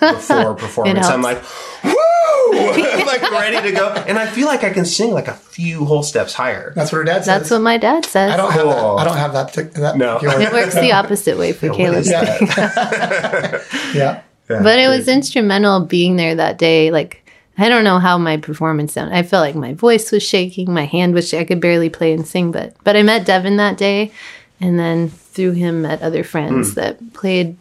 before 0.00 0.54
performance, 0.64 1.06
I'm 1.06 1.22
like, 1.22 1.38
helps. 1.38 1.84
woo! 1.84 2.52
I'm 2.52 3.06
like 3.14 3.22
ready 3.30 3.70
to 3.70 3.72
go, 3.76 3.88
and 3.90 4.18
I 4.18 4.26
feel 4.26 4.46
like 4.46 4.64
I 4.64 4.70
can 4.70 4.84
sing 4.84 5.12
like 5.12 5.28
a 5.28 5.34
few 5.34 5.84
whole 5.84 6.02
steps 6.02 6.32
higher. 6.34 6.72
that's 6.74 6.90
what 6.92 6.98
her 6.98 7.04
dad 7.04 7.18
says. 7.18 7.26
That's 7.26 7.50
what 7.50 7.60
my 7.60 7.76
dad 7.78 8.04
says. 8.06 8.32
I 8.32 8.36
don't 8.36 8.50
have 8.52 8.62
Cool. 8.62 8.70
that. 8.72 8.82
I 9.00 9.04
don't 9.04 9.16
have 9.18 9.32
that. 9.34 9.52
tic- 9.52 9.72
that 9.74 9.96
No. 9.98 10.18
particular- 10.18 10.42
it 10.46 10.52
works 10.52 10.74
the 10.74 10.92
opposite 10.92 11.38
way 11.38 11.52
for 11.52 11.68
What 11.68 11.76
Caleb. 11.76 11.98
is 12.00 12.08
that? 12.08 13.62
yeah. 13.94 14.22
But 14.48 14.78
it 14.80 14.88
was 14.88 15.06
instrumental 15.06 15.80
being 15.80 16.16
there 16.16 16.34
that 16.34 16.58
day. 16.58 16.90
Like, 16.90 17.24
I 17.58 17.68
don't 17.68 17.84
know 17.84 17.98
how 17.98 18.16
my 18.16 18.36
performance 18.36 18.94
sounded. 18.94 19.14
I 19.14 19.22
felt 19.22 19.42
like 19.42 19.54
my 19.54 19.74
voice 19.74 20.10
was 20.10 20.22
shaking, 20.22 20.72
my 20.72 20.84
hand 20.84 21.14
was 21.14 21.28
shaking. 21.28 21.44
I 21.44 21.48
could 21.48 21.60
barely 21.60 21.90
play 21.90 22.12
and 22.12 22.26
sing, 22.26 22.52
but 22.52 22.74
but 22.84 22.96
I 22.96 23.02
met 23.02 23.26
Devin 23.26 23.56
that 23.56 23.76
day, 23.76 24.12
and 24.60 24.78
then 24.78 25.08
through 25.08 25.52
him 25.52 25.82
met 25.82 26.02
other 26.02 26.24
friends 26.24 26.74
that 26.74 27.12
played 27.12 27.56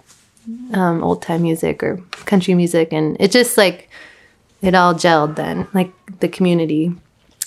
um, 0.73 1.03
old 1.03 1.21
time 1.21 1.41
music 1.41 1.83
or 1.83 1.97
country 2.25 2.53
music, 2.53 2.93
and 2.93 3.17
it 3.19 3.31
just 3.31 3.57
like 3.57 3.89
it 4.61 4.75
all 4.75 4.93
gelled 4.93 5.35
then, 5.35 5.67
like 5.73 5.91
the 6.19 6.29
community 6.29 6.93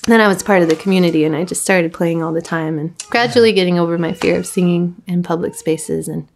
then 0.07 0.21
I 0.21 0.27
was 0.27 0.43
part 0.43 0.63
of 0.63 0.69
the 0.69 0.77
community 0.77 1.25
and 1.25 1.37
I 1.37 1.45
just 1.45 1.63
started 1.63 1.93
playing 1.93 2.23
all 2.23 2.33
the 2.33 2.43
time 2.43 2.79
and 2.79 2.95
gradually 3.11 3.53
getting 3.53 3.79
over 3.79 3.97
my 3.99 4.13
fear 4.13 4.37
of 4.37 4.47
singing 4.47 4.97
in 5.07 5.23
public 5.23 5.55
spaces 5.55 6.09
and 6.09 6.27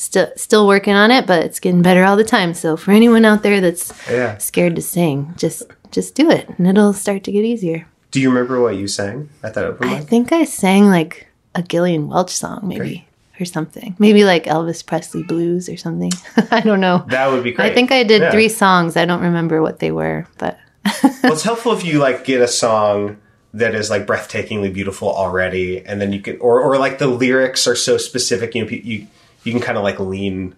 still 0.00 0.28
still 0.36 0.66
working 0.66 0.94
on 0.94 1.10
it, 1.10 1.26
but 1.26 1.44
it's 1.44 1.60
getting 1.60 1.82
better 1.82 2.04
all 2.04 2.16
the 2.16 2.24
time. 2.24 2.54
So 2.54 2.76
for 2.76 2.90
anyone 2.92 3.24
out 3.24 3.42
there 3.42 3.60
that's 3.60 3.92
Yeah. 4.10 4.38
scared 4.38 4.76
to 4.76 4.82
sing, 4.82 5.34
just 5.36 5.62
just 5.90 6.14
do 6.14 6.30
it 6.30 6.48
and 6.56 6.66
it'll 6.66 6.92
start 6.92 7.24
to 7.24 7.32
get 7.32 7.44
easier. 7.44 7.86
Do 8.10 8.20
you 8.20 8.28
remember 8.30 8.60
what 8.60 8.76
you 8.76 8.88
sang 8.88 9.28
at 9.42 9.54
that 9.54 9.64
open 9.64 9.88
I 9.88 10.00
think 10.00 10.32
I 10.32 10.44
sang 10.44 10.86
like 10.88 11.26
a 11.54 11.62
Gillian 11.62 12.08
Welch 12.08 12.30
song 12.30 12.60
maybe 12.64 13.06
or 13.40 13.44
something. 13.44 13.96
Maybe 13.98 14.24
like 14.24 14.44
Elvis 14.44 14.84
Presley 14.84 15.22
blues 15.22 15.68
or 15.68 15.76
something. 15.76 16.12
I 16.50 16.60
don't 16.60 16.80
know. 16.80 17.04
That 17.08 17.30
would 17.30 17.42
be 17.42 17.52
great. 17.52 17.70
I 17.70 17.74
think 17.74 17.90
I 17.92 18.02
did 18.02 18.22
Yeah. 18.22 18.30
three 18.30 18.48
songs. 18.48 18.96
I 18.96 19.04
don't 19.04 19.22
remember 19.22 19.60
what 19.62 19.78
they 19.80 19.90
were, 19.90 20.26
but 20.38 20.58
well, 21.22 21.32
it's 21.32 21.42
helpful 21.42 21.72
if 21.72 21.84
you 21.84 21.98
like 21.98 22.24
get 22.24 22.40
a 22.40 22.48
song 22.48 23.16
that 23.52 23.74
is 23.74 23.90
like 23.90 24.06
breathtakingly 24.06 24.72
beautiful 24.72 25.08
already, 25.12 25.84
and 25.84 26.00
then 26.00 26.12
you 26.12 26.20
can, 26.20 26.38
or 26.40 26.60
or 26.60 26.78
like 26.78 26.98
the 26.98 27.06
lyrics 27.06 27.66
are 27.66 27.74
so 27.76 27.96
specific, 27.98 28.54
you 28.54 28.64
know, 28.64 28.70
you 28.70 29.06
you 29.44 29.52
can 29.52 29.60
kind 29.60 29.76
of 29.78 29.84
like 29.84 29.98
lean 30.00 30.54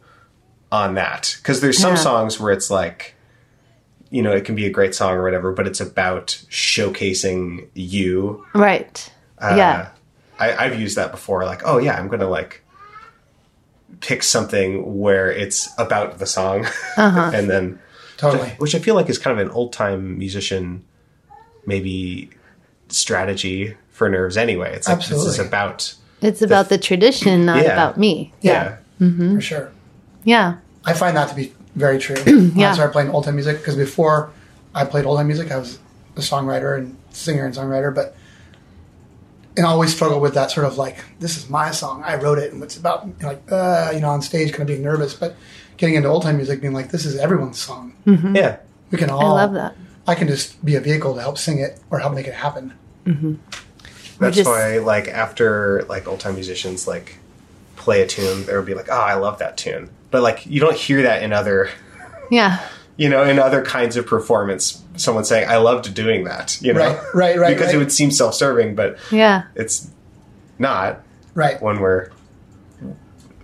on 0.71 0.95
that 0.95 1.37
because 1.39 1.61
there's 1.61 1.79
some 1.79 1.95
Yeah. 1.95 2.01
songs 2.03 2.41
where 2.41 2.53
it's 2.53 2.71
like, 2.71 3.15
you 4.11 4.23
know, 4.23 4.33
it 4.33 4.45
can 4.45 4.55
be 4.55 4.67
a 4.67 4.71
great 4.71 4.95
song 4.95 5.15
or 5.15 5.23
whatever, 5.23 5.53
but 5.53 5.67
it's 5.67 5.81
about 5.81 6.29
showcasing 6.51 7.69
you. 7.75 8.45
right. 8.55 9.11
Uh, 9.39 9.55
yeah. 9.57 9.89
I, 10.39 10.55
I've 10.67 10.81
used 10.81 10.97
that 10.97 11.11
before. 11.11 11.45
Like, 11.45 11.63
oh 11.65 11.79
yeah, 11.79 11.95
I'm 11.99 12.09
gonna 12.09 12.29
like 12.29 12.65
pick 14.01 14.23
something 14.23 14.99
where 14.99 15.31
it's 15.31 15.69
about 15.79 16.19
the 16.19 16.27
song, 16.27 16.65
Uh-huh. 16.97 17.31
and 17.35 17.49
then 17.49 17.79
Totally. 18.17 18.49
which 18.59 18.75
I 18.75 18.79
feel 18.79 18.95
like 18.95 19.09
is 19.11 19.19
kind 19.19 19.39
of 19.39 19.47
an 19.47 19.53
old 19.53 19.73
time 19.73 20.19
musician, 20.19 20.85
maybe 21.67 22.31
strategy 22.89 23.77
for 23.91 24.09
nerves. 24.09 24.37
Anyway, 24.37 24.73
it's 24.75 24.89
like 24.89 24.99
this 25.01 25.11
is 25.25 25.39
about 25.39 25.95
It's 26.23 26.43
about 26.43 26.69
the 26.69 26.79
tradition, 26.79 27.45
not 27.47 27.63
Yeah. 27.63 27.73
about 27.73 27.99
me. 27.99 28.33
yeah, 28.41 28.77
mm-hmm. 29.01 29.35
For 29.37 29.41
sure. 29.41 29.73
Yeah. 30.25 30.57
I 30.85 30.93
find 30.95 31.17
that 31.17 31.29
to 31.29 31.35
be 31.35 31.53
very 31.75 31.99
true. 31.99 32.17
When 32.25 32.53
Yeah. 32.57 32.71
I 32.71 32.75
started 32.75 32.93
playing 32.93 33.11
old 33.11 33.25
time 33.25 33.35
music, 33.35 33.59
because 33.59 33.77
before 33.77 34.31
I 34.75 34.85
played 34.85 35.05
old 35.05 35.19
time 35.19 35.27
music, 35.27 35.51
I 35.51 35.57
was 35.59 35.79
a 36.17 36.21
songwriter 36.21 36.77
and 36.79 36.97
singer 37.11 37.45
and 37.45 37.55
songwriter, 37.55 37.95
but 37.95 38.15
and 39.57 39.67
I 39.67 39.69
always 39.71 39.95
struggled 39.95 40.23
with 40.23 40.33
that 40.35 40.51
sort 40.51 40.67
of 40.67 40.79
like, 40.79 40.97
this 41.21 41.37
is 41.37 41.51
my 41.51 41.73
song, 41.73 42.03
I 42.07 42.15
wrote 42.17 42.39
it, 42.39 42.53
and 42.55 42.63
it's 42.63 42.77
about 42.79 43.07
like, 43.23 43.43
uh, 43.53 43.91
you 43.93 44.01
know, 44.01 44.09
on 44.09 44.23
stage, 44.23 44.51
kind 44.53 44.63
of 44.63 44.67
being 44.69 44.83
nervous, 44.83 45.13
but 45.15 45.37
getting 45.77 45.95
into 45.95 46.09
old 46.09 46.23
time 46.23 46.37
music, 46.37 46.61
being 46.63 46.73
like, 46.73 46.91
this 46.91 47.05
is 47.05 47.17
everyone's 47.19 47.59
song. 47.59 47.93
Mm-hmm. 48.07 48.35
yeah. 48.37 48.57
We 48.91 48.99
can 48.99 49.11
all. 49.11 49.37
I 49.37 49.43
love 49.45 49.53
that. 49.55 49.77
I 50.07 50.15
can 50.15 50.27
just 50.29 50.63
be 50.65 50.75
a 50.75 50.81
vehicle 50.81 51.15
to 51.15 51.21
help 51.21 51.39
sing 51.39 51.59
it 51.59 51.79
or 51.91 51.99
help 51.99 52.15
make 52.15 52.27
it 52.27 52.35
happen. 52.35 52.73
Mm-hmm. 53.07 53.35
That's 54.23 54.37
just- 54.37 54.49
why, 54.49 54.79
like, 54.79 55.09
after 55.09 55.85
like 55.89 56.07
old 56.09 56.21
time 56.21 56.35
musicians 56.35 56.87
like 56.87 57.17
play 57.77 58.03
a 58.03 58.07
tune, 58.07 58.45
there 58.47 58.57
would 58.59 58.67
be 58.67 58.75
like, 58.75 58.89
oh, 58.91 58.93
I 59.01 59.15
love 59.15 59.39
that 59.41 59.57
tune, 59.57 59.91
but 60.11 60.23
like 60.23 60.47
you 60.47 60.61
don't 60.61 60.77
hear 60.77 61.03
that 61.03 61.23
in 61.23 61.33
other, 61.33 61.69
Yeah. 62.31 62.59
you 62.97 63.09
know, 63.09 63.25
in 63.25 63.39
other 63.39 63.63
kinds 63.65 63.97
of 63.97 64.07
performance. 64.07 64.83
Someone 64.97 65.25
saying, 65.25 65.49
I 65.49 65.57
loved 65.57 65.93
doing 65.95 66.25
that, 66.25 66.61
you 66.61 66.73
know, 66.75 66.81
Right, 66.81 67.15
right, 67.15 67.39
right, 67.39 67.49
because 67.55 67.67
right. 67.69 67.75
it 67.77 67.79
would 67.79 67.91
seem 67.93 68.11
self 68.11 68.35
serving, 68.35 68.75
but 68.75 68.99
Yeah. 69.11 69.45
it's 69.55 69.89
not. 70.59 71.01
Right. 71.35 71.61
when 71.63 71.81
we're 71.81 72.11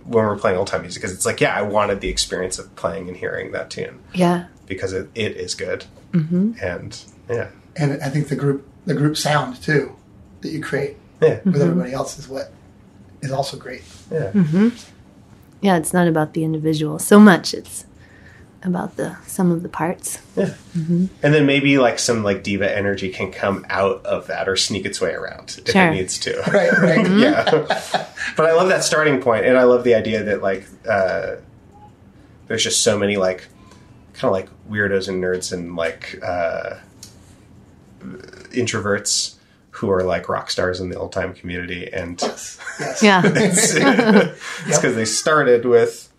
when 0.05 0.25
we're 0.25 0.37
playing 0.37 0.57
old 0.57 0.67
time 0.67 0.81
music 0.81 1.01
because 1.01 1.15
it's 1.15 1.25
like 1.25 1.39
yeah 1.41 1.55
i 1.55 1.61
wanted 1.61 2.01
the 2.01 2.09
experience 2.09 2.57
of 2.57 2.75
playing 2.75 3.07
and 3.07 3.17
hearing 3.17 3.51
that 3.51 3.69
tune 3.69 3.99
Yeah. 4.13 4.45
because 4.67 4.91
it, 4.93 5.09
it 5.15 5.37
is 5.37 5.53
good 5.55 5.85
mm-hmm. 6.11 6.53
and 6.61 6.99
yeah 7.29 7.49
And 7.75 8.01
I 8.01 8.09
think 8.09 8.27
the 8.29 8.35
group, 8.35 8.67
the 8.85 8.93
group 8.95 9.15
sound 9.17 9.61
too, 9.61 9.95
that 10.41 10.49
you 10.51 10.61
create 10.61 10.97
yeah 11.21 11.39
with 11.45 11.61
everybody 11.61 11.91
else 11.93 12.17
is 12.19 12.27
what 12.27 12.51
is 13.21 13.31
also 13.31 13.57
great. 13.57 13.83
yeah 14.11 14.31
Yeah. 15.61 15.77
It's 15.77 15.93
not 15.93 16.07
about 16.07 16.33
the 16.33 16.43
individual 16.45 16.99
so 16.99 17.19
much. 17.19 17.53
It's 17.53 17.85
about 18.63 18.95
the 18.97 19.15
some 19.25 19.51
of 19.51 19.61
the 19.63 19.69
parts. 19.69 20.19
yeah 20.35 20.53
and 20.75 21.09
then 21.21 21.45
maybe 21.45 21.77
like 21.77 21.97
some 21.99 22.23
like 22.23 22.43
diva 22.43 22.69
energy 22.77 23.09
can 23.09 23.31
come 23.31 23.65
out 23.69 24.05
of 24.05 24.27
that 24.27 24.47
or 24.49 24.55
sneak 24.57 24.85
its 24.85 24.99
way 25.01 25.13
around 25.13 25.59
if 25.65 25.71
Sure. 25.71 25.87
it 25.87 25.91
needs 25.93 26.17
to 26.19 26.37
Right, 26.51 26.71
right. 26.73 27.09
yeah 27.25 27.45
but 28.35 28.45
i 28.45 28.51
love 28.53 28.67
that 28.67 28.83
starting 28.83 29.21
point 29.21 29.45
and 29.45 29.57
i 29.57 29.63
love 29.63 29.85
the 29.85 29.95
idea 29.95 30.23
that 30.23 30.41
like 30.41 30.65
uh 30.89 31.35
there's 32.47 32.61
just 32.63 32.83
so 32.83 32.97
many 32.99 33.15
like 33.15 33.47
kind 34.13 34.25
of 34.25 34.31
like 34.33 34.49
weirdos 34.69 35.07
and 35.07 35.23
nerds 35.23 35.53
and 35.53 35.77
like 35.77 36.19
uh 36.21 36.75
introverts 38.51 39.35
who 39.79 39.89
are 39.89 40.03
like 40.03 40.27
rock 40.27 40.49
stars 40.51 40.79
in 40.81 40.89
the 40.89 40.97
old 40.97 41.11
time 41.13 41.33
community 41.33 41.91
and 41.91 42.21
yes. 42.21 42.57
Yeah. 43.01 43.21
it's 43.25 44.77
because 44.77 44.95
they 44.95 45.05
started 45.05 45.65
with 45.65 46.11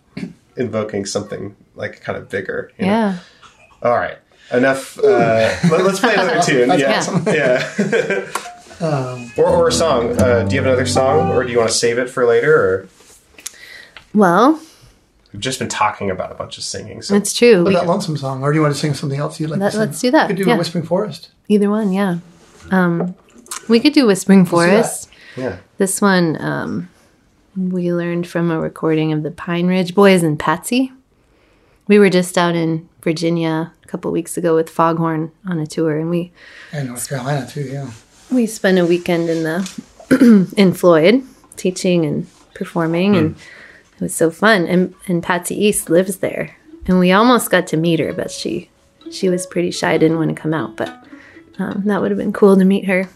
invoking 0.56 1.04
something 1.06 1.54
like 1.74 2.00
kind 2.00 2.16
of 2.18 2.28
bigger 2.28 2.72
you 2.78 2.86
know? 2.86 2.90
yeah. 2.92 3.18
all 3.82 3.96
right 3.96 4.18
enough 4.52 4.98
uh 4.98 5.54
let, 5.70 5.80
us 5.80 6.00
play 6.00 6.14
another 6.14 6.40
tune 6.48 6.68
That's 6.68 7.08
yeah 7.28 8.24
yeah 8.80 8.86
Um, 8.86 9.30
or, 9.36 9.44
or 9.46 9.68
a 9.68 9.72
song 9.72 10.18
uh 10.18 10.42
do 10.44 10.54
you 10.54 10.60
have 10.62 10.66
another 10.66 10.86
song 10.86 11.30
or 11.30 11.44
do 11.44 11.52
you 11.52 11.58
want 11.58 11.70
to 11.70 11.76
save 11.76 11.98
it 11.98 12.08
for 12.08 12.24
later 12.26 12.54
or 12.54 12.88
Well, 14.14 14.60
we've 15.32 15.40
just 15.42 15.58
been 15.58 15.68
talking 15.68 16.10
about 16.10 16.32
a 16.32 16.34
bunch 16.34 16.56
of 16.58 16.64
singing 16.64 17.02
so 17.02 17.14
it's 17.14 17.32
true. 17.34 17.58
what 17.62 17.68
We, 17.68 17.74
that 17.74 17.86
lonesome 17.86 18.16
song, 18.16 18.42
or 18.42 18.50
do 18.52 18.56
you 18.56 18.62
want 18.62 18.74
to 18.74 18.80
sing 18.80 18.94
something 18.94 19.18
else 19.20 19.38
you'd 19.38 19.50
like 19.50 19.60
Let- 19.60 19.66
to 19.68 19.72
sing? 19.72 19.80
let's 19.80 20.00
do 20.00 20.10
that, 20.12 20.28
We 20.28 20.34
could 20.34 20.42
do 20.44 20.48
yeah. 20.48 20.54
a 20.54 20.58
Whispering 20.58 20.84
Forest. 20.84 21.28
either 21.48 21.68
one, 21.70 21.92
yeah. 21.92 22.18
Um, 22.70 23.14
we 23.68 23.80
could 23.80 23.92
do 23.92 24.06
Whispering. 24.06 24.46
Forest. 24.46 25.08
yeah 25.36 25.58
This 25.78 26.00
one 26.00 26.40
um, 26.40 26.88
we 27.56 27.92
learned 27.92 28.26
from 28.26 28.50
a 28.50 28.60
recording 28.60 29.12
of 29.12 29.22
the 29.22 29.30
Pine 29.30 29.66
Ridge 29.66 29.94
Boys 29.94 30.22
and 30.22 30.38
Patsy. 30.38 30.92
We 31.88 31.98
were 31.98 32.10
just 32.10 32.38
out 32.38 32.54
in 32.54 32.88
Virginia 33.02 33.72
a 33.82 33.86
couple 33.86 34.12
weeks 34.12 34.36
ago 34.36 34.54
with 34.54 34.70
Foghorn 34.70 35.32
on 35.44 35.58
a 35.58 35.66
tour, 35.66 35.98
and 35.98 36.10
we 36.10 36.32
And 36.72 36.88
North 36.88 37.08
Carolina 37.08 37.46
too, 37.46 37.62
yeah. 37.62 37.90
we 38.30 38.46
spent 38.46 38.78
a 38.78 38.86
weekend 38.86 39.28
in 39.28 39.42
the 39.42 40.52
in 40.56 40.72
Floyd 40.72 41.24
teaching 41.56 42.06
and 42.06 42.26
performing, 42.54 43.16
and 43.16 43.36
it 43.94 44.00
was 44.00 44.14
so 44.14 44.30
fun. 44.30 44.66
And 44.66 44.94
and 45.08 45.22
Patsy 45.22 45.56
East 45.56 45.90
lives 45.90 46.18
there, 46.18 46.56
and 46.86 46.98
we 46.98 47.10
almost 47.10 47.50
got 47.50 47.66
to 47.68 47.76
meet 47.76 47.98
her, 48.00 48.12
but 48.12 48.30
she 48.30 48.70
she 49.10 49.28
was 49.28 49.46
pretty 49.46 49.70
shy, 49.72 49.98
didn't 49.98 50.18
want 50.18 50.34
to 50.34 50.40
come 50.40 50.54
out. 50.54 50.76
But 50.76 51.04
um, 51.58 51.82
that 51.86 52.00
would 52.00 52.10
have 52.10 52.18
been 52.18 52.32
cool 52.32 52.56
to 52.56 52.64
meet 52.64 52.86
her. 52.86 53.08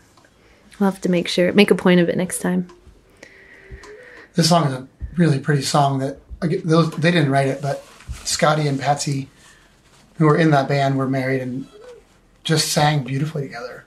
We'll 0.78 0.90
have 0.90 1.00
to 1.02 1.10
make 1.10 1.28
sure 1.28 1.52
make 1.52 1.70
a 1.70 1.74
point 1.74 2.00
of 2.00 2.08
it 2.08 2.16
next 2.16 2.40
time. 2.40 2.68
This 4.34 4.48
song 4.48 4.66
is 4.66 4.72
a 4.72 4.88
really 5.16 5.38
pretty 5.38 5.62
song 5.62 6.00
that 6.00 6.18
those 6.64 6.90
they 6.90 7.10
didn't 7.10 7.30
write 7.30 7.48
it, 7.48 7.62
but 7.62 7.84
Scotty 8.24 8.66
and 8.66 8.80
Patsy, 8.80 9.28
who 10.16 10.26
were 10.26 10.36
in 10.36 10.50
that 10.50 10.68
band, 10.68 10.98
were 10.98 11.08
married 11.08 11.40
and 11.40 11.66
just 12.42 12.72
sang 12.72 13.04
beautifully 13.04 13.42
together. 13.42 13.84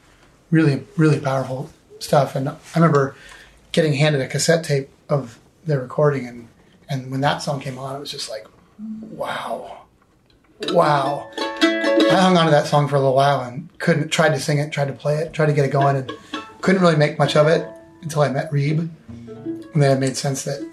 Really, 0.49 0.85
really 0.95 1.19
powerful 1.19 1.69
stuff. 1.99 2.35
And 2.35 2.49
I 2.49 2.55
remember 2.75 3.15
getting 3.71 3.93
handed 3.93 4.21
a 4.21 4.27
cassette 4.27 4.63
tape 4.63 4.89
of 5.09 5.39
their 5.65 5.81
recording, 5.81 6.25
and 6.25 6.47
and 6.89 7.11
when 7.11 7.21
that 7.21 7.41
song 7.41 7.59
came 7.59 7.77
on, 7.77 7.95
it 7.95 7.99
was 7.99 8.11
just 8.11 8.29
like, 8.29 8.47
wow, 9.11 9.85
wow. 10.69 11.29
I 11.37 12.19
hung 12.21 12.37
on 12.37 12.45
to 12.45 12.51
that 12.51 12.67
song 12.67 12.87
for 12.87 12.95
a 12.95 12.99
little 12.99 13.15
while 13.15 13.41
and 13.41 13.67
couldn't 13.79 14.09
tried 14.09 14.29
to 14.29 14.39
sing 14.39 14.59
it, 14.59 14.71
tried 14.71 14.87
to 14.87 14.93
play 14.93 15.17
it, 15.17 15.33
tried 15.33 15.47
to 15.47 15.53
get 15.53 15.65
it 15.65 15.71
going, 15.71 15.97
and 15.97 16.11
couldn't 16.61 16.81
really 16.81 16.95
make 16.95 17.17
much 17.19 17.35
of 17.35 17.47
it 17.47 17.67
until 18.01 18.21
I 18.21 18.29
met 18.29 18.51
Reeb, 18.51 18.89
and 19.07 19.81
then 19.81 19.97
it 19.97 19.99
made 19.99 20.17
sense 20.17 20.43
that 20.43 20.67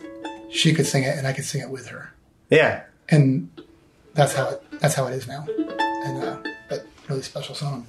she 0.51 0.73
could 0.73 0.87
sing 0.87 1.03
it 1.05 1.17
and 1.19 1.27
I 1.27 1.33
could 1.33 1.45
sing 1.45 1.61
it 1.63 1.71
with 1.71 1.89
her, 1.89 2.13
yeah 2.51 2.85
and 3.09 3.49
that's 4.15 4.33
how 4.35 4.49
it 4.51 4.63
that's 4.81 4.95
how 4.95 5.07
it 5.07 5.15
is 5.15 5.27
now, 5.29 5.47
and 5.49 6.23
uh, 6.25 6.37
but 6.69 6.87
really 7.09 7.23
special 7.23 7.55
song. 7.55 7.87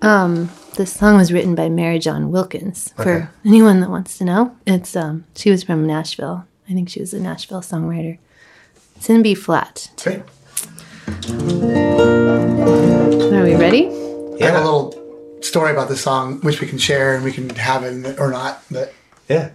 Um, 0.00 0.48
this 0.76 0.92
song 0.92 1.16
was 1.16 1.32
written 1.32 1.54
by 1.56 1.68
Marijohn 1.68 2.28
Wilkins. 2.28 2.94
Okay. 3.00 3.02
For 3.22 3.30
anyone 3.44 3.80
that 3.80 3.90
wants 3.90 4.16
to 4.18 4.24
know, 4.24 4.56
it's 4.66 4.94
um, 4.94 5.24
she 5.34 5.50
was 5.50 5.64
from 5.64 5.86
Nashville. 5.86 6.46
I 6.68 6.72
think 6.72 6.88
she 6.88 7.00
was 7.00 7.12
a 7.12 7.20
Nashville 7.20 7.62
songwriter. 7.62 8.18
It's 8.96 9.08
in 9.10 9.22
B 9.22 9.34
flat. 9.34 9.90
okay 9.94 10.22
Are 13.32 13.44
we 13.44 13.54
ready? 13.56 13.86
I 13.86 14.44
have 14.44 14.54
yeah 14.54 14.62
a 14.62 14.64
little 14.64 14.92
story 15.48 15.70
about 15.72 15.88
this 15.88 16.00
song 16.02 16.40
which 16.42 16.60
we 16.60 16.66
can 16.66 16.78
share 16.78 17.14
and 17.14 17.24
we 17.24 17.32
can 17.32 17.48
have 17.50 17.82
it 17.84 18.18
or 18.20 18.30
not, 18.30 18.62
but 18.70 18.92
yeah 19.28 19.50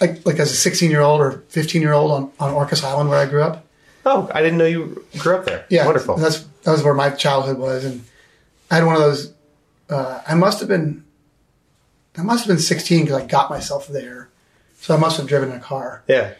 like 0.00 0.24
like 0.26 0.38
as 0.38 0.50
a 0.50 0.56
16 0.56 0.90
year 0.90 1.00
old 1.00 1.20
or 1.20 1.42
15 1.48 1.82
year 1.82 1.92
old 1.92 2.10
on 2.10 2.30
on 2.40 2.54
Orcas 2.54 2.82
Island 2.84 3.08
where 3.10 3.18
I 3.18 3.26
grew 3.26 3.42
up. 3.42 3.64
oh 4.06 4.30
i 4.34 4.40
didn't 4.42 4.58
know 4.58 4.64
you 4.66 5.04
grew 5.18 5.36
up 5.36 5.44
there 5.44 5.66
Yeah, 5.68 5.84
wonderful 5.86 6.16
That's 6.16 6.40
that 6.64 6.72
was 6.72 6.82
where 6.82 6.94
my 6.94 7.10
childhood 7.10 7.58
was, 7.58 7.84
and 7.84 8.04
I 8.70 8.76
had 8.76 8.84
one 8.84 8.94
of 8.94 9.00
those. 9.00 9.32
Uh, 9.88 10.20
I 10.28 10.34
must 10.34 10.60
have 10.60 10.68
been, 10.68 11.04
I 12.18 12.22
must 12.22 12.44
have 12.44 12.48
been 12.54 12.62
16 12.62 13.06
because 13.06 13.16
I 13.22 13.26
got 13.26 13.48
myself 13.50 13.88
there, 13.88 14.28
so 14.78 14.94
I 14.94 14.98
must 14.98 15.16
have 15.16 15.26
driven 15.26 15.50
in 15.50 15.56
a 15.56 15.60
car. 15.60 16.02
yeah 16.06 16.34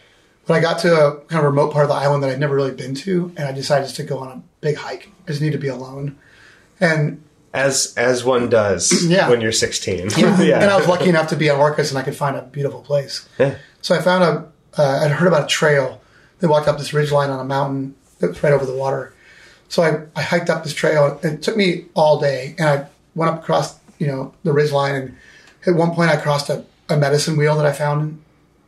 But 0.45 0.53
I 0.53 0.59
got 0.61 0.79
to 0.79 0.89
a 1.07 1.17
kind 1.21 1.39
of 1.39 1.45
remote 1.45 1.73
part 1.73 1.83
of 1.85 1.89
the 1.89 1.95
island 1.95 2.21
that 2.23 2.29
I'd 2.29 2.39
never 2.39 2.55
really 2.55 2.71
been 2.83 2.93
to, 2.95 3.31
and 3.35 3.47
I 3.47 3.51
decided 3.51 3.85
just 3.85 3.95
to 3.97 4.03
go 4.03 4.19
on 4.19 4.27
a 4.29 4.41
big 4.61 4.75
hike. 4.77 5.09
I 5.25 5.31
just 5.31 5.41
need 5.41 5.53
to 5.53 5.57
be 5.57 5.67
alone, 5.69 6.17
and 6.79 7.21
as 7.53 7.93
as 7.97 8.23
one 8.23 8.49
does 8.49 9.05
Yeah. 9.07 9.29
when 9.29 9.41
you're 9.41 9.51
16. 9.51 10.09
And 10.17 10.63
I 10.63 10.77
was 10.77 10.87
lucky 10.87 11.09
enough 11.09 11.27
to 11.29 11.35
be 11.35 11.49
on 11.49 11.59
Orcas 11.59 11.89
and 11.89 11.97
I 11.97 12.03
could 12.03 12.15
find 12.15 12.35
a 12.35 12.41
beautiful 12.43 12.81
place. 12.81 13.27
Yeah. 13.39 13.55
So 13.81 13.95
I 13.95 14.01
found 14.01 14.23
a, 14.23 14.81
uh, 14.81 15.01
I'd 15.03 15.11
heard 15.11 15.27
about 15.27 15.43
a 15.45 15.47
trail. 15.47 16.01
They 16.39 16.47
walked 16.47 16.67
up 16.67 16.77
this 16.77 16.93
ridge 16.93 17.11
line 17.11 17.29
on 17.29 17.39
a 17.39 17.43
mountain 17.43 17.95
that 18.19 18.29
was 18.29 18.43
right 18.43 18.53
over 18.53 18.65
the 18.65 18.73
water. 18.75 19.13
So 19.69 19.83
I, 19.83 20.03
I 20.19 20.21
hiked 20.21 20.49
up 20.49 20.63
this 20.63 20.73
trail. 20.73 21.19
It 21.23 21.41
took 21.41 21.55
me 21.57 21.85
all 21.93 22.19
day 22.19 22.55
and 22.57 22.67
I 22.67 22.87
went 23.15 23.31
up 23.31 23.39
across, 23.41 23.77
you 23.99 24.07
know, 24.07 24.33
the 24.43 24.53
ridge 24.53 24.71
line 24.71 24.95
and 24.95 25.17
at 25.65 25.75
one 25.75 25.93
point 25.93 26.09
I 26.09 26.17
crossed 26.17 26.49
a, 26.49 26.65
a 26.89 26.97
medicine 26.97 27.37
wheel 27.37 27.55
that 27.57 27.65
I 27.65 27.71
found, 27.71 28.21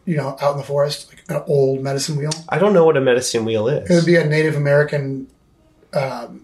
you 0.05 0.17
know, 0.17 0.37
out 0.41 0.51
in 0.51 0.57
the 0.57 0.63
forest, 0.63 1.09
like 1.09 1.23
an 1.29 1.43
old 1.47 1.81
medicine 1.81 2.15
wheel. 2.17 2.31
I 2.49 2.59
don't 2.59 2.73
know 2.73 2.85
what 2.85 2.97
a 2.97 3.01
medicine 3.01 3.45
wheel 3.45 3.67
is. 3.67 3.89
It 3.89 3.93
would 3.95 4.05
be 4.05 4.15
a 4.15 4.25
Native 4.25 4.55
American 4.55 5.27
um, 5.93 6.42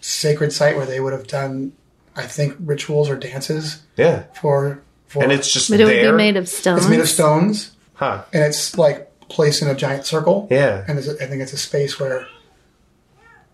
sacred 0.00 0.52
site 0.52 0.76
where 0.76 0.86
they 0.86 1.00
would 1.00 1.12
have 1.12 1.26
done, 1.26 1.72
I 2.16 2.22
think, 2.22 2.56
rituals 2.60 3.08
or 3.08 3.16
dances 3.16 3.82
yeah. 3.96 4.24
for, 4.34 4.82
for 5.06 5.22
And 5.22 5.32
it's 5.32 5.52
just 5.52 5.70
But 5.70 5.80
it 5.80 5.84
would 5.84 6.02
be 6.02 6.12
made 6.12 6.36
of 6.36 6.48
stones. 6.48 6.82
it's 6.82 6.90
made 6.90 7.00
of 7.00 7.08
stones 7.08 7.72
huh. 7.94 8.24
and 8.32 8.42
it's 8.44 8.76
like 8.78 9.06
placed 9.28 9.62
in 9.62 9.68
a 9.68 9.74
giant 9.74 10.06
circle. 10.06 10.48
Yeah. 10.50 10.84
And 10.88 10.96
there's 10.96 11.08
a, 11.08 11.22
I 11.22 11.26
think 11.26 11.42
it's 11.42 11.52
a 11.52 11.58
space 11.58 12.00
where 12.00 12.26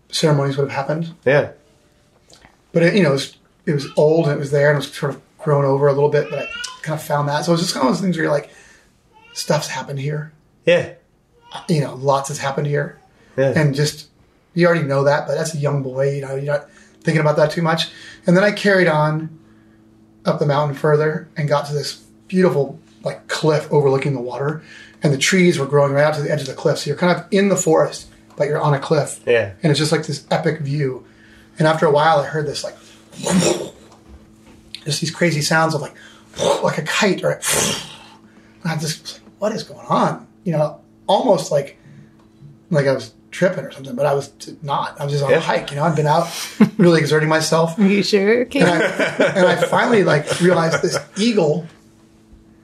ceremonies 0.09 0.57
would 0.57 0.69
have 0.69 0.75
happened. 0.75 1.13
Yeah. 1.25 1.51
But 2.73 2.83
it, 2.83 2.95
you 2.95 3.03
know, 3.03 3.09
it 3.09 3.13
was, 3.13 3.37
it 3.65 3.73
was 3.73 3.87
old 3.97 4.25
and 4.25 4.35
it 4.35 4.39
was 4.39 4.51
there 4.51 4.69
and 4.69 4.75
it 4.75 4.79
was 4.85 4.93
sort 4.93 5.13
of 5.13 5.21
grown 5.37 5.65
over 5.65 5.87
a 5.87 5.93
little 5.93 6.09
bit. 6.09 6.29
But 6.29 6.39
I 6.39 6.47
kind 6.81 6.99
of 6.99 7.05
found 7.05 7.27
that. 7.29 7.45
So 7.45 7.51
it 7.51 7.55
was 7.55 7.61
just 7.61 7.73
kind 7.73 7.87
of 7.87 7.93
those 7.93 8.01
things 8.01 8.15
where 8.15 8.23
you're 8.23 8.31
like, 8.31 8.49
stuff's 9.33 9.67
happened 9.67 9.99
here. 9.99 10.31
Yeah. 10.65 10.93
You 11.69 11.81
know, 11.81 11.95
lots 11.95 12.29
has 12.29 12.37
happened 12.37 12.67
here. 12.67 12.99
Yeah. 13.37 13.53
And 13.55 13.75
just, 13.75 14.06
you 14.57 14.65
already 14.65 14.83
know 14.83 15.03
that, 15.03 15.27
but 15.27 15.35
that's 15.35 15.53
a 15.53 15.57
young 15.57 15.83
boy. 15.83 16.15
You 16.15 16.21
know, 16.21 16.35
you're 16.35 16.53
not 16.53 16.69
thinking 17.01 17.21
about 17.21 17.35
that 17.35 17.51
too 17.51 17.61
much. 17.61 17.91
And 18.25 18.35
then 18.35 18.43
I 18.43 18.51
carried 18.51 18.87
on 18.87 19.37
up 20.25 20.39
the 20.39 20.47
mountain 20.47 20.75
further 20.75 21.29
and 21.37 21.47
got 21.47 21.67
to 21.67 21.73
this 21.73 22.03
beautiful 22.27 22.79
like 23.03 23.27
cliff 23.27 23.71
overlooking 23.71 24.13
the 24.13 24.19
water. 24.19 24.63
And 25.03 25.13
the 25.13 25.17
trees 25.17 25.59
were 25.59 25.67
growing 25.67 25.93
right 25.93 26.03
out 26.03 26.15
to 26.15 26.23
the 26.23 26.31
edge 26.31 26.41
of 26.41 26.47
the 26.47 26.55
cliff. 26.55 26.79
So 26.79 26.89
you're 26.89 26.97
kind 26.97 27.15
of 27.15 27.25
in 27.29 27.49
the 27.49 27.55
forest, 27.55 28.09
but 28.35 28.47
you're 28.47 28.59
on 28.59 28.73
a 28.73 28.79
cliff. 28.79 29.21
Yeah. 29.27 29.53
And 29.61 29.69
it's 29.69 29.79
just 29.79 29.91
like 29.91 30.07
this 30.07 30.25
epic 30.31 30.61
view. 30.61 31.05
And 31.59 31.67
after 31.67 31.85
a 31.85 31.91
while, 31.91 32.19
I 32.19 32.25
heard 32.25 32.47
this 32.47 32.63
like, 32.63 32.75
just 34.85 35.01
these 35.01 35.11
crazy 35.11 35.41
sounds 35.41 35.75
of 35.75 35.81
like, 35.81 35.93
like 36.63 36.79
a 36.79 36.83
kite 36.83 37.23
or, 37.23 37.39
and 38.63 38.71
I 38.71 38.75
just 38.77 39.21
what 39.37 39.51
is 39.51 39.63
going 39.63 39.85
on? 39.87 40.27
You 40.43 40.53
know, 40.53 40.81
almost 41.05 41.51
like, 41.51 41.77
like 42.71 42.87
I 42.87 42.93
was 42.93 43.13
tripping 43.37 43.63
or 43.65 43.71
something, 43.71 43.95
but 43.95 44.05
I 44.07 44.13
was 44.15 44.31
not. 44.63 44.99
I 44.99 45.03
was 45.03 45.13
just 45.13 45.23
on 45.23 45.29
Yeah. 45.29 45.37
a 45.37 45.39
hike. 45.41 45.69
You 45.69 45.77
know, 45.77 45.83
I'd 45.83 45.95
been 45.95 46.07
out 46.07 46.27
really 46.77 46.99
exerting 46.99 47.29
myself, 47.29 47.77
Are 47.77 47.85
you 47.85 48.01
sure? 48.01 48.41
and 48.41 48.63
I, 48.63 48.79
and 49.35 49.45
I 49.47 49.55
finally 49.67 50.03
like 50.03 50.41
realized 50.41 50.81
this 50.81 50.97
eagle 51.17 51.67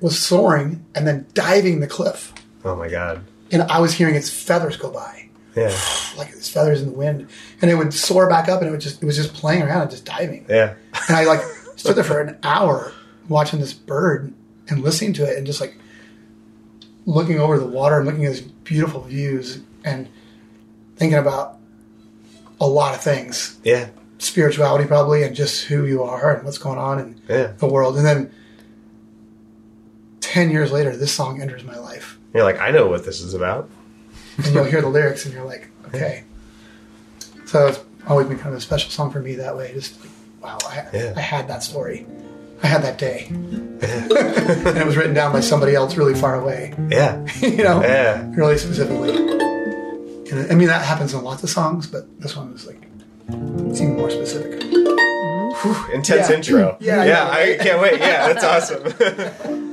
was 0.01 0.17
soaring 0.19 0.83
and 0.95 1.05
then 1.07 1.27
diving 1.35 1.79
the 1.79 1.87
cliff, 1.87 2.33
Oh 2.65 2.75
my 2.75 2.89
god. 2.89 3.21
and 3.51 3.61
I 3.63 3.79
was 3.79 3.93
hearing 3.93 4.15
its 4.15 4.29
feathers 4.31 4.75
go 4.75 4.89
by 4.89 5.29
Yeah. 5.55 5.73
like 6.17 6.29
its 6.29 6.49
feathers 6.49 6.81
in 6.81 6.87
the 6.91 6.97
wind, 6.97 7.27
and 7.61 7.69
it 7.69 7.75
would 7.75 7.93
soar 7.93 8.27
back 8.27 8.49
up, 8.49 8.59
and 8.61 8.67
it 8.67 8.71
would 8.71 8.81
just 8.81 9.01
it 9.01 9.05
was 9.05 9.15
just 9.15 9.33
playing 9.35 9.61
around 9.61 9.81
and 9.83 9.91
just 9.91 10.05
diving. 10.05 10.45
Yeah. 10.49 10.73
And 11.07 11.15
I 11.17 11.25
like 11.25 11.41
stood 11.75 11.95
there 11.95 12.03
for 12.03 12.19
an 12.19 12.37
hour 12.43 12.91
watching 13.29 13.59
this 13.59 13.73
bird 13.73 14.33
and 14.69 14.81
listening 14.83 15.13
to 15.13 15.23
it, 15.29 15.37
and 15.37 15.45
just 15.45 15.61
like 15.61 15.75
looking 17.05 17.39
over 17.39 17.59
the 17.59 17.65
water 17.67 17.97
and 17.97 18.05
looking 18.05 18.25
at 18.25 18.31
these 18.31 18.41
beautiful 18.41 19.01
views 19.01 19.59
and 19.83 20.07
thinking 20.95 21.17
about 21.17 21.57
a 22.61 22.67
lot 22.67 22.93
of 22.95 23.01
things, 23.01 23.57
Yeah. 23.63 23.87
spirituality 24.19 24.85
probably, 24.85 25.23
and 25.23 25.35
just 25.35 25.65
who 25.65 25.85
you 25.85 26.03
are 26.03 26.35
and 26.35 26.43
what's 26.45 26.57
going 26.57 26.77
on 26.77 26.99
in 26.99 27.15
Yeah. 27.27 27.51
the 27.57 27.67
world. 27.67 27.97
And 27.97 28.05
then 28.05 28.31
ten 30.21 30.49
years 30.49 30.71
later, 30.71 30.95
this 30.95 31.11
song 31.11 31.41
enters 31.41 31.63
my 31.63 31.77
life, 31.77 32.17
You're 32.33 32.43
like, 32.43 32.59
I 32.59 32.71
know 32.71 32.87
what 32.87 33.05
this 33.05 33.21
is 33.21 33.33
about. 33.33 33.69
and 34.37 34.47
you'll 34.53 34.63
hear 34.63 34.81
the 34.81 34.87
lyrics, 34.89 35.25
and 35.25 35.33
you're 35.33 35.45
like, 35.45 35.69
okay. 35.87 36.23
So 37.45 37.67
it's 37.67 37.79
always 38.07 38.27
been 38.27 38.37
kind 38.37 38.49
of 38.53 38.57
a 38.57 38.61
special 38.61 38.89
song 38.89 39.11
for 39.11 39.19
me 39.19 39.35
that 39.35 39.55
way. 39.55 39.71
Just 39.73 39.99
like, 40.01 40.09
wow, 40.41 40.57
I, 40.67 40.85
Yeah. 40.93 41.13
I 41.15 41.19
had 41.21 41.47
that 41.49 41.61
story. 41.63 42.05
I 42.63 42.67
had 42.67 42.81
that 42.83 42.97
day. 42.97 43.27
and 43.29 43.81
it 44.77 44.85
was 44.85 44.95
written 44.97 45.13
down 45.13 45.33
by 45.33 45.41
somebody 45.41 45.75
else 45.75 45.95
really 45.97 46.15
far 46.15 46.39
away, 46.39 46.73
Yeah. 46.89 47.23
you 47.41 47.57
know, 47.63 47.81
Yeah. 47.83 48.25
really 48.35 48.57
specifically. 48.57 49.11
And 50.33 50.51
I 50.51 50.55
mean, 50.55 50.67
that 50.67 50.83
happens 50.83 51.13
in 51.13 51.23
lots 51.23 51.43
of 51.43 51.49
songs, 51.49 51.85
but 51.87 52.03
this 52.19 52.35
one 52.35 52.51
was 52.51 52.65
like, 52.65 52.81
it's 53.69 53.79
even 53.81 53.95
more 53.97 54.09
specific. 54.09 54.63
Intense 55.93 56.29
Yeah. 56.29 56.35
intro. 56.35 56.77
Yeah, 56.79 57.03
Yeah. 57.03 57.05
yeah. 57.05 57.29
I 57.31 57.57
can't 57.63 57.79
wait. 57.81 57.99
Yeah. 57.99 58.33
That's 58.33 58.43
awesome. 58.43 58.83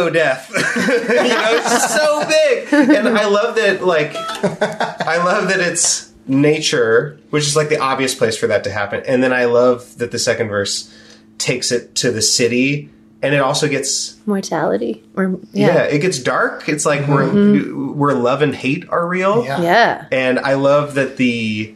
ego 0.00 0.10
death. 0.10 0.50
you 0.76 1.28
know, 1.28 1.50
it's 1.50 1.94
so 1.94 2.26
big, 2.26 2.72
and 2.72 3.08
I 3.08 3.26
love 3.26 3.56
that. 3.56 3.84
Like, 3.84 4.14
I 4.14 5.22
love 5.24 5.48
that 5.48 5.60
it's 5.60 6.12
nature, 6.26 7.18
which 7.30 7.46
is 7.46 7.56
like 7.56 7.68
the 7.68 7.78
obvious 7.78 8.14
place 8.14 8.36
for 8.36 8.46
that 8.48 8.64
to 8.64 8.70
happen, 8.70 9.02
and 9.06 9.22
then 9.22 9.32
I 9.32 9.46
love 9.46 9.98
that 9.98 10.10
the 10.10 10.18
second 10.18 10.48
verse 10.48 10.94
takes 11.38 11.72
it 11.72 11.94
to 11.96 12.10
the 12.10 12.22
city, 12.22 12.90
and 13.22 13.34
it 13.34 13.40
also 13.40 13.68
gets 13.68 14.24
Mortality. 14.26 15.02
Or 15.16 15.38
yeah, 15.52 15.74
yeah. 15.74 15.82
it 15.84 16.00
gets 16.00 16.18
dark. 16.18 16.68
It's 16.68 16.86
like 16.86 17.06
where 17.06 17.28
where 17.28 18.14
love 18.14 18.42
and 18.42 18.54
hate 18.54 18.88
are 18.88 19.06
real. 19.06 19.44
Yeah. 19.44 19.60
Yeah. 19.60 20.08
and 20.12 20.38
I 20.38 20.54
love 20.54 20.94
that 20.94 21.16
the 21.16 21.74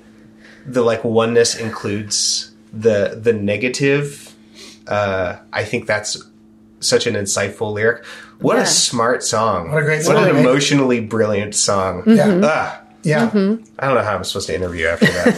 the 0.66 0.82
like 0.82 1.04
oneness 1.04 1.56
includes 1.56 2.52
the 2.72 3.18
the 3.20 3.32
negative. 3.32 4.30
Uh, 4.86 5.38
I 5.50 5.64
think 5.64 5.86
that's 5.86 6.22
such 6.84 7.06
an 7.06 7.14
insightful 7.14 7.72
lyric. 7.72 8.04
What 8.40 8.56
Yeah. 8.56 8.62
a 8.62 8.66
smart 8.66 9.22
song! 9.22 9.70
What 9.72 9.82
a 9.82 9.86
great 9.86 10.02
song! 10.02 10.14
What 10.16 10.28
an 10.30 10.36
emotionally 10.36 11.00
brilliant 11.00 11.54
song. 11.54 12.02
Yeah. 12.06 12.40
Ah, 12.44 12.80
Yeah. 13.02 13.26
I 13.26 13.86
don't 13.86 13.94
know 13.96 14.02
how 14.02 14.14
I'm 14.16 14.24
supposed 14.24 14.46
to 14.48 14.54
interview 14.54 14.86
after 14.86 15.06
that. 15.06 15.34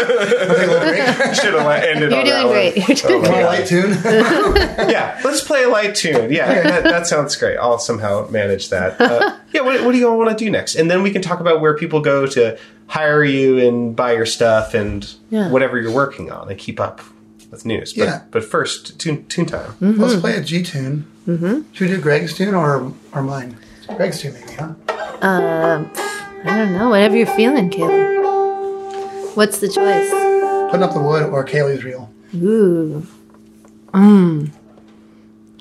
Take 0.00 1.28
a. 1.30 1.34
Should 1.34 1.54
have 1.54 1.82
ended. 1.84 2.10
You're 2.10 2.18
on 2.20 2.24
doing 2.24 2.34
that 2.34 2.44
one. 2.44 2.52
great. 2.54 2.76
You're 2.76 2.96
doing 2.96 3.14
Oh 3.14 3.22
my 3.22 3.28
Want 3.30 3.42
a 3.42 3.46
light 3.46 3.66
tune? 3.66 3.90
Yeah, 4.90 5.20
let's 5.24 5.42
play 5.42 5.62
a 5.64 5.68
light 5.68 5.94
tune. 5.94 6.32
Yeah, 6.32 6.62
that, 6.62 6.84
that 6.84 7.06
sounds 7.06 7.36
great. 7.36 7.56
I'll 7.58 7.78
somehow 7.78 8.26
manage 8.30 8.70
that. 8.70 9.00
Uh, 9.00 9.36
yeah, 9.52 9.60
what, 9.60 9.84
what 9.84 9.92
do 9.92 9.98
you 9.98 10.08
all 10.08 10.18
want 10.18 10.36
to 10.36 10.44
do 10.44 10.50
next? 10.50 10.74
And 10.76 10.90
then 10.90 11.02
we 11.02 11.10
can 11.10 11.22
talk 11.22 11.40
about 11.40 11.60
where 11.60 11.76
people 11.76 12.00
go 12.00 12.26
to 12.26 12.58
hire 12.86 13.22
you 13.22 13.58
and 13.58 13.94
buy 13.94 14.12
your 14.14 14.26
stuff 14.26 14.74
and 14.74 15.08
Yeah. 15.30 15.48
whatever 15.50 15.78
you're 15.80 15.92
working 15.92 16.30
on 16.32 16.48
and 16.50 16.58
keep 16.58 16.80
up 16.80 17.00
with 17.50 17.64
news. 17.64 17.92
But, 17.92 18.04
Yeah. 18.04 18.20
but 18.30 18.44
first, 18.44 18.98
tune, 18.98 19.26
tune 19.26 19.46
time. 19.46 19.74
Let's 19.80 20.20
play 20.20 20.36
a 20.36 20.42
G 20.42 20.62
tune. 20.62 21.06
Mm-hmm. 21.26 21.60
Should 21.72 21.90
we 21.90 21.96
do 21.96 22.00
Greg's 22.02 22.34
tune 22.36 22.54
or 22.54 22.92
or 23.12 23.22
mine? 23.22 23.56
Greg's 23.96 24.20
tune, 24.20 24.34
maybe, 24.34 24.52
huh? 24.54 24.74
Um, 25.20 25.90
I 26.44 26.56
don't 26.56 26.72
know. 26.72 26.88
Whatever 26.90 27.16
you're 27.16 27.26
feeling, 27.26 27.70
Caleb. 27.70 29.36
What's 29.36 29.58
the 29.58 29.68
choice? 29.68 30.10
Putting 30.70 30.82
up 30.82 30.92
the 30.94 31.00
wood 31.02 31.24
or 31.24 31.44
Kaylee's 31.44 31.84
reel. 31.84 32.10
Ooh. 32.34 33.06
Mmm. 33.92 34.50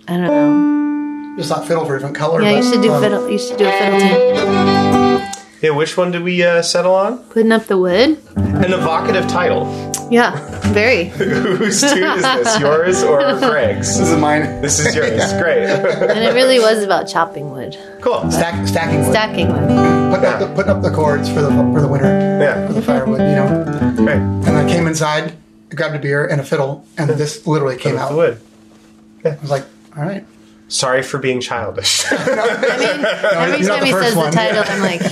I 0.08 0.18
don't 0.18 0.24
know. 0.28 1.36
Just 1.38 1.50
thought 1.50 1.68
fiddle 1.68 1.86
for 1.86 1.96
a 1.96 2.00
different 2.00 2.16
color. 2.16 2.42
Yeah, 2.42 2.58
you 2.58 2.64
should 2.64 2.82
do 2.82 2.92
um, 2.92 3.02
fiddle. 3.02 3.30
You 3.30 3.38
should 3.40 3.58
do 3.58 3.68
a 3.68 3.72
fiddle 3.72 4.00
tune. 4.00 5.30
Yeah, 5.62 5.72
which 5.72 5.98
one 5.98 6.12
did 6.12 6.24
we 6.24 6.42
uh, 6.44 6.62
settle 6.62 6.94
on? 6.96 7.18
Putting 7.26 7.52
up 7.52 7.66
the 7.66 7.78
wood. 7.78 8.18
An 8.36 8.74
evocative 8.74 9.28
title. 9.28 9.66
Yeah, 10.10 10.32
very. 10.74 11.06
Whose 11.10 11.82
tune 11.82 12.04
is 12.04 12.22
this? 12.24 12.60
Yours 12.66 13.04
or 13.04 13.20
Greg's? 13.40 13.98
This 14.00 14.10
is 14.10 14.18
mine. 14.18 14.62
This 14.62 14.80
is 14.80 14.96
yours. 14.96 15.12
Yeah. 15.20 15.42
Great. 15.42 15.64
And 15.68 16.20
it 16.24 16.34
really 16.34 16.60
was 16.60 16.84
about 16.84 17.08
chopping 17.08 17.52
wood, 17.52 17.78
cool. 18.02 18.30
Stack, 18.32 18.68
stacking 18.68 19.02
wood. 19.02 19.12
stacking 19.12 19.48
wood. 19.50 19.68
Putting, 20.14 20.26
up 20.26 20.40
the, 20.40 20.48
putting 20.56 20.72
up 20.72 20.82
the 20.82 20.90
cords 20.92 21.30
for 21.30 21.42
the 21.42 21.50
for 21.50 21.82
the 21.82 21.88
winter 21.88 22.08
Yeah. 22.08 22.66
for 22.68 22.74
the 22.74 22.82
firewood, 22.82 23.20
you 23.22 23.36
know. 23.36 23.94
Great. 23.98 24.18
And 24.18 24.50
I 24.58 24.68
came 24.68 24.88
inside, 24.88 25.34
grabbed 25.76 25.96
a 25.96 26.00
beer 26.00 26.26
and 26.26 26.42
a 26.42 26.44
fiddle, 26.44 26.86
and 26.98 27.10
this 27.12 27.46
literally 27.46 27.78
came 27.78 27.94
Put 27.94 28.02
up 28.02 28.06
out. 28.08 28.12
the 28.12 28.18
wood. 28.18 28.42
I 29.26 29.38
was 29.42 29.52
like, 29.52 29.66
all 29.96 30.04
right. 30.04 30.26
Sorry 30.70 31.02
for 31.02 31.18
being 31.18 31.42
childish. 31.42 32.06
I 32.12 32.16
mean, 32.16 32.30
every 33.54 33.66
you're 33.66 33.76
time 33.76 33.86
he 33.86 33.92
says 33.92 34.02
first 34.02 34.14
the 34.14 34.20
one. 34.20 34.32
title, 34.32 34.64
I'm 34.66 34.82
like, 34.82 35.02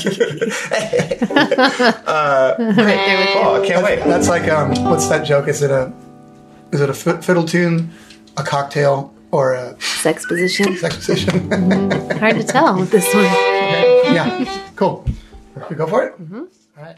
right 1.30 2.78
there 2.78 3.18
with 3.18 3.30
you. 3.30 3.42
oh, 3.42 3.62
I 3.62 3.68
can't 3.68 3.84
wait. 3.84 4.00
That's 4.06 4.30
like 4.30 4.48
um, 4.50 4.70
what's 4.86 5.08
that 5.10 5.26
joke? 5.26 5.48
Is 5.48 5.62
it 5.64 5.72
a 5.72 5.92
is 6.72 6.82
it 6.82 6.90
a 6.90 6.94
fiddle 6.94 7.44
tune, 7.46 7.92
a 8.38 8.44
cocktail, 8.44 9.14
or 9.32 9.54
a 9.54 9.76
Sex 9.82 10.26
position. 10.28 10.78
sex 10.78 10.96
position? 10.98 11.50
Hard 12.20 12.36
to 12.36 12.44
tell 12.44 12.78
with 12.80 12.92
this 12.92 13.12
one. 13.14 13.24
yeah, 13.26 14.46
cool. 14.76 15.06
We 15.70 15.76
go 15.76 15.88
for 15.88 16.04
it. 16.06 16.14
Mm-hmm. 16.22 16.44
All 16.78 16.84
right. 16.84 16.98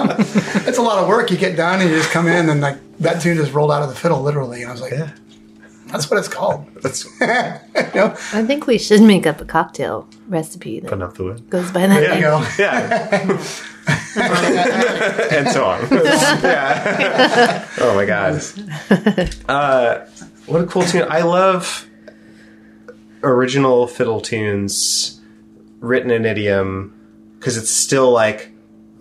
You 0.00 0.08
know, 0.08 0.16
it's 0.68 0.78
a 0.78 0.82
lot 0.82 0.98
of 0.98 1.08
work. 1.08 1.30
You 1.30 1.36
get 1.36 1.56
done 1.56 1.80
and 1.80 1.90
you 1.90 1.96
just 1.96 2.10
come 2.10 2.26
in 2.26 2.48
and 2.48 2.60
like 2.60 2.78
that 3.00 3.20
tune 3.22 3.36
just 3.36 3.52
rolled 3.52 3.70
out 3.72 3.82
of 3.82 3.88
the 3.88 3.94
fiddle 3.94 4.22
literally, 4.22 4.62
and 4.62 4.68
I 4.70 4.72
was 4.72 4.80
like, 4.80 4.92
Yeah. 4.92 5.10
"That's 5.88 6.10
what 6.10 6.18
it's 6.18 6.28
called." 6.28 6.66
That's 6.82 7.04
you 7.20 7.26
know? 7.94 8.14
I 8.32 8.44
think 8.44 8.66
we 8.66 8.78
should 8.78 9.02
make 9.02 9.26
up 9.26 9.40
a 9.40 9.44
cocktail 9.44 10.08
recipe 10.28 10.80
that 10.80 10.92
enough 10.92 11.14
the 11.14 11.24
wood. 11.24 11.50
goes 11.50 11.70
by 11.70 11.86
that 11.86 12.00
There 12.00 12.14
you 12.14 12.20
name. 12.20 12.22
go. 12.22 12.46
Yeah. 12.58 13.48
and 15.32 15.48
so 15.48 15.64
on. 15.64 15.80
yeah. 15.90 17.66
Oh 17.78 17.94
my 17.94 18.04
god. 18.04 18.40
Uh, 19.48 20.06
what 20.46 20.60
a 20.60 20.66
cool 20.66 20.82
tune. 20.82 21.06
I 21.10 21.22
love 21.22 21.88
original 23.24 23.86
fiddle 23.86 24.20
tunes 24.20 25.20
written 25.80 26.10
in 26.10 26.24
idiom 26.24 26.92
because 27.38 27.56
it's 27.56 27.70
still 27.70 28.10
like, 28.12 28.51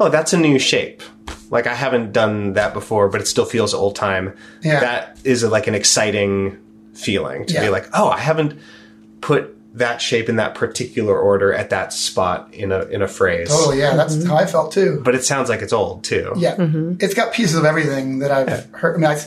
oh, 0.02 0.10
that's 0.10 0.34
a 0.34 0.38
new 0.38 0.58
shape. 0.58 1.04
Like 1.52 1.68
I 1.68 1.76
haven't 1.76 2.12
done 2.12 2.54
that 2.54 2.74
before, 2.74 3.08
but 3.08 3.22
it 3.22 3.28
still 3.28 3.46
feels 3.46 3.74
old 3.74 3.96
time. 3.96 4.36
Yeah. 4.64 4.80
That 4.80 5.20
is 5.24 5.44
like 5.44 5.68
an 5.68 5.76
exciting 5.76 6.58
feeling 6.94 7.46
to 7.46 7.60
be 7.60 7.70
like, 7.70 7.88
oh, 7.94 8.10
I 8.10 8.20
haven't 8.20 8.60
put 9.22 9.56
that 9.74 10.02
shape 10.02 10.28
in 10.28 10.36
that 10.36 10.56
particular 10.56 11.18
order 11.18 11.54
at 11.54 11.70
that 11.70 11.94
spot 11.94 12.54
in 12.54 12.72
a 12.72 12.82
in 12.86 13.02
a 13.02 13.08
phrase. 13.08 13.50
Totally, 13.50 13.80
yeah. 13.80 13.96
That's 13.96 14.16
mm-hmm. 14.16 14.30
how 14.30 14.38
I 14.38 14.46
felt 14.46 14.72
too. 14.74 15.02
But 15.04 15.16
it 15.16 15.24
sounds 15.24 15.50
like 15.50 15.62
it's 15.62 15.72
old 15.74 16.04
too. 16.04 16.34
Yeah, 16.36 16.56
mm-hmm. 16.56 16.96
it's 17.00 17.14
got 17.14 17.32
pieces 17.32 17.56
of 17.56 17.66
everything 17.66 18.20
that 18.20 18.32
I've 18.32 18.66
heard. 18.72 18.96
I 18.96 18.98
mean, 18.98 19.12
I, 19.18 19.22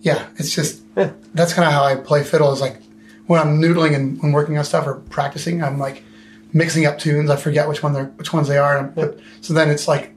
yeah, 0.00 0.26
it's 0.36 0.54
just 0.54 0.82
Yeah. 0.96 1.12
that's 1.34 1.54
kind 1.54 1.66
of 1.66 1.74
how 1.74 1.84
I 1.84 1.96
play 1.96 2.22
fiddle. 2.22 2.52
Is 2.52 2.60
like 2.60 2.80
when 3.26 3.40
I'm 3.40 3.60
noodling 3.60 3.94
and 3.94 4.22
when 4.22 4.32
working 4.32 4.56
on 4.58 4.64
stuff 4.64 4.86
or 4.86 4.94
practicing, 4.94 5.62
I'm 5.62 5.78
like 5.78 6.02
mixing 6.52 6.86
up 6.86 6.98
tunes. 6.98 7.30
I 7.30 7.36
forget 7.36 7.68
which 7.68 7.82
one 7.82 7.92
they're 7.92 8.06
which 8.16 8.32
ones 8.32 8.48
they 8.48 8.58
are. 8.58 8.82
But, 8.84 9.18
so 9.40 9.54
then 9.54 9.70
it's 9.70 9.88
like, 9.88 10.14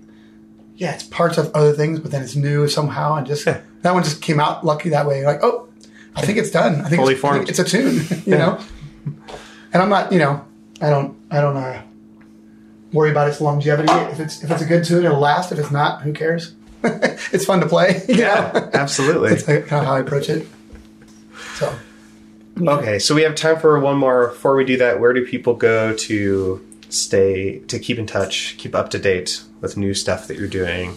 yeah, 0.76 0.94
it's 0.94 1.04
parts 1.04 1.38
of 1.38 1.52
other 1.56 1.74
things, 1.74 2.00
but 2.00 2.12
then 2.12 2.22
it's 2.22 2.36
new 2.36 2.68
somehow, 2.68 3.16
and 3.16 3.26
just 3.26 3.46
Yeah. 3.46 3.62
that 3.82 3.94
one 3.94 4.04
just 4.04 4.22
came 4.22 4.40
out 4.40 4.66
lucky 4.66 4.90
that 4.90 5.06
way. 5.06 5.26
Like, 5.26 5.44
oh, 5.44 5.68
I 6.16 6.22
think 6.22 6.38
it's 6.38 6.52
done. 6.52 6.82
I 6.82 6.90
think 6.90 7.02
Fully 7.02 7.16
it's, 7.16 7.24
I 7.24 7.32
think 7.34 7.48
formed. 7.48 7.50
it's 7.50 7.60
a 7.60 7.64
tune, 7.64 8.24
you 8.26 8.38
know. 8.38 8.60
And 9.74 9.82
I'm 9.82 9.90
not, 9.90 10.12
you 10.12 10.20
know, 10.20 10.44
I 10.82 10.90
don't, 10.90 11.18
I 11.30 11.42
don't 11.42 11.58
uh, 11.58 11.82
worry 12.94 13.12
about 13.12 13.28
its 13.30 13.42
longevity. 13.42 13.92
If 14.12 14.20
it's 14.20 14.44
if 14.44 14.50
it's 14.52 14.62
a 14.62 14.66
good 14.66 14.86
tune, 14.86 15.06
it'll 15.06 15.20
last. 15.20 15.52
If 15.52 15.60
it's 15.60 15.72
not, 15.72 16.02
who 16.02 16.14
cares? 16.14 16.54
it's 16.84 17.46
fun 17.46 17.60
to 17.62 17.68
play. 17.68 18.02
Yeah, 18.08 18.52
know? 18.54 18.70
absolutely. 18.74 19.30
That's 19.30 19.44
kind 19.44 19.64
of 19.64 19.70
how 19.70 19.94
I 19.96 20.00
approach 20.00 20.30
it. 20.30 20.48
So, 21.56 21.74
Okay, 22.62 23.00
so 23.00 23.14
we 23.14 23.24
have 23.24 23.36
time 23.36 23.60
for 23.60 23.80
one 23.80 23.98
more. 23.98 24.28
Before 24.30 24.56
we 24.56 24.64
do 24.64 24.78
that, 24.78 25.00
where 25.00 25.14
do 25.14 25.26
people 25.26 25.56
go 25.56 25.94
to 25.94 26.66
stay, 26.90 27.60
to 27.60 27.80
keep 27.80 28.00
in 28.00 28.06
touch, 28.06 28.56
keep 28.58 28.74
up 28.74 28.90
to 28.92 29.00
date 29.00 29.44
with 29.62 29.76
new 29.76 29.94
stuff 29.94 30.28
that 30.28 30.38
you're 30.38 30.48
doing? 30.48 30.96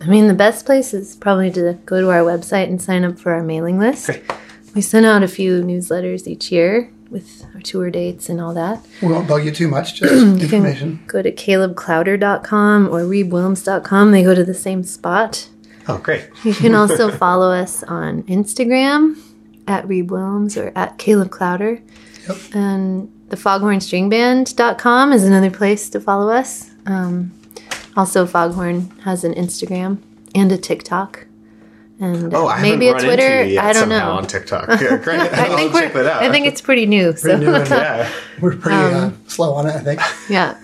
I 0.00 0.06
mean, 0.06 0.28
the 0.28 0.34
best 0.34 0.64
place 0.64 0.94
is 0.94 1.16
probably 1.16 1.50
to 1.52 1.78
go 1.84 2.00
to 2.00 2.10
our 2.10 2.20
website 2.20 2.64
and 2.68 2.80
sign 2.80 3.04
up 3.04 3.18
for 3.18 3.32
our 3.32 3.42
mailing 3.42 3.78
list. 3.78 4.06
Great. 4.06 4.24
We 4.74 4.80
send 4.80 5.04
out 5.04 5.22
a 5.22 5.28
few 5.28 5.62
newsletters 5.62 6.26
each 6.26 6.50
year 6.50 6.90
with 7.10 7.44
our 7.54 7.60
tour 7.60 7.90
dates 7.90 8.28
and 8.28 8.40
all 8.40 8.54
that. 8.54 8.86
we 9.02 9.08
won't 9.08 9.28
bug 9.28 9.44
you 9.44 9.50
too 9.50 9.68
much. 9.68 9.96
Just 9.96 10.12
information. 10.42 11.02
go 11.08 11.20
to 11.20 11.32
calebklauder.com 11.32 12.88
or 12.88 13.00
reebwillms.com. 13.00 14.12
They 14.12 14.22
go 14.22 14.34
to 14.34 14.44
the 14.44 14.54
same 14.54 14.84
spot. 14.84 15.48
Oh, 15.88 15.98
great. 15.98 16.30
You 16.44 16.54
can 16.54 16.74
also 16.74 17.10
follow 17.16 17.50
us 17.52 17.82
on 17.82 18.22
Instagram 18.22 19.18
at 19.70 19.86
Reeb 19.86 20.08
Willms 20.08 20.60
or 20.60 20.72
at 20.76 20.98
Caleb 20.98 21.30
Klauder. 21.30 21.80
Yep. 22.28 22.36
And 22.54 23.10
the 23.28 23.36
foghornstringband.com 23.36 25.12
is 25.12 25.24
another 25.24 25.50
place 25.50 25.88
to 25.90 26.00
follow 26.00 26.30
us. 26.32 26.70
Um, 26.86 27.32
also, 27.96 28.26
Foghorn 28.26 28.90
has 29.04 29.24
an 29.24 29.34
Instagram 29.34 29.98
and 30.34 30.50
a 30.52 30.58
TikTok. 30.58 31.26
And 32.00 32.32
uh, 32.32 32.38
Oh, 32.38 32.48
I 32.48 32.62
maybe 32.62 32.88
a 32.88 32.92
Twitter. 32.98 33.60
I 33.60 33.72
don't 33.72 33.88
know. 33.88 34.10
on 34.12 34.26
TikTok. 34.26 34.68
Yeah, 34.80 34.96
great. 34.96 35.20
I 35.20 35.54
think 35.56 35.72
check 35.72 35.94
we're. 35.94 36.02
that 36.02 36.16
out. 36.16 36.22
I 36.22 36.30
think 36.30 36.46
it's 36.46 36.60
pretty 36.60 36.86
new. 36.86 37.14
So 37.16 37.36
new 37.36 37.54
and- 37.54 37.68
yeah. 37.70 38.10
We're 38.40 38.56
pretty 38.56 38.76
Um, 38.76 38.94
uh, 38.94 39.28
slow 39.28 39.52
on 39.54 39.66
it, 39.66 39.74
I 39.76 39.80
think. 39.80 40.00
yeah. 40.30 40.54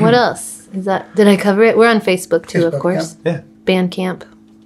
what 0.00 0.14
else 0.14 0.68
is 0.72 0.86
that? 0.86 1.14
Did 1.16 1.28
I 1.28 1.36
cover 1.36 1.62
it? 1.64 1.76
We're 1.76 1.88
on 1.90 2.00
Facebook 2.00 2.46
too, 2.46 2.60
Facebook, 2.62 2.72
of 2.74 2.80
course. 2.80 3.16
Yeah. 3.24 3.42
Bandcamp, 3.64 4.22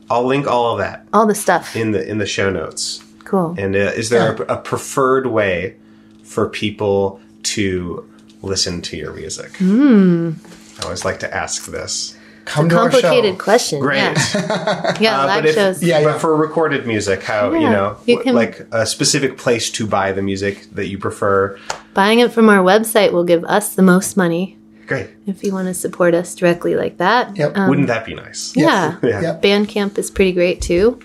I'll 0.09 0.25
link 0.25 0.47
all 0.47 0.73
of 0.73 0.79
that 0.79 1.07
all 1.13 1.27
the 1.27 1.35
stuff. 1.35 1.75
in 1.75 1.91
the 1.91 2.09
in 2.09 2.19
the 2.19 2.27
show 2.27 2.49
notes. 2.49 3.03
Cool. 3.25 3.55
And 3.59 3.75
uh, 3.75 3.79
is 3.97 4.11
there 4.11 4.35
a, 4.35 4.55
a 4.55 4.57
preferred 4.59 5.27
way 5.27 5.77
for 6.23 6.49
people 6.49 7.21
to 7.45 8.09
listen 8.43 8.81
to 8.83 8.97
your 8.97 9.13
music? 9.13 9.57
Hmm. 9.57 10.33
I 10.81 10.85
always 10.85 11.05
like 11.05 11.21
to 11.21 11.35
ask 11.35 11.67
this. 11.67 12.17
Come 12.47 12.69
to 12.69 12.77
our 12.79 12.91
show. 12.91 13.01
Complicated 13.01 13.39
question. 13.39 13.81
Great. 13.81 13.97
Yeah, 14.03 14.97
yeah 15.01 15.23
Uh, 15.23 15.27
live 15.27 15.43
but 15.43 15.47
if, 15.47 15.55
shows. 15.55 15.83
Yeah, 15.83 16.01
yeah. 16.01 16.13
But 16.13 16.21
for 16.21 16.37
recorded 16.37 16.87
music, 16.87 17.23
how 17.23 17.53
you 17.55 17.61
know, 17.71 17.97
you 18.07 18.19
can- 18.21 18.35
like 18.35 18.61
a 18.71 18.85
specific 18.85 19.39
place 19.39 19.71
to 19.71 19.87
buy 19.87 20.13
the 20.13 20.21
music 20.21 20.67
that 20.73 20.89
you 20.89 20.99
prefer. 20.99 21.59
Buying 21.95 22.19
it 22.19 22.33
from 22.33 22.49
our 22.51 22.63
website 22.63 23.13
will 23.13 23.25
give 23.25 23.45
us 23.45 23.75
the 23.77 23.83
most 23.83 24.17
money 24.19 24.59
Great. 24.87 25.09
if 25.27 25.43
you 25.43 25.53
want 25.55 25.69
to 25.69 25.75
support 25.75 26.13
us 26.13 26.35
directly 26.35 26.75
like 26.75 26.99
that. 26.99 27.35
Yep. 27.37 27.57
Um, 27.57 27.69
Wouldn't 27.71 27.87
that 27.87 28.05
be 28.05 28.15
nice? 28.15 28.53
yeah. 28.55 28.99
Yeah. 29.03 29.21
Yep. 29.23 29.43
Bandcamp 29.43 29.97
is 29.97 30.11
pretty 30.11 30.33
great 30.33 30.61
too. 30.61 30.99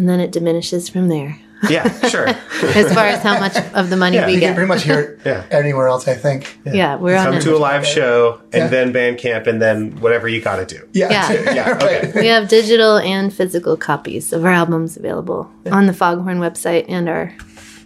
And 0.00 0.08
then 0.08 0.18
it 0.18 0.32
diminishes 0.32 0.88
from 0.88 1.08
there 1.08 1.36
Yeah, 1.68 1.86
sure. 2.08 2.26
as 2.26 2.94
far 2.94 3.04
as 3.04 3.22
how 3.22 3.38
much 3.38 3.54
of 3.74 3.90
the 3.90 3.96
money 3.98 4.16
Yeah, 4.16 4.24
we 4.26 4.34
You 4.36 4.40
can 4.40 4.54
pretty 4.54 4.66
much 4.68 4.82
hear 4.82 4.98
it 5.00 5.20
Yeah. 5.26 5.44
anywhere 5.50 5.88
else, 5.88 6.08
I 6.08 6.14
think. 6.14 6.58
yeah, 6.64 6.96
we're 6.96 7.18
on 7.18 7.32
Come 7.32 7.40
to 7.42 7.54
a 7.54 7.58
live 7.58 7.86
show 7.86 8.40
and 8.54 8.62
Yeah. 8.62 8.68
then 8.68 8.94
Bandcamp 8.94 9.46
and 9.46 9.60
then 9.60 10.00
whatever 10.00 10.26
you 10.26 10.40
got 10.40 10.56
to 10.56 10.64
do. 10.64 10.88
Yeah. 10.94 11.10
Yeah. 11.10 11.52
Yeah, 11.54 11.78
okay. 11.82 12.12
We 12.14 12.28
have 12.28 12.48
digital 12.48 12.96
and 12.96 13.30
physical 13.30 13.76
copies 13.76 14.32
of 14.32 14.42
our 14.46 14.50
albums 14.52 14.96
available 14.96 15.50
on 15.70 15.84
the 15.86 15.92
Foghorn 15.92 16.38
website 16.40 16.86
and 16.88 17.06
our 17.10 17.34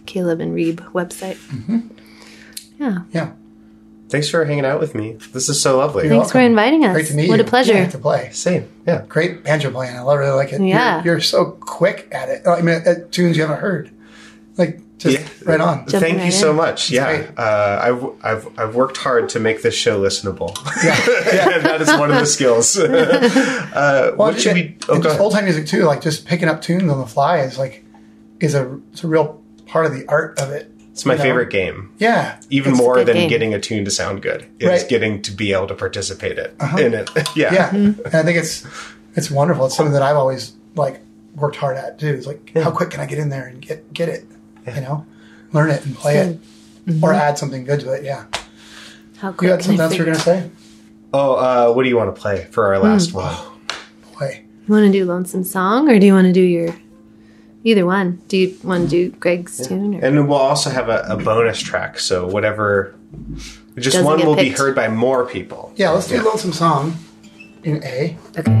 Caleb 0.05 0.39
and 0.39 0.55
Reeb 0.55 0.77
website. 0.93 1.35
Mm-hmm. 1.51 1.79
Yeah. 2.79 2.99
yeah. 3.11 3.31
Thanks 4.07 4.29
for 4.29 4.45
hanging 4.45 4.65
out 4.65 4.79
with 4.79 4.93
me. 4.93 5.13
This 5.33 5.49
is 5.49 5.59
so 5.59 5.77
lovely. 5.79 6.03
You're 6.07 6.15
Thanks 6.17 6.31
for 6.31 6.39
inviting 6.39 6.85
us. 6.85 6.93
Great 6.93 7.07
to 7.07 7.13
meet 7.15 7.23
what 7.23 7.37
you. 7.37 7.43
What 7.43 7.47
a 7.47 7.49
pleasure. 7.49 7.73
Yeah, 7.73 7.89
to 7.89 7.97
play. 7.97 8.29
Same. 8.31 8.69
Yeah. 8.85 9.03
Great 9.07 9.43
banjo 9.43 9.71
playing. 9.71 9.95
I 9.97 10.01
love 10.01 10.19
really 10.19 10.31
like 10.35 10.49
it. 10.53 10.59
You're- 10.59 10.69
Yeah. 10.69 11.03
You're, 11.03 11.19
so 11.21 11.51
quick 11.59 12.07
at 12.11 12.29
it. 12.29 12.47
I 12.47 12.61
mean, 12.61 12.81
at 12.85 13.11
tunes 13.11 13.35
you 13.35 13.41
haven't 13.43 13.59
heard. 13.61 13.89
Like, 14.57 14.79
just 14.99 15.17
Yeah. 15.19 15.27
right 15.51 15.59
on. 15.59 15.79
Jumping 15.87 15.99
Thank 15.99 16.17
you 16.19 16.23
right 16.25 16.33
so 16.33 16.51
in. 16.51 16.55
much. 16.55 16.89
Yeah, 16.89 17.29
uh, 17.35 17.79
I've, 17.83 18.05
I've 18.23 18.59
I've 18.59 18.75
worked 18.75 18.95
hard 18.97 19.27
to 19.29 19.39
make 19.41 19.61
this 19.61 19.75
show 19.75 19.99
listenable. 20.01 20.55
Yeah. 20.83 20.95
and 21.55 21.65
that 21.65 21.81
is 21.81 21.89
one 21.89 22.11
of 22.11 22.17
the 22.17 22.25
skills. 22.25 22.77
uh, 22.79 24.13
what 24.15 24.39
should 24.39 24.53
we? 24.53 24.77
Oh, 24.87 24.99
go 24.99 25.09
ahead. 25.09 25.19
old 25.19 25.33
time 25.33 25.43
music 25.45 25.67
too, 25.67 25.83
like 25.83 26.01
just 26.01 26.25
picking 26.25 26.47
up 26.47 26.61
tunes 26.61 26.89
on 26.89 26.99
the 26.99 27.05
fly 27.07 27.39
is 27.39 27.57
like 27.57 27.83
is 28.39 28.55
a 28.55 28.79
it's 28.93 29.03
a 29.03 29.07
real 29.07 29.41
part 29.65 29.85
of 29.85 29.93
the 29.93 30.05
art 30.07 30.39
of 30.39 30.51
it. 30.51 30.71
It's 30.95 31.05
my 31.05 31.13
you 31.13 31.17
know? 31.17 31.23
favorite 31.25 31.49
game. 31.49 31.91
Yeah, 31.99 32.39
Even 32.49 32.71
more 32.73 33.03
than 33.03 33.15
game. 33.17 33.29
getting 33.29 33.53
a 33.53 33.59
tune 33.59 33.83
to 33.83 33.91
sound 33.91 34.21
good 34.21 34.45
It's 34.61 34.81
Right. 34.83 34.89
getting 34.89 35.21
to 35.23 35.31
be 35.31 35.51
able 35.51 35.67
to 35.67 35.75
participate 35.75 36.37
it 36.39 36.55
in 36.79 36.93
it. 36.93 37.09
Yeah. 37.35 37.53
yeah, 37.53 37.69
and 37.75 37.99
I 38.13 38.23
think 38.23 38.37
it's 38.37 38.65
it's 39.15 39.29
wonderful. 39.29 39.65
It's 39.65 39.75
something 39.75 39.91
that 39.93 40.01
I've 40.01 40.15
always 40.15 40.53
like 40.75 41.01
worked 41.35 41.57
hard 41.57 41.75
at 41.75 41.99
too. 41.99 42.07
It's 42.07 42.25
like 42.25 42.49
how 42.55 42.71
quick 42.71 42.91
can 42.91 43.01
I 43.01 43.05
get 43.07 43.19
in 43.19 43.27
there 43.29 43.45
and 43.45 43.61
get 43.61 43.91
get 43.93 44.07
it? 44.07 44.25
You 44.65 44.79
know, 44.81 45.05
learn 45.51 45.69
it 45.69 45.85
and 45.85 45.93
play 45.95 46.15
it, 46.17 46.39
or 47.03 47.11
add 47.13 47.37
something 47.37 47.65
good 47.65 47.81
to 47.81 47.91
it. 47.91 48.03
Yeah, 48.05 48.23
How 49.17 49.29
you 49.29 49.33
quick 49.33 49.51
had 49.51 49.59
can 49.59 49.65
something 49.77 49.81
else 49.81 49.93
you 49.97 50.05
were 50.05 50.13
figure- 50.15 50.31
gonna 50.31 50.41
say? 50.43 50.51
Oh, 51.13 51.33
uh, 51.35 51.73
what 51.73 51.83
do 51.83 51.89
you 51.89 51.97
want 51.97 52.15
to 52.15 52.19
play 52.21 52.47
for 52.51 52.67
our 52.73 52.79
last 52.79 53.11
Hmm. 53.11 53.17
one? 53.17 53.35
Play. 54.13 54.43
You 54.67 54.73
want 54.73 54.85
to 54.85 54.91
do 54.91 55.03
Lonesome 55.05 55.43
Song 55.43 55.89
or 55.89 55.99
do 55.99 56.05
you 56.05 56.13
want 56.13 56.25
to 56.27 56.33
do 56.33 56.41
your. 56.41 56.73
Either 57.65 57.83
one. 57.83 58.21
Do 58.27 58.37
you 58.37 58.55
want 58.63 58.83
to 58.83 58.89
do 58.89 59.09
Greg's 59.17 59.67
tune? 59.67 59.95
Or? 59.95 60.05
And 60.05 60.15
then 60.15 60.27
we'll 60.27 60.37
also 60.37 60.69
have 60.69 60.87
a, 60.87 61.03
a 61.09 61.17
bonus 61.17 61.59
track. 61.59 61.97
So 61.99 62.27
whatever, 62.27 62.93
just 63.75 63.95
Doesn't 63.95 64.05
one 64.05 64.19
get 64.19 64.27
will 64.27 64.35
be 64.35 64.49
heard 64.49 64.75
by 64.75 64.87
more 64.87 65.25
people. 65.25 65.73
Yeah, 65.75 65.89
let's 65.89 66.07
do 66.07 66.21
Lonesome 66.21 66.53
Song 66.53 66.95
in 67.63 67.83
A. 67.83 68.15
Okay. 68.37 68.51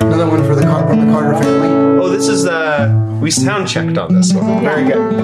Another 0.00 0.26
one 0.30 0.42
for 0.46 0.54
the 0.54 0.62
Car- 0.62 0.88
from 0.88 1.06
the 1.06 1.12
Carter 1.12 1.38
family. 1.42 1.68
Oh, 2.02 2.08
this 2.08 2.26
is 2.26 2.46
uh, 2.46 3.18
we 3.20 3.30
sound 3.30 3.68
checked 3.68 3.98
on 3.98 4.14
this 4.14 4.32
one. 4.32 4.62
Very 4.62 4.84
good. 4.84 5.14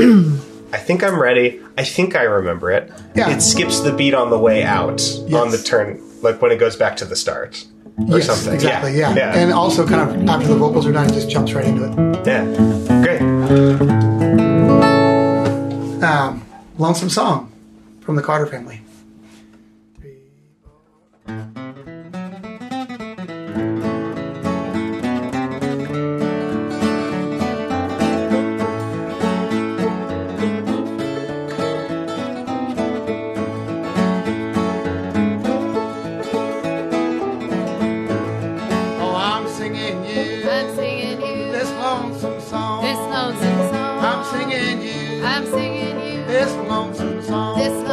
I 0.72 0.78
think 0.78 1.04
I'm 1.04 1.22
ready. 1.22 1.62
I 1.76 1.84
think 1.84 2.16
I 2.16 2.22
remember 2.22 2.72
it. 2.72 2.92
Yeah. 3.14 3.30
It 3.30 3.42
skips 3.42 3.78
the 3.78 3.92
beat 3.92 4.14
on 4.14 4.30
the 4.30 4.38
way 4.40 4.64
out 4.64 5.00
on 5.32 5.50
the 5.52 5.62
turn, 5.64 6.02
like 6.20 6.42
when 6.42 6.50
it 6.50 6.56
goes 6.56 6.74
back 6.74 6.96
to 6.96 7.04
the 7.04 7.14
start 7.14 7.64
or 7.98 8.18
yes, 8.18 8.26
something. 8.26 8.54
Exactly. 8.54 8.96
Yeah. 8.96 9.14
Yeah. 9.14 9.34
And 9.34 9.52
also, 9.52 9.86
kind 9.86 10.08
of 10.08 10.28
after 10.28 10.48
the 10.48 10.56
vocals 10.56 10.86
are 10.86 10.92
done, 10.92 11.08
it 11.08 11.14
just 11.14 11.28
jumps 11.28 11.52
right 11.52 11.64
into 11.64 11.84
it. 11.84 12.26
yeah. 12.26 12.44
Great. 13.02 13.20
Um, 16.02 16.44
Lonesome 16.78 17.10
Song 17.10 17.52
from 18.00 18.16
the 18.16 18.22
Carter 18.22 18.46
family. 18.46 18.80
Singing 45.58 45.98
you 46.06 46.24
this 46.26 46.54
lonesome 46.68 47.20
song. 47.22 47.58
this 47.58 47.87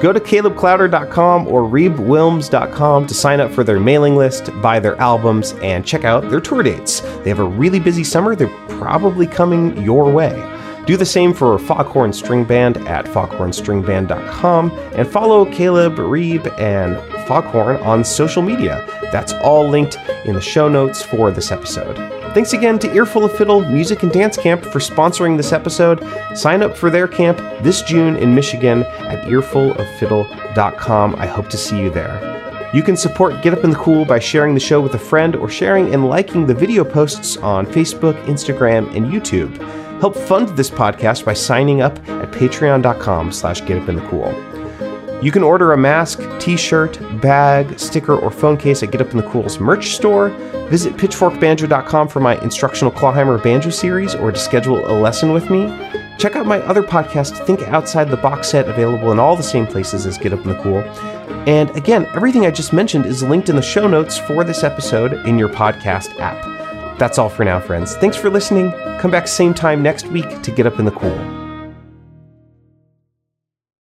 Go 0.00 0.12
to 0.12 0.18
calebklauder.com 0.18 1.46
or 1.46 1.62
reebwillms.com 1.62 3.06
to 3.06 3.14
sign 3.14 3.40
up 3.40 3.52
for 3.52 3.62
their 3.62 3.78
mailing 3.78 4.16
list, 4.16 4.50
buy 4.60 4.80
their 4.80 4.96
albums, 5.00 5.52
and 5.62 5.86
check 5.86 6.04
out 6.04 6.28
their 6.28 6.40
tour 6.40 6.64
dates. 6.64 7.00
They 7.22 7.28
have 7.28 7.38
a 7.38 7.44
really 7.44 7.78
busy 7.78 8.02
summer. 8.02 8.34
They're 8.34 8.48
probably 8.68 9.28
coming 9.28 9.80
your 9.80 10.10
way. 10.10 10.32
Do 10.86 10.96
the 10.96 11.06
same 11.06 11.32
for 11.32 11.56
Foghorn 11.58 12.12
String 12.12 12.42
Band 12.42 12.78
at 12.88 13.04
foghornstringband.com 13.04 14.70
and 14.72 15.06
follow 15.06 15.44
Caleb, 15.52 15.94
Reeb, 15.94 16.52
and 16.58 16.98
Foghorn 17.28 17.76
on 17.76 18.02
social 18.02 18.42
media. 18.42 18.84
That's 19.12 19.32
all 19.34 19.68
linked 19.68 19.96
in 20.24 20.34
the 20.34 20.40
show 20.40 20.68
notes 20.68 21.00
for 21.00 21.30
this 21.30 21.52
episode. 21.52 22.21
Thanks 22.34 22.54
again 22.54 22.78
to 22.78 22.90
Earful 22.94 23.26
of 23.26 23.36
Fiddle 23.36 23.60
Music 23.68 24.02
and 24.02 24.10
Dance 24.10 24.38
Camp 24.38 24.64
for 24.64 24.78
sponsoring 24.78 25.36
this 25.36 25.52
episode. 25.52 26.02
Sign 26.34 26.62
up 26.62 26.74
for 26.74 26.88
their 26.88 27.06
camp 27.06 27.36
this 27.62 27.82
June 27.82 28.16
in 28.16 28.34
Michigan 28.34 28.84
at 28.84 29.26
earfuloffiddle.com. 29.26 31.14
I 31.16 31.26
hope 31.26 31.50
to 31.50 31.58
see 31.58 31.78
you 31.78 31.90
there. 31.90 32.70
You 32.72 32.82
can 32.82 32.96
support 32.96 33.42
Get 33.42 33.52
Up 33.52 33.64
in 33.64 33.70
the 33.70 33.76
Cool 33.76 34.06
by 34.06 34.18
sharing 34.18 34.54
the 34.54 34.60
show 34.60 34.80
with 34.80 34.94
a 34.94 34.98
friend 34.98 35.36
or 35.36 35.50
sharing 35.50 35.92
and 35.92 36.08
liking 36.08 36.46
the 36.46 36.54
video 36.54 36.84
posts 36.84 37.36
on 37.36 37.66
Facebook, 37.66 38.14
Instagram, 38.24 38.96
and 38.96 39.12
YouTube. 39.12 39.54
Help 40.00 40.16
fund 40.16 40.48
this 40.56 40.70
podcast 40.70 41.26
by 41.26 41.34
signing 41.34 41.82
up 41.82 41.98
at 42.08 42.32
patreon.com 42.32 43.30
slash 43.30 43.60
getupinthecool. 43.60 44.51
You 45.22 45.30
can 45.30 45.44
order 45.44 45.72
a 45.72 45.78
mask, 45.78 46.20
t-shirt, 46.40 46.98
bag, 47.20 47.78
sticker, 47.78 48.18
or 48.18 48.30
phone 48.30 48.56
case 48.56 48.82
at 48.82 48.90
Get 48.90 49.00
Up 49.00 49.12
in 49.12 49.18
the 49.18 49.28
Cool's 49.28 49.60
merch 49.60 49.94
store. 49.94 50.30
Visit 50.68 50.94
pitchforkbanjo.com 50.96 52.08
for 52.08 52.18
my 52.18 52.40
instructional 52.42 52.90
Clawhammer 52.90 53.38
banjo 53.38 53.70
series 53.70 54.16
or 54.16 54.32
to 54.32 54.38
schedule 54.38 54.84
a 54.84 54.94
lesson 54.98 55.32
with 55.32 55.48
me. 55.48 55.66
Check 56.18 56.34
out 56.34 56.44
my 56.46 56.58
other 56.62 56.82
podcast, 56.82 57.46
Think 57.46 57.62
Outside 57.62 58.08
the 58.08 58.16
Box 58.16 58.48
Set, 58.48 58.68
available 58.68 59.12
in 59.12 59.20
all 59.20 59.36
the 59.36 59.42
same 59.44 59.66
places 59.66 60.06
as 60.06 60.18
Get 60.18 60.32
Up 60.32 60.44
in 60.44 60.48
the 60.48 60.60
Cool. 60.60 60.80
And 61.48 61.70
again, 61.76 62.06
everything 62.14 62.44
I 62.44 62.50
just 62.50 62.72
mentioned 62.72 63.06
is 63.06 63.22
linked 63.22 63.48
in 63.48 63.56
the 63.56 63.62
show 63.62 63.86
notes 63.86 64.18
for 64.18 64.42
this 64.42 64.64
episode 64.64 65.12
in 65.26 65.38
your 65.38 65.48
podcast 65.48 66.18
app. 66.18 66.98
That's 66.98 67.18
all 67.18 67.28
for 67.28 67.44
now, 67.44 67.60
friends. 67.60 67.96
Thanks 67.96 68.16
for 68.16 68.28
listening. 68.28 68.72
Come 68.98 69.10
back 69.10 69.28
same 69.28 69.54
time 69.54 69.82
next 69.82 70.06
week 70.08 70.42
to 70.42 70.50
Get 70.50 70.66
Up 70.66 70.78
in 70.78 70.84
the 70.84 70.92
Cool. 70.92 71.41